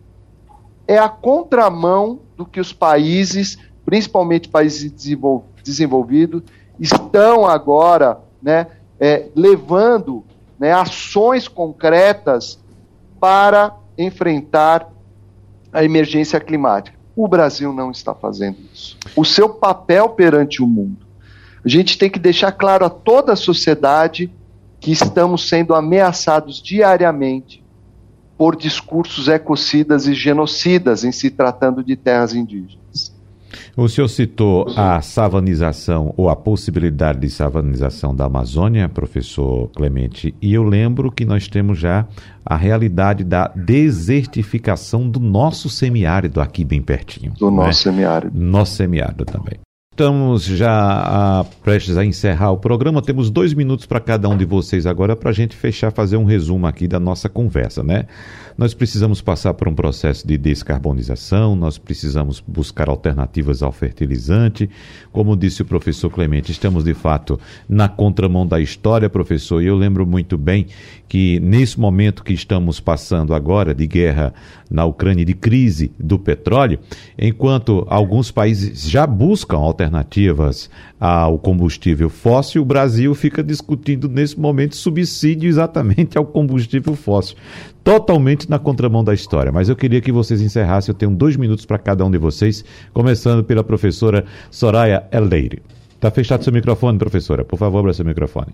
É 0.87 0.99
a 0.99 1.09
contramão 1.09 2.21
do 2.37 2.45
que 2.45 2.61
os 2.61 2.73
países, 2.73 3.59
principalmente 3.85 4.49
países 4.49 4.91
desenvolvidos, 5.63 6.43
estão 6.79 7.47
agora 7.47 8.19
né, 8.43 8.67
é, 9.01 9.29
levando 9.35 10.25
né, 10.59 10.73
ações 10.73 11.49
concretas 11.49 12.59
para 13.21 13.75
enfrentar 13.97 14.89
a 15.73 15.85
emergência 15.85 16.41
climática. 16.41 16.97
O 17.17 17.27
Brasil 17.27 17.73
não 17.73 17.91
está 17.91 18.15
fazendo 18.15 18.59
isso. 18.73 18.97
O 19.17 19.25
seu 19.25 19.49
papel 19.49 20.11
perante 20.11 20.63
o 20.63 20.67
mundo. 20.67 21.07
A 21.65 21.69
gente 21.69 21.99
tem 21.99 22.09
que 22.09 22.19
deixar 22.19 22.53
claro 22.53 22.85
a 22.85 22.91
toda 22.91 23.33
a 23.33 23.37
sociedade 23.37 24.33
que 24.89 24.93
estamos 24.93 25.47
sendo 25.47 25.75
ameaçados 25.75 26.63
diariamente 26.63 27.63
por 28.39 28.57
discursos 28.57 29.29
ecocidas 29.29 30.07
e 30.07 30.15
genocidas 30.15 31.05
em 31.05 31.13
se 31.13 31.29
tratando 31.29 31.85
de 31.85 31.95
terras 31.95 32.33
indígenas. 32.33 33.15
O 33.77 33.87
senhor 33.87 34.09
citou 34.09 34.67
a 34.75 35.03
savanização 35.03 36.15
ou 36.17 36.31
a 36.31 36.35
possibilidade 36.35 37.21
de 37.21 37.29
savanização 37.29 38.17
da 38.17 38.25
Amazônia, 38.25 38.89
professor 38.89 39.69
Clemente, 39.77 40.35
e 40.41 40.55
eu 40.55 40.63
lembro 40.63 41.13
que 41.13 41.27
nós 41.27 41.49
temos 41.49 41.79
já 41.79 42.07
a 42.43 42.57
realidade 42.57 43.25
da 43.25 43.49
desertificação 43.49 45.07
do 45.07 45.21
nosso 45.21 45.69
semiárido 45.69 46.41
aqui 46.41 46.65
bem 46.65 46.81
pertinho. 46.81 47.35
Do 47.39 47.51
né? 47.51 47.57
nosso 47.59 47.83
semiárido. 47.83 48.41
Nosso 48.41 48.77
semiárido 48.77 49.27
também. 49.27 49.61
Estamos 49.99 50.45
já 50.45 51.41
a, 51.41 51.45
prestes 51.65 51.97
a 51.97 52.05
encerrar 52.05 52.53
o 52.53 52.57
programa. 52.57 53.03
Temos 53.03 53.31
dois 53.31 53.53
minutos 53.53 53.85
para 53.85 53.99
cada 53.99 54.29
um 54.29 54.37
de 54.37 54.45
vocês 54.45 54.87
agora 54.87 55.17
para 55.17 55.31
a 55.31 55.33
gente 55.33 55.57
fechar, 55.57 55.91
fazer 55.91 56.17
um 56.17 56.25
resumo 56.25 56.69
aqui 56.69 56.87
da 56.87 57.01
nossa 57.01 57.29
conversa, 57.29 57.83
né? 57.83 58.07
Nós 58.57 58.75
precisamos 58.75 59.21
passar 59.21 59.55
por 59.55 59.67
um 59.67 59.75
processo 59.75 60.27
de 60.27 60.39
descarbonização, 60.39 61.57
nós 61.57 61.79
precisamos 61.79 62.41
buscar 62.47 62.89
alternativas 62.89 63.61
ao 63.61 63.73
fertilizante. 63.73 64.71
Como 65.11 65.37
disse 65.37 65.63
o 65.63 65.65
professor 65.65 66.11
Clemente, 66.11 66.53
estamos 66.53 66.85
de 66.85 66.95
fato 66.95 67.39
na 67.69 67.89
contramão 67.89 68.47
da 68.47 68.61
história, 68.61 69.11
professor, 69.11 69.61
e 69.61 69.67
eu 69.67 69.77
lembro 69.77 70.07
muito 70.07 70.39
bem 70.39 70.67
que 71.09 71.41
nesse 71.41 71.79
momento 71.79 72.23
que 72.23 72.33
estamos 72.33 72.79
passando 72.79 73.35
agora 73.35 73.75
de 73.75 73.87
guerra 73.87 74.33
na 74.71 74.85
Ucrânia, 74.85 75.25
de 75.25 75.35
crise 75.35 75.91
do 75.99 76.19
petróleo, 76.19 76.79
enquanto 77.19 77.85
alguns 77.89 78.31
países 78.31 78.89
já 78.89 79.07
buscam 79.07 79.57
alternativas 79.57 79.88
ao 80.99 81.39
combustível 81.39 82.09
fóssil, 82.11 82.63
o 82.63 82.65
Brasil 82.65 83.15
fica 83.15 83.43
discutindo 83.43 84.09
nesse 84.09 84.39
momento 84.39 84.77
subsídio 84.77 85.49
exatamente 85.49 86.19
ao 86.19 86.25
combustível 86.25 86.95
fóssil. 86.95 87.37
Totalmente 87.83 88.51
na 88.51 88.59
contramão 88.59 89.03
da 89.03 89.15
história. 89.15 89.51
Mas 89.51 89.69
eu 89.69 89.77
queria 89.77 90.01
que 90.01 90.13
vocês 90.13 90.41
encerrassem. 90.41 90.93
Eu 90.93 90.99
tenho 90.99 91.13
dois 91.13 91.37
minutos 91.37 91.65
para 91.65 91.79
cada 91.79 92.05
um 92.05 92.11
de 92.11 92.19
vocês, 92.19 92.65
começando 92.93 93.43
pela 93.45 93.65
professora 93.65 94.25
Soraya 94.51 95.07
Eldeire. 95.13 95.63
Está 95.95 96.11
fechado 96.11 96.45
seu 96.45 96.53
microfone, 96.53 96.99
professora. 96.99 97.45
Por 97.45 97.59
favor, 97.59 97.79
abra 97.79 97.93
seu 97.93 98.05
microfone. 98.05 98.53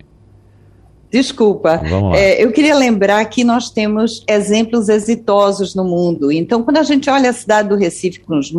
Desculpa. 1.15 1.81
É, 2.17 2.43
eu 2.43 2.51
queria 2.51 2.75
lembrar 2.75 3.25
que 3.27 3.45
nós 3.45 3.71
temos 3.71 4.25
exemplos 4.29 4.89
exitosos 4.89 5.73
no 5.73 5.85
mundo. 5.85 6.33
Então, 6.33 6.65
quando 6.65 6.79
a 6.79 6.83
gente 6.83 7.09
olha 7.09 7.31
a 7.31 7.33
cidade 7.33 7.69
do 7.69 7.77
Recife 7.77 8.19
com 8.19 8.37
os 8.37 8.51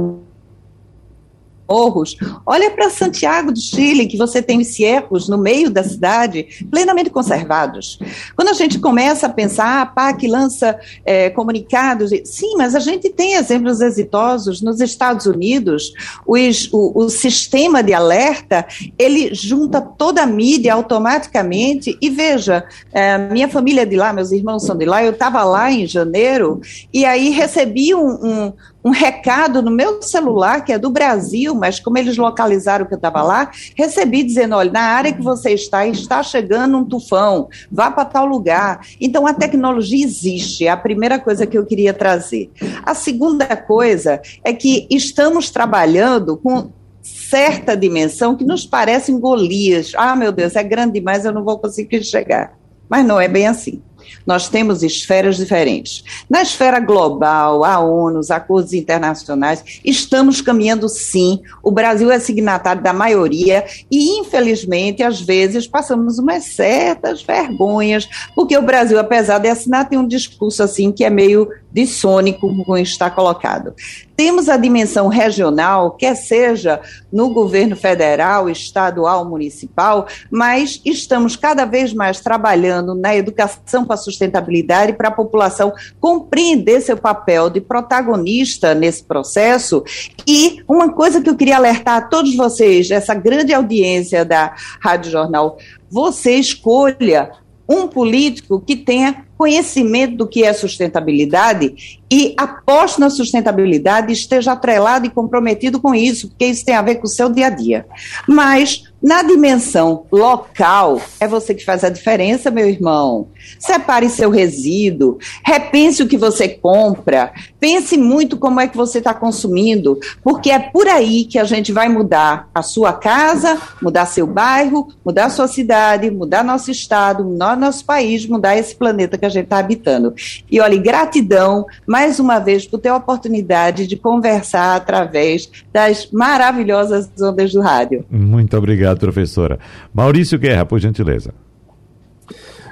morros. 1.68 2.16
Olha 2.45 2.72
para 2.72 2.89
Santiago 2.89 3.51
do 3.51 3.59
Chile, 3.59 4.07
que 4.07 4.18
você 4.18 4.41
tem 4.41 4.63
cerros 4.63 5.28
no 5.28 5.38
meio 5.38 5.70
da 5.70 5.84
cidade, 5.84 6.66
plenamente 6.70 7.09
conservados. 7.09 7.99
Quando 8.36 8.49
a 8.49 8.53
gente 8.53 8.80
começa 8.80 9.28
a 9.28 9.30
pensar, 9.30 9.82
a 9.82 9.86
PAC 9.86 10.28
lança 10.28 10.80
é, 11.03 11.30
comunicados, 11.30 12.11
sim, 12.24 12.55
mas 12.57 12.76
a 12.76 12.80
gente 12.80 13.09
tem 13.09 13.34
exemplos 13.34 13.82
exitosos 13.82 14.61
nos 14.61 14.80
Estados 14.80 15.26
Unidos, 15.26 15.93
os, 16.26 16.70
o, 16.72 17.03
o 17.05 17.09
sistema 17.09 17.82
de 17.82 17.93
alerta, 17.93 18.66
ele 18.97 19.34
junta 19.34 19.82
toda 19.82 20.24
a 20.24 20.28
mídia 20.28 20.74
automaticamente, 20.74 21.97
e 22.01 22.09
veja, 22.09 22.63
é, 22.91 23.18
minha 23.18 23.49
família 23.49 23.82
é 23.82 23.86
de 23.86 23.95
lá, 23.95 24.13
meus 24.13 24.32
irmãos 24.32 24.66
são 24.66 24.78
de 24.78 24.86
lá, 24.86 25.03
eu 25.03 25.11
estava 25.11 25.43
lá 25.43 25.72
em 25.72 25.86
janeiro, 25.88 26.61
e 26.93 27.05
aí 27.05 27.30
recebi 27.30 27.93
um, 27.93 28.07
um 28.07 28.53
um 28.86 28.91
recado 28.91 29.63
no 29.63 29.71
meu 29.71 29.99
celular, 30.03 30.63
que 30.63 30.71
é 30.71 30.77
do 30.77 30.91
Brasil, 30.91 31.55
mas 31.55 31.79
como 31.79 31.97
eles 31.97 32.17
localizaram 32.17 32.86
que 32.86 32.93
eu 32.93 32.97
estava 32.97 33.23
lá, 33.23 33.49
recebi 33.75 34.21
dizendo: 34.21 34.55
olha, 34.55 34.71
na 34.71 34.81
área 34.81 35.11
que 35.11 35.23
você 35.23 35.53
está, 35.53 35.88
está 35.88 36.21
chegando 36.21 36.77
um 36.77 36.86
tufão, 36.86 37.49
vá 37.71 37.89
para 37.89 38.05
tal 38.05 38.27
lugar. 38.27 38.81
Então, 39.01 39.25
a 39.25 39.33
tecnologia 39.33 40.05
existe, 40.05 40.67
é 40.67 40.69
a 40.69 40.77
primeira 40.77 41.17
coisa 41.17 41.47
que 41.47 41.57
eu 41.57 41.65
queria 41.65 41.95
trazer. 41.95 42.51
A 42.83 42.93
segunda 42.93 43.57
coisa 43.57 44.21
é 44.43 44.53
que 44.53 44.86
estamos 44.91 45.49
trabalhando 45.49 46.38
com 46.38 46.69
certa 47.01 47.75
dimensão 47.75 48.36
que 48.36 48.45
nos 48.45 48.67
parece 48.67 49.11
Golias. 49.13 49.93
Ah, 49.95 50.15
meu 50.15 50.31
Deus, 50.31 50.55
é 50.55 50.63
grande 50.63 50.93
demais, 50.93 51.25
eu 51.25 51.33
não 51.33 51.43
vou 51.43 51.57
conseguir 51.57 52.03
chegar. 52.03 52.53
Mas 52.88 53.03
não 53.03 53.19
é 53.19 53.27
bem 53.27 53.47
assim. 53.47 53.81
Nós 54.26 54.49
temos 54.49 54.84
esferas 54.84 55.38
diferentes. 55.38 56.03
Na 56.30 56.41
esfera 56.41 56.80
global, 56.80 57.64
a 57.64 57.80
ONU, 57.80 58.20
os 58.20 58.32
acordos 58.32 58.74
internacionais, 58.74 59.64
estamos 59.84 60.41
caminhando 60.41 60.88
sim. 60.89 61.41
O 61.62 61.72
Brasil 61.72 62.12
é 62.12 62.20
signatário 62.20 62.82
da 62.82 62.93
maioria 62.93 63.66
e, 63.89 64.20
infelizmente, 64.20 65.03
às 65.03 65.22
vezes 65.22 65.68
passamos 65.68 66.20
umas 66.20 66.43
certas 66.45 67.22
vergonhas, 67.22 68.08
porque 68.36 68.58
o 68.58 68.62
Brasil, 68.62 68.99
apesar 68.99 69.39
de 69.39 69.47
assinar, 69.47 69.89
tem 69.89 69.99
um 69.99 70.08
discurso 70.08 70.64
assim 70.64 70.91
que 70.91 71.03
é 71.03 71.10
meio 71.10 71.49
dissônico, 71.76 72.47
como 72.47 72.78
está 72.78 73.09
colocado. 73.09 73.73
Temos 74.15 74.47
a 74.47 74.55
dimensão 74.55 75.09
regional, 75.09 75.91
quer 75.91 76.15
seja 76.15 76.80
no 77.11 77.34
governo 77.34 77.76
federal, 77.76 78.49
estadual, 78.49 79.26
municipal, 79.26 80.07
mas 80.32 80.80
estamos 80.86 81.36
cada 81.36 81.65
vez 81.65 81.93
mais 81.93 82.21
trabalhando 82.21 82.95
na 82.95 83.13
educação 83.13 83.84
para 83.84 83.95
a 83.95 83.97
sustentabilidade 83.97 84.93
para 84.93 85.09
a 85.09 85.11
população 85.11 85.73
compreender 85.99 86.80
seu 86.80 86.95
papel 86.95 87.49
de 87.49 87.59
protagonista 87.59 88.73
nesse 88.73 89.03
processo. 89.03 89.84
E 90.26 90.63
uma 90.69 90.93
coisa 90.93 91.21
que 91.21 91.30
eu 91.30 91.36
queria 91.36 91.57
alertar 91.57 91.97
a 91.97 92.01
todos 92.01 92.38
vocês, 92.38 92.89
essa 92.89 93.13
grande 93.13 93.53
audiência 93.53 94.23
da 94.23 94.55
Rádio 94.80 95.11
Jornal, 95.11 95.57
você 95.91 96.36
escolha 96.36 97.32
um 97.67 97.88
político 97.88 98.61
que 98.61 98.78
tenha 98.78 99.24
conhecimento 99.38 100.15
do 100.15 100.27
que 100.27 100.43
é 100.43 100.53
sustentabilidade 100.53 101.99
e 102.09 102.33
aposte 102.38 102.99
na 102.99 103.09
sustentabilidade, 103.09 104.13
esteja 104.13 104.53
atrelado 104.53 105.05
e 105.05 105.09
comprometido 105.09 105.81
com 105.81 105.93
isso, 105.93 106.29
porque 106.29 106.45
isso 106.45 106.65
tem 106.65 106.75
a 106.75 106.81
ver 106.81 106.95
com 106.95 107.05
o 107.05 107.09
seu 107.09 107.29
dia 107.29 107.47
a 107.47 107.49
dia. 107.49 107.86
Mas 108.27 108.83
na 109.06 109.22
dimensão 109.22 110.08
local, 110.12 110.99
é 111.20 111.28
você 111.28 111.53
que 111.53 111.64
faz 111.64 111.84
a 111.84 111.89
diferença, 111.89 112.49
meu 112.49 112.68
irmão. 112.68 113.28
Separe 113.60 114.10
seu 114.10 114.32
resíduo, 114.32 115.20
repense 115.45 116.01
o 116.01 116.08
que 116.08 116.18
você 116.18 116.49
compra, 116.49 117.32
pense 117.60 117.97
muito 117.97 118.36
como 118.36 118.60
é 118.60 118.68
que 118.68 118.76
você 118.76 118.97
está 118.97 119.14
consumindo, 119.14 119.99
porque 120.24 120.49
é 120.49 120.58
por 120.58 120.88
aí 120.88 121.26
que 121.26 121.38
a 121.38 121.43
gente 121.43 121.72
vai 121.72 121.88
mudar 121.88 122.49
a 122.56 122.64
sua 122.64 122.93
casa, 122.93 123.62
mudar 123.80 124.08
seu 124.08 124.26
bairro, 124.26 124.88
mudar 125.06 125.30
sua 125.30 125.47
cidade, 125.47 126.10
mudar 126.10 126.43
nosso 126.43 126.72
estado, 126.72 127.24
mudar 127.24 127.56
nosso 127.56 127.86
país, 127.86 128.26
mudar 128.26 128.58
esse 128.58 128.76
planeta 128.76 129.20
que 129.20 129.26
a 129.28 129.30
gente 129.30 129.43
está 129.43 129.60
habitando. 129.60 130.16
E 130.49 130.60
olha, 130.60 130.80
gratidão 130.80 131.68
mais 131.86 132.20
uma 132.20 132.39
vez 132.39 132.66
por 132.66 132.80
ter 132.80 132.89
a 132.89 132.95
oportunidade 132.95 133.86
de 133.86 133.95
conversar 133.95 134.76
através 134.76 135.47
das 135.72 136.10
maravilhosas 136.12 137.08
ondas 137.22 137.53
do 137.53 137.62
rádio. 137.62 138.03
Muito 138.10 138.58
obrigado 138.58 138.95
obrigado, 138.96 139.00
professora. 139.00 139.60
Maurício 139.93 140.39
Guerra, 140.39 140.66
por 140.66 140.80
gentileza. 140.80 141.34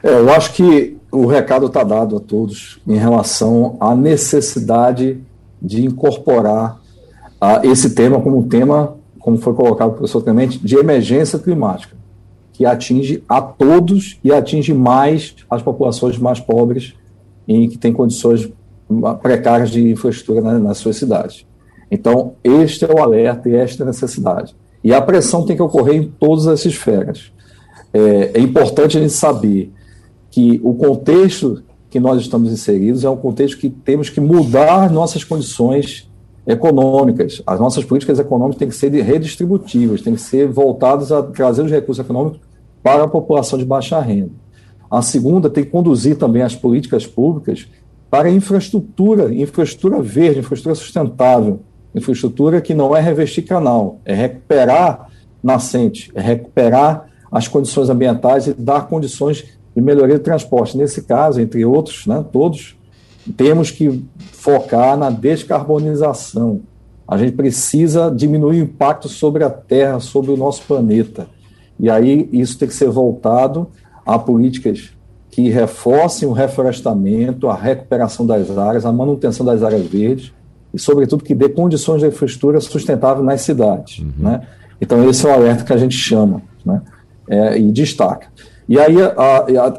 É, 0.04 0.10
eu 0.20 0.32
acho 0.32 0.54
que 0.54 0.98
o 1.12 1.26
recado 1.28 1.68
está 1.68 1.84
dado 1.84 2.18
a 2.18 2.20
todos 2.20 2.82
em 2.88 2.98
relação 2.98 3.78
à 3.80 3.96
necessidade 3.96 5.20
de 5.62 5.86
incorporar 5.86 6.82
uh, 7.42 7.66
esse 7.66 7.94
tema 7.94 8.20
como 8.20 8.40
um 8.40 8.48
tema, 8.48 8.96
como 9.20 9.38
foi 9.38 9.54
colocado 9.54 9.90
pelo 9.90 10.00
professor 10.00 10.24
Clemente, 10.24 10.60
de 10.60 10.76
emergência 10.76 11.40
climática, 11.40 11.96
que 12.52 12.66
atinge 12.66 13.24
a 13.30 13.42
todos 13.42 14.20
e 14.24 14.32
atinge 14.32 14.74
mais 14.74 15.36
as 15.50 15.62
populações 15.62 16.18
mais 16.18 16.40
pobres 16.40 16.94
e 17.48 17.68
que 17.68 17.78
têm 17.78 17.94
condições 17.94 18.52
precárias 19.22 19.70
de 19.70 19.92
infraestrutura 19.92 20.42
nas, 20.42 20.62
nas 20.62 20.78
suas 20.78 20.98
cidades. 20.98 21.46
Então, 21.90 22.34
este 22.44 22.86
é 22.86 22.88
o 22.88 23.02
alerta 23.02 23.50
e 23.50 23.56
esta 23.56 23.84
é 23.84 23.86
a 23.86 23.88
necessidade. 23.88 24.56
E 24.84 24.94
a 24.94 25.02
pressão 25.02 25.46
tem 25.46 25.56
que 25.56 25.62
ocorrer 25.62 25.96
em 25.96 26.12
todas 26.20 26.48
as 26.48 26.66
esferas. 26.66 27.32
É, 27.94 28.32
é 28.34 28.40
importante 28.40 28.98
a 28.98 29.02
gente 29.02 29.14
saber 29.14 29.72
que 30.30 30.60
o 30.64 30.74
contexto 30.74 31.64
que 31.90 32.00
nós 32.00 32.20
estamos 32.20 32.52
inseridos 32.52 33.04
é 33.04 33.10
um 33.10 33.16
contexto 33.16 33.60
que 33.60 33.70
temos 33.70 34.10
que 34.10 34.20
mudar 34.20 34.92
nossas 34.92 35.24
condições 35.24 36.10
econômicas. 36.46 37.42
As 37.46 37.60
nossas 37.60 37.86
políticas 37.86 38.20
econômicas 38.20 38.58
têm 38.58 38.68
que 38.68 38.76
ser 38.76 38.90
redistributivas, 38.90 40.02
têm 40.02 40.16
que 40.16 40.22
ser 40.22 40.48
voltadas 40.48 41.12
a 41.12 41.22
trazer 41.22 41.62
os 41.62 41.72
recursos 41.72 42.04
econômicos 42.04 42.40
para 42.82 43.04
a 43.04 43.08
população 43.08 43.58
de 43.60 43.64
baixa 43.64 44.00
renda. 44.00 44.32
A 44.90 45.02
segunda 45.02 45.50
tem 45.50 45.64
que 45.64 45.70
conduzir 45.70 46.18
também 46.18 46.42
as 46.42 46.56
políticas 46.56 47.06
públicas 47.06 47.68
para 48.10 48.30
infraestrutura, 48.30 49.34
infraestrutura 49.34 50.02
verde, 50.02 50.40
infraestrutura 50.40 50.76
sustentável, 50.76 51.62
infraestrutura 51.96 52.62
que 52.62 52.74
não 52.74 52.96
é 52.96 53.02
revestir 53.02 53.44
canal, 53.44 54.00
é 54.06 54.14
recuperar 54.14 55.10
nascente, 55.44 56.12
é 56.16 56.22
recuperar 56.22 57.06
as 57.32 57.48
condições 57.48 57.90
ambientais 57.90 58.48
e 58.48 58.54
dar 58.54 58.88
condições 58.88 59.46
de 59.76 59.82
melhoria 59.82 60.18
do 60.18 60.24
transporte. 60.24 60.78
Nesse 60.78 61.02
caso, 61.02 61.42
entre 61.42 61.66
outros, 61.66 62.06
né, 62.06 62.24
todos, 62.32 62.76
temos 63.36 63.72
que 63.72 64.04
focar 64.32 64.98
na 64.98 65.10
descarbonização. 65.10 66.62
A 67.08 67.18
gente 67.18 67.34
precisa 67.34 68.10
diminuir 68.10 68.62
o 68.62 68.64
impacto 68.64 69.10
sobre 69.10 69.44
a 69.44 69.50
Terra, 69.50 70.00
sobre 70.00 70.32
o 70.32 70.38
nosso 70.38 70.64
planeta. 70.64 71.28
E 71.80 71.90
aí 71.90 72.30
isso 72.32 72.58
tem 72.58 72.68
que 72.68 72.74
ser 72.74 72.90
voltado 72.90 73.68
a 74.06 74.18
políticas 74.18 74.92
que 75.30 75.50
reforcem 75.50 76.28
o 76.28 76.32
reflorestamento, 76.32 77.50
a 77.50 77.56
recuperação 77.56 78.26
das 78.26 78.56
áreas, 78.56 78.86
a 78.86 78.92
manutenção 78.92 79.46
das 79.46 79.64
áreas 79.64 79.86
verdes, 79.88 80.32
e, 80.74 80.80
sobretudo, 80.80 81.24
que 81.24 81.36
dê 81.36 81.50
condições 81.50 82.02
de 82.02 82.08
infraestrutura 82.08 82.60
sustentável 82.60 83.24
nas 83.24 83.42
cidades. 83.42 84.00
Uhum. 84.00 84.12
Né? 84.18 84.42
Então, 84.82 85.08
esse 85.10 85.26
é 85.26 85.30
o 85.30 85.34
alerta 85.34 85.64
que 85.64 85.74
a 85.74 85.78
gente 85.78 85.96
chama 85.96 86.42
né? 86.66 86.82
É, 87.30 87.58
e 87.58 87.72
destaca. 87.72 88.28
E 88.68 88.80
aí, 88.80 89.02
a, 89.02 89.12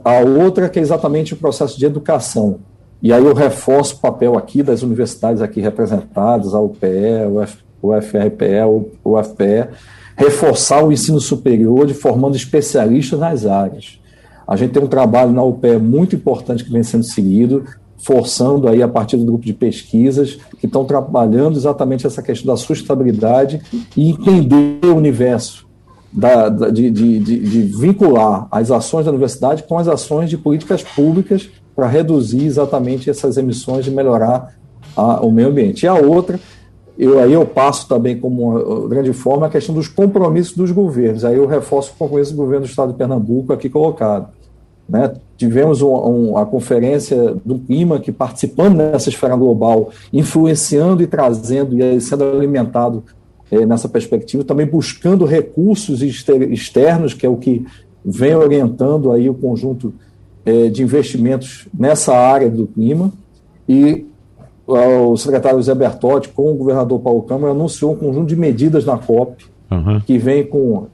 a, 0.04 0.18
a, 0.18 0.20
outra 0.20 0.68
que 0.68 0.78
é 0.78 0.82
exatamente 0.82 1.34
o 1.34 1.36
processo 1.36 1.78
de 1.78 1.84
educação. 1.86 2.60
E 3.02 3.12
aí 3.12 3.22
eu 3.22 3.34
reforço 3.34 3.96
o 3.96 3.98
papel 3.98 4.38
aqui 4.38 4.62
das 4.62 4.82
universidades 4.82 5.42
aqui 5.42 5.60
representadas, 5.60 6.54
a 6.54 6.60
UPE, 6.60 7.26
o, 7.30 7.42
F, 7.42 7.58
o 7.82 7.92
FRPE, 8.00 8.62
o, 8.66 8.90
UFPE, 9.04 9.68
reforçar 10.16 10.82
o 10.82 10.90
ensino 10.90 11.20
superior 11.20 11.86
de 11.86 11.92
formando 11.92 12.34
especialistas 12.34 13.18
nas 13.18 13.44
áreas. 13.44 14.00
A 14.46 14.56
gente 14.56 14.72
tem 14.72 14.82
um 14.82 14.86
trabalho 14.86 15.32
na 15.32 15.42
UPE 15.42 15.76
muito 15.78 16.16
importante 16.16 16.64
que 16.64 16.72
vem 16.72 16.82
sendo 16.82 17.04
seguido, 17.04 17.64
forçando 18.04 18.68
aí 18.68 18.82
a 18.82 18.88
partir 18.88 19.16
do 19.16 19.24
grupo 19.24 19.46
de 19.46 19.54
pesquisas 19.54 20.38
que 20.60 20.66
estão 20.66 20.84
trabalhando 20.84 21.56
exatamente 21.56 22.06
essa 22.06 22.22
questão 22.22 22.54
da 22.54 22.56
sustentabilidade 22.56 23.62
e 23.96 24.10
entender 24.10 24.86
o 24.86 24.94
universo 24.94 25.66
da, 26.12 26.50
da, 26.50 26.68
de, 26.68 26.90
de, 26.90 27.18
de, 27.18 27.38
de, 27.38 27.62
vincular 27.62 28.46
as 28.50 28.70
ações 28.70 29.06
da 29.06 29.10
universidade 29.10 29.62
com 29.62 29.78
as 29.78 29.88
ações 29.88 30.28
de 30.28 30.36
políticas 30.36 30.82
públicas 30.82 31.48
para 31.74 31.88
reduzir 31.88 32.44
exatamente 32.44 33.08
essas 33.08 33.38
emissões 33.38 33.86
e 33.86 33.90
melhorar 33.90 34.54
a, 34.94 35.24
o 35.24 35.32
meio 35.32 35.48
ambiente. 35.48 35.84
E 35.84 35.88
a 35.88 35.94
outra, 35.94 36.38
eu, 36.98 37.18
aí 37.18 37.32
eu 37.32 37.46
passo 37.46 37.88
também 37.88 38.20
como 38.20 38.50
uma 38.50 38.86
grande 38.86 39.14
forma 39.14 39.46
a 39.46 39.50
questão 39.50 39.74
dos 39.74 39.88
compromissos 39.88 40.54
dos 40.54 40.70
governos. 40.70 41.24
Aí 41.24 41.36
eu 41.36 41.46
reforço 41.46 41.92
o 41.92 41.98
compromisso 41.98 42.32
do 42.32 42.36
governo 42.36 42.66
do 42.66 42.68
Estado 42.68 42.92
de 42.92 42.98
Pernambuco 42.98 43.52
aqui 43.52 43.70
colocado 43.70 44.28
né? 44.88 45.12
Tivemos 45.36 45.82
um, 45.82 45.94
um, 45.94 46.38
a 46.38 46.46
conferência 46.46 47.34
do 47.44 47.58
clima 47.58 47.98
que 47.98 48.12
participando 48.12 48.76
dessa 48.76 49.08
esfera 49.08 49.34
global, 49.34 49.90
influenciando 50.12 51.02
e 51.02 51.06
trazendo 51.06 51.78
e 51.78 52.00
sendo 52.00 52.24
alimentado 52.24 53.02
é, 53.50 53.66
nessa 53.66 53.88
perspectiva, 53.88 54.44
também 54.44 54.66
buscando 54.66 55.24
recursos 55.24 56.02
externos, 56.02 57.14
que 57.14 57.26
é 57.26 57.28
o 57.28 57.36
que 57.36 57.66
vem 58.04 58.34
orientando 58.34 59.10
aí 59.10 59.28
o 59.28 59.34
conjunto 59.34 59.94
é, 60.44 60.68
de 60.68 60.82
investimentos 60.82 61.66
nessa 61.72 62.14
área 62.14 62.50
do 62.50 62.66
clima. 62.66 63.12
E 63.68 64.06
o 64.66 65.16
secretário 65.16 65.62
Zé 65.62 65.74
Bertotti, 65.74 66.28
com 66.28 66.52
o 66.52 66.54
governador 66.54 67.00
Paulo 67.00 67.22
Câmara, 67.22 67.52
anunciou 67.52 67.92
um 67.92 67.96
conjunto 67.96 68.26
de 68.26 68.36
medidas 68.36 68.84
na 68.84 68.96
COP, 68.96 69.44
uhum. 69.70 70.00
que 70.00 70.16
vem 70.18 70.44
com 70.44 70.86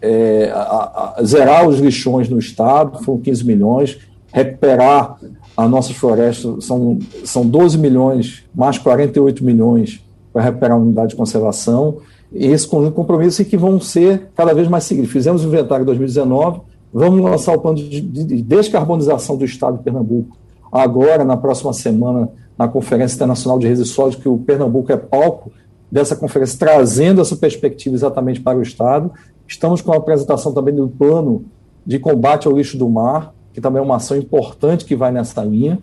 é, 0.00 0.50
a, 0.54 1.14
a 1.16 1.22
zerar 1.24 1.68
os 1.68 1.78
lixões 1.78 2.28
no 2.28 2.38
estado, 2.38 3.02
foram 3.04 3.20
15 3.20 3.44
milhões, 3.44 3.98
recuperar 4.32 5.16
as 5.56 5.70
nossas 5.70 5.96
florestas, 5.96 6.64
são, 6.64 6.98
são 7.24 7.46
12 7.46 7.78
milhões, 7.78 8.44
mais 8.54 8.78
48 8.78 9.44
milhões 9.44 10.04
para 10.32 10.42
recuperar 10.42 10.76
a 10.76 10.80
unidade 10.80 11.10
de 11.10 11.16
conservação, 11.16 11.98
e 12.32 12.46
esse 12.46 12.66
conjunto 12.66 12.90
de 12.90 12.96
compromissos 12.96 13.46
que 13.46 13.56
vão 13.56 13.80
ser 13.80 14.30
cada 14.36 14.52
vez 14.52 14.68
mais 14.68 14.84
seguidos. 14.84 15.10
Fizemos 15.10 15.44
o 15.44 15.48
inventário 15.48 15.82
em 15.82 15.86
2019, 15.86 16.60
vamos 16.92 17.20
lançar 17.20 17.54
o 17.54 17.60
plano 17.60 17.76
de, 17.76 18.00
de 18.00 18.42
descarbonização 18.42 19.36
do 19.36 19.44
estado 19.44 19.78
de 19.78 19.82
Pernambuco, 19.82 20.36
agora, 20.70 21.24
na 21.24 21.36
próxima 21.36 21.72
semana, 21.72 22.28
na 22.56 22.68
Conferência 22.68 23.16
Internacional 23.16 23.58
de 23.58 23.66
Resíduos 23.66 23.90
Sólidos, 23.90 24.22
que 24.22 24.28
o 24.28 24.38
Pernambuco 24.38 24.92
é 24.92 24.96
palco 24.96 25.50
dessa 25.90 26.14
conferência, 26.14 26.58
trazendo 26.58 27.20
essa 27.20 27.34
perspectiva 27.34 27.96
exatamente 27.96 28.40
para 28.40 28.58
o 28.58 28.62
Estado, 28.62 29.10
Estamos 29.48 29.80
com 29.80 29.92
a 29.92 29.96
apresentação 29.96 30.52
também 30.52 30.74
do 30.74 30.86
plano 30.88 31.46
de 31.84 31.98
combate 31.98 32.46
ao 32.46 32.54
lixo 32.54 32.76
do 32.76 32.88
mar, 32.88 33.34
que 33.52 33.62
também 33.62 33.80
é 33.80 33.84
uma 33.84 33.96
ação 33.96 34.16
importante 34.16 34.84
que 34.84 34.94
vai 34.94 35.10
nessa 35.10 35.42
linha. 35.42 35.78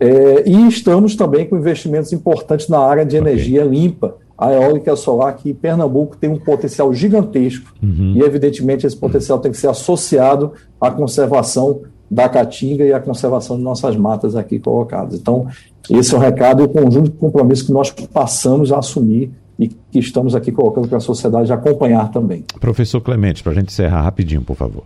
É, 0.00 0.48
e 0.48 0.66
estamos 0.66 1.14
também 1.14 1.46
com 1.46 1.56
investimentos 1.56 2.12
importantes 2.12 2.66
na 2.66 2.78
área 2.78 3.04
de 3.04 3.16
energia 3.16 3.64
okay. 3.64 3.78
limpa, 3.78 4.16
a 4.36 4.52
eólica 4.52 4.90
e 4.90 4.92
a 4.92 4.96
solar, 4.96 5.36
que 5.36 5.54
Pernambuco 5.54 6.16
tem 6.16 6.30
um 6.30 6.38
potencial 6.38 6.92
gigantesco 6.92 7.72
uhum. 7.80 8.14
e, 8.16 8.20
evidentemente, 8.22 8.86
esse 8.86 8.96
potencial 8.96 9.38
tem 9.38 9.52
que 9.52 9.58
ser 9.58 9.68
associado 9.68 10.52
à 10.80 10.90
conservação 10.90 11.82
da 12.10 12.28
caatinga 12.28 12.84
e 12.84 12.92
à 12.92 12.98
conservação 12.98 13.56
de 13.56 13.62
nossas 13.62 13.96
matas 13.96 14.34
aqui 14.34 14.58
colocadas. 14.58 15.14
Então, 15.14 15.46
esse 15.90 16.14
é 16.14 16.16
o 16.16 16.20
recado 16.20 16.62
e 16.62 16.66
o 16.66 16.68
conjunto 16.68 17.10
de 17.10 17.16
compromissos 17.16 17.66
que 17.66 17.72
nós 17.72 17.90
passamos 17.90 18.72
a 18.72 18.78
assumir 18.78 19.30
e 19.58 19.68
que 19.68 19.98
estamos 19.98 20.34
aqui 20.34 20.50
colocando 20.50 20.88
para 20.88 20.98
a 20.98 21.00
sociedade 21.00 21.52
acompanhar 21.52 22.10
também. 22.10 22.44
Professor 22.60 23.00
Clemente, 23.00 23.42
para 23.42 23.52
a 23.52 23.54
gente 23.54 23.68
encerrar 23.68 24.02
rapidinho, 24.02 24.42
por 24.42 24.56
favor. 24.56 24.84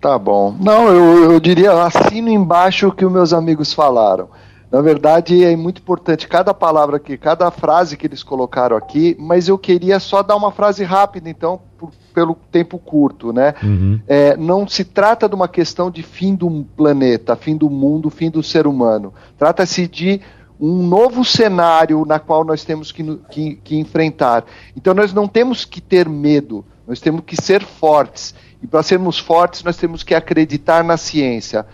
Tá 0.00 0.18
bom. 0.18 0.54
Não, 0.60 0.88
eu, 0.88 1.32
eu 1.32 1.40
diria, 1.40 1.72
assino 1.82 2.28
embaixo 2.28 2.88
o 2.88 2.92
que 2.92 3.04
os 3.04 3.12
meus 3.12 3.32
amigos 3.32 3.72
falaram. 3.72 4.28
Na 4.70 4.80
verdade, 4.80 5.44
é 5.44 5.54
muito 5.56 5.80
importante 5.80 6.26
cada 6.26 6.52
palavra 6.52 6.96
aqui, 6.96 7.16
cada 7.16 7.50
frase 7.50 7.96
que 7.96 8.06
eles 8.06 8.22
colocaram 8.22 8.76
aqui, 8.76 9.16
mas 9.18 9.48
eu 9.48 9.56
queria 9.56 10.00
só 10.00 10.22
dar 10.22 10.34
uma 10.34 10.50
frase 10.50 10.82
rápida, 10.82 11.30
então, 11.30 11.60
por, 11.78 11.92
pelo 12.12 12.34
tempo 12.50 12.76
curto, 12.78 13.32
né? 13.32 13.54
Uhum. 13.62 14.00
É, 14.08 14.36
não 14.36 14.66
se 14.66 14.84
trata 14.84 15.28
de 15.28 15.34
uma 15.34 15.46
questão 15.46 15.90
de 15.90 16.02
fim 16.02 16.34
do 16.34 16.66
planeta, 16.76 17.36
fim 17.36 17.56
do 17.56 17.70
mundo, 17.70 18.10
fim 18.10 18.28
do 18.28 18.42
ser 18.42 18.66
humano. 18.66 19.14
Trata-se 19.38 19.86
de 19.86 20.20
um 20.60 20.86
novo 20.86 21.24
cenário 21.24 22.04
na 22.06 22.18
qual 22.18 22.44
nós 22.44 22.64
temos 22.64 22.90
que, 22.90 23.02
que, 23.30 23.54
que, 23.56 23.76
enfrentar. 23.76 24.44
Então 24.76 24.94
nós 24.94 25.12
não 25.12 25.28
temos 25.28 25.64
que 25.64 25.80
ter 25.80 26.08
medo, 26.08 26.64
nós 26.86 27.00
temos 27.00 27.22
que 27.24 27.36
ser 27.40 27.62
fortes. 27.62 28.34
E 28.62 28.66
para 28.66 28.82
sermos 28.82 29.18
fortes, 29.18 29.62
nós 29.62 29.76
temos 29.76 30.02
que 30.02 30.14
acreditar 30.14 30.82
na 30.82 30.96
ciência. 30.96 31.66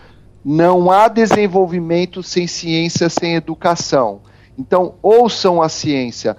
Não 0.43 0.91
há 0.91 1.07
desenvolvimento 1.07 2.21
sem 2.21 2.45
ciência, 2.45 3.09
sem 3.09 3.35
educação. 3.35 4.21
Então, 4.57 4.95
ouçam 5.01 5.61
a 5.61 5.69
ciência, 5.69 6.35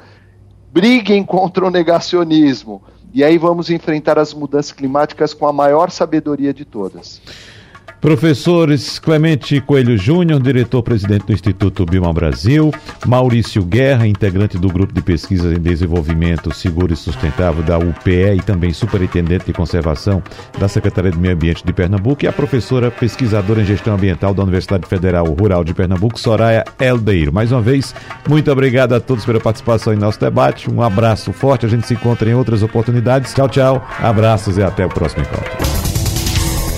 briguem 0.70 1.24
contra 1.26 1.64
o 1.64 1.70
negacionismo, 1.70 2.82
e 3.12 3.22
aí 3.24 3.38
vamos 3.38 3.70
enfrentar 3.70 4.18
as 4.18 4.34
mudanças 4.34 4.72
climáticas 4.72 5.32
com 5.32 5.47
a 5.47 5.53
maior 5.53 5.90
sabedoria 5.90 6.53
de 6.53 6.64
todas. 6.64 7.22
Professores 8.05 8.98
Clemente 8.98 9.62
Coelho 9.62 9.96
Júnior, 9.96 10.38
diretor-presidente 10.38 11.24
do 11.24 11.32
Instituto 11.32 11.86
Bima 11.86 12.12
Brasil, 12.12 12.70
Maurício 13.07 13.64
Guerra, 13.64 14.07
integrante 14.07 14.59
do 14.59 14.68
Grupo 14.68 14.92
de 14.92 15.00
Pesquisas 15.00 15.57
em 15.57 15.59
Desenvolvimento 15.59 16.55
Seguro 16.55 16.92
e 16.92 16.96
Sustentável 16.96 17.62
da 17.62 17.78
UPE 17.78 18.36
e 18.36 18.42
também 18.42 18.74
superintendente 18.74 19.46
de 19.46 19.55
conservação 19.55 20.22
da 20.59 20.68
Secretaria 20.68 21.12
do 21.12 21.18
Meio 21.18 21.32
Ambiente 21.32 21.64
de 21.64 21.72
Pernambuco, 21.72 22.26
e 22.26 22.28
a 22.28 22.32
professora 22.32 22.90
pesquisadora 22.90 23.62
em 23.62 23.64
gestão 23.64 23.94
ambiental 23.94 24.34
da 24.34 24.42
Universidade 24.42 24.86
Federal 24.86 25.24
Rural 25.24 25.64
de 25.64 25.72
Pernambuco, 25.72 26.20
Soraya 26.20 26.62
Eldeiro. 26.78 27.32
Mais 27.32 27.52
uma 27.52 27.62
vez, 27.62 27.94
muito 28.28 28.52
obrigado 28.52 28.92
a 28.92 29.00
todos 29.00 29.24
pela 29.24 29.40
participação 29.40 29.94
em 29.94 29.96
nosso 29.96 30.20
debate. 30.20 30.70
Um 30.70 30.82
abraço 30.82 31.32
forte, 31.32 31.64
a 31.64 31.70
gente 31.70 31.86
se 31.86 31.94
encontra 31.94 32.28
em 32.28 32.34
outras 32.34 32.62
oportunidades. 32.62 33.32
Tchau, 33.32 33.48
tchau, 33.48 33.88
abraços 33.98 34.59
e 34.59 34.62
até 34.62 34.84
o 34.84 34.90
próximo 34.90 35.22
encontro. 35.22 35.84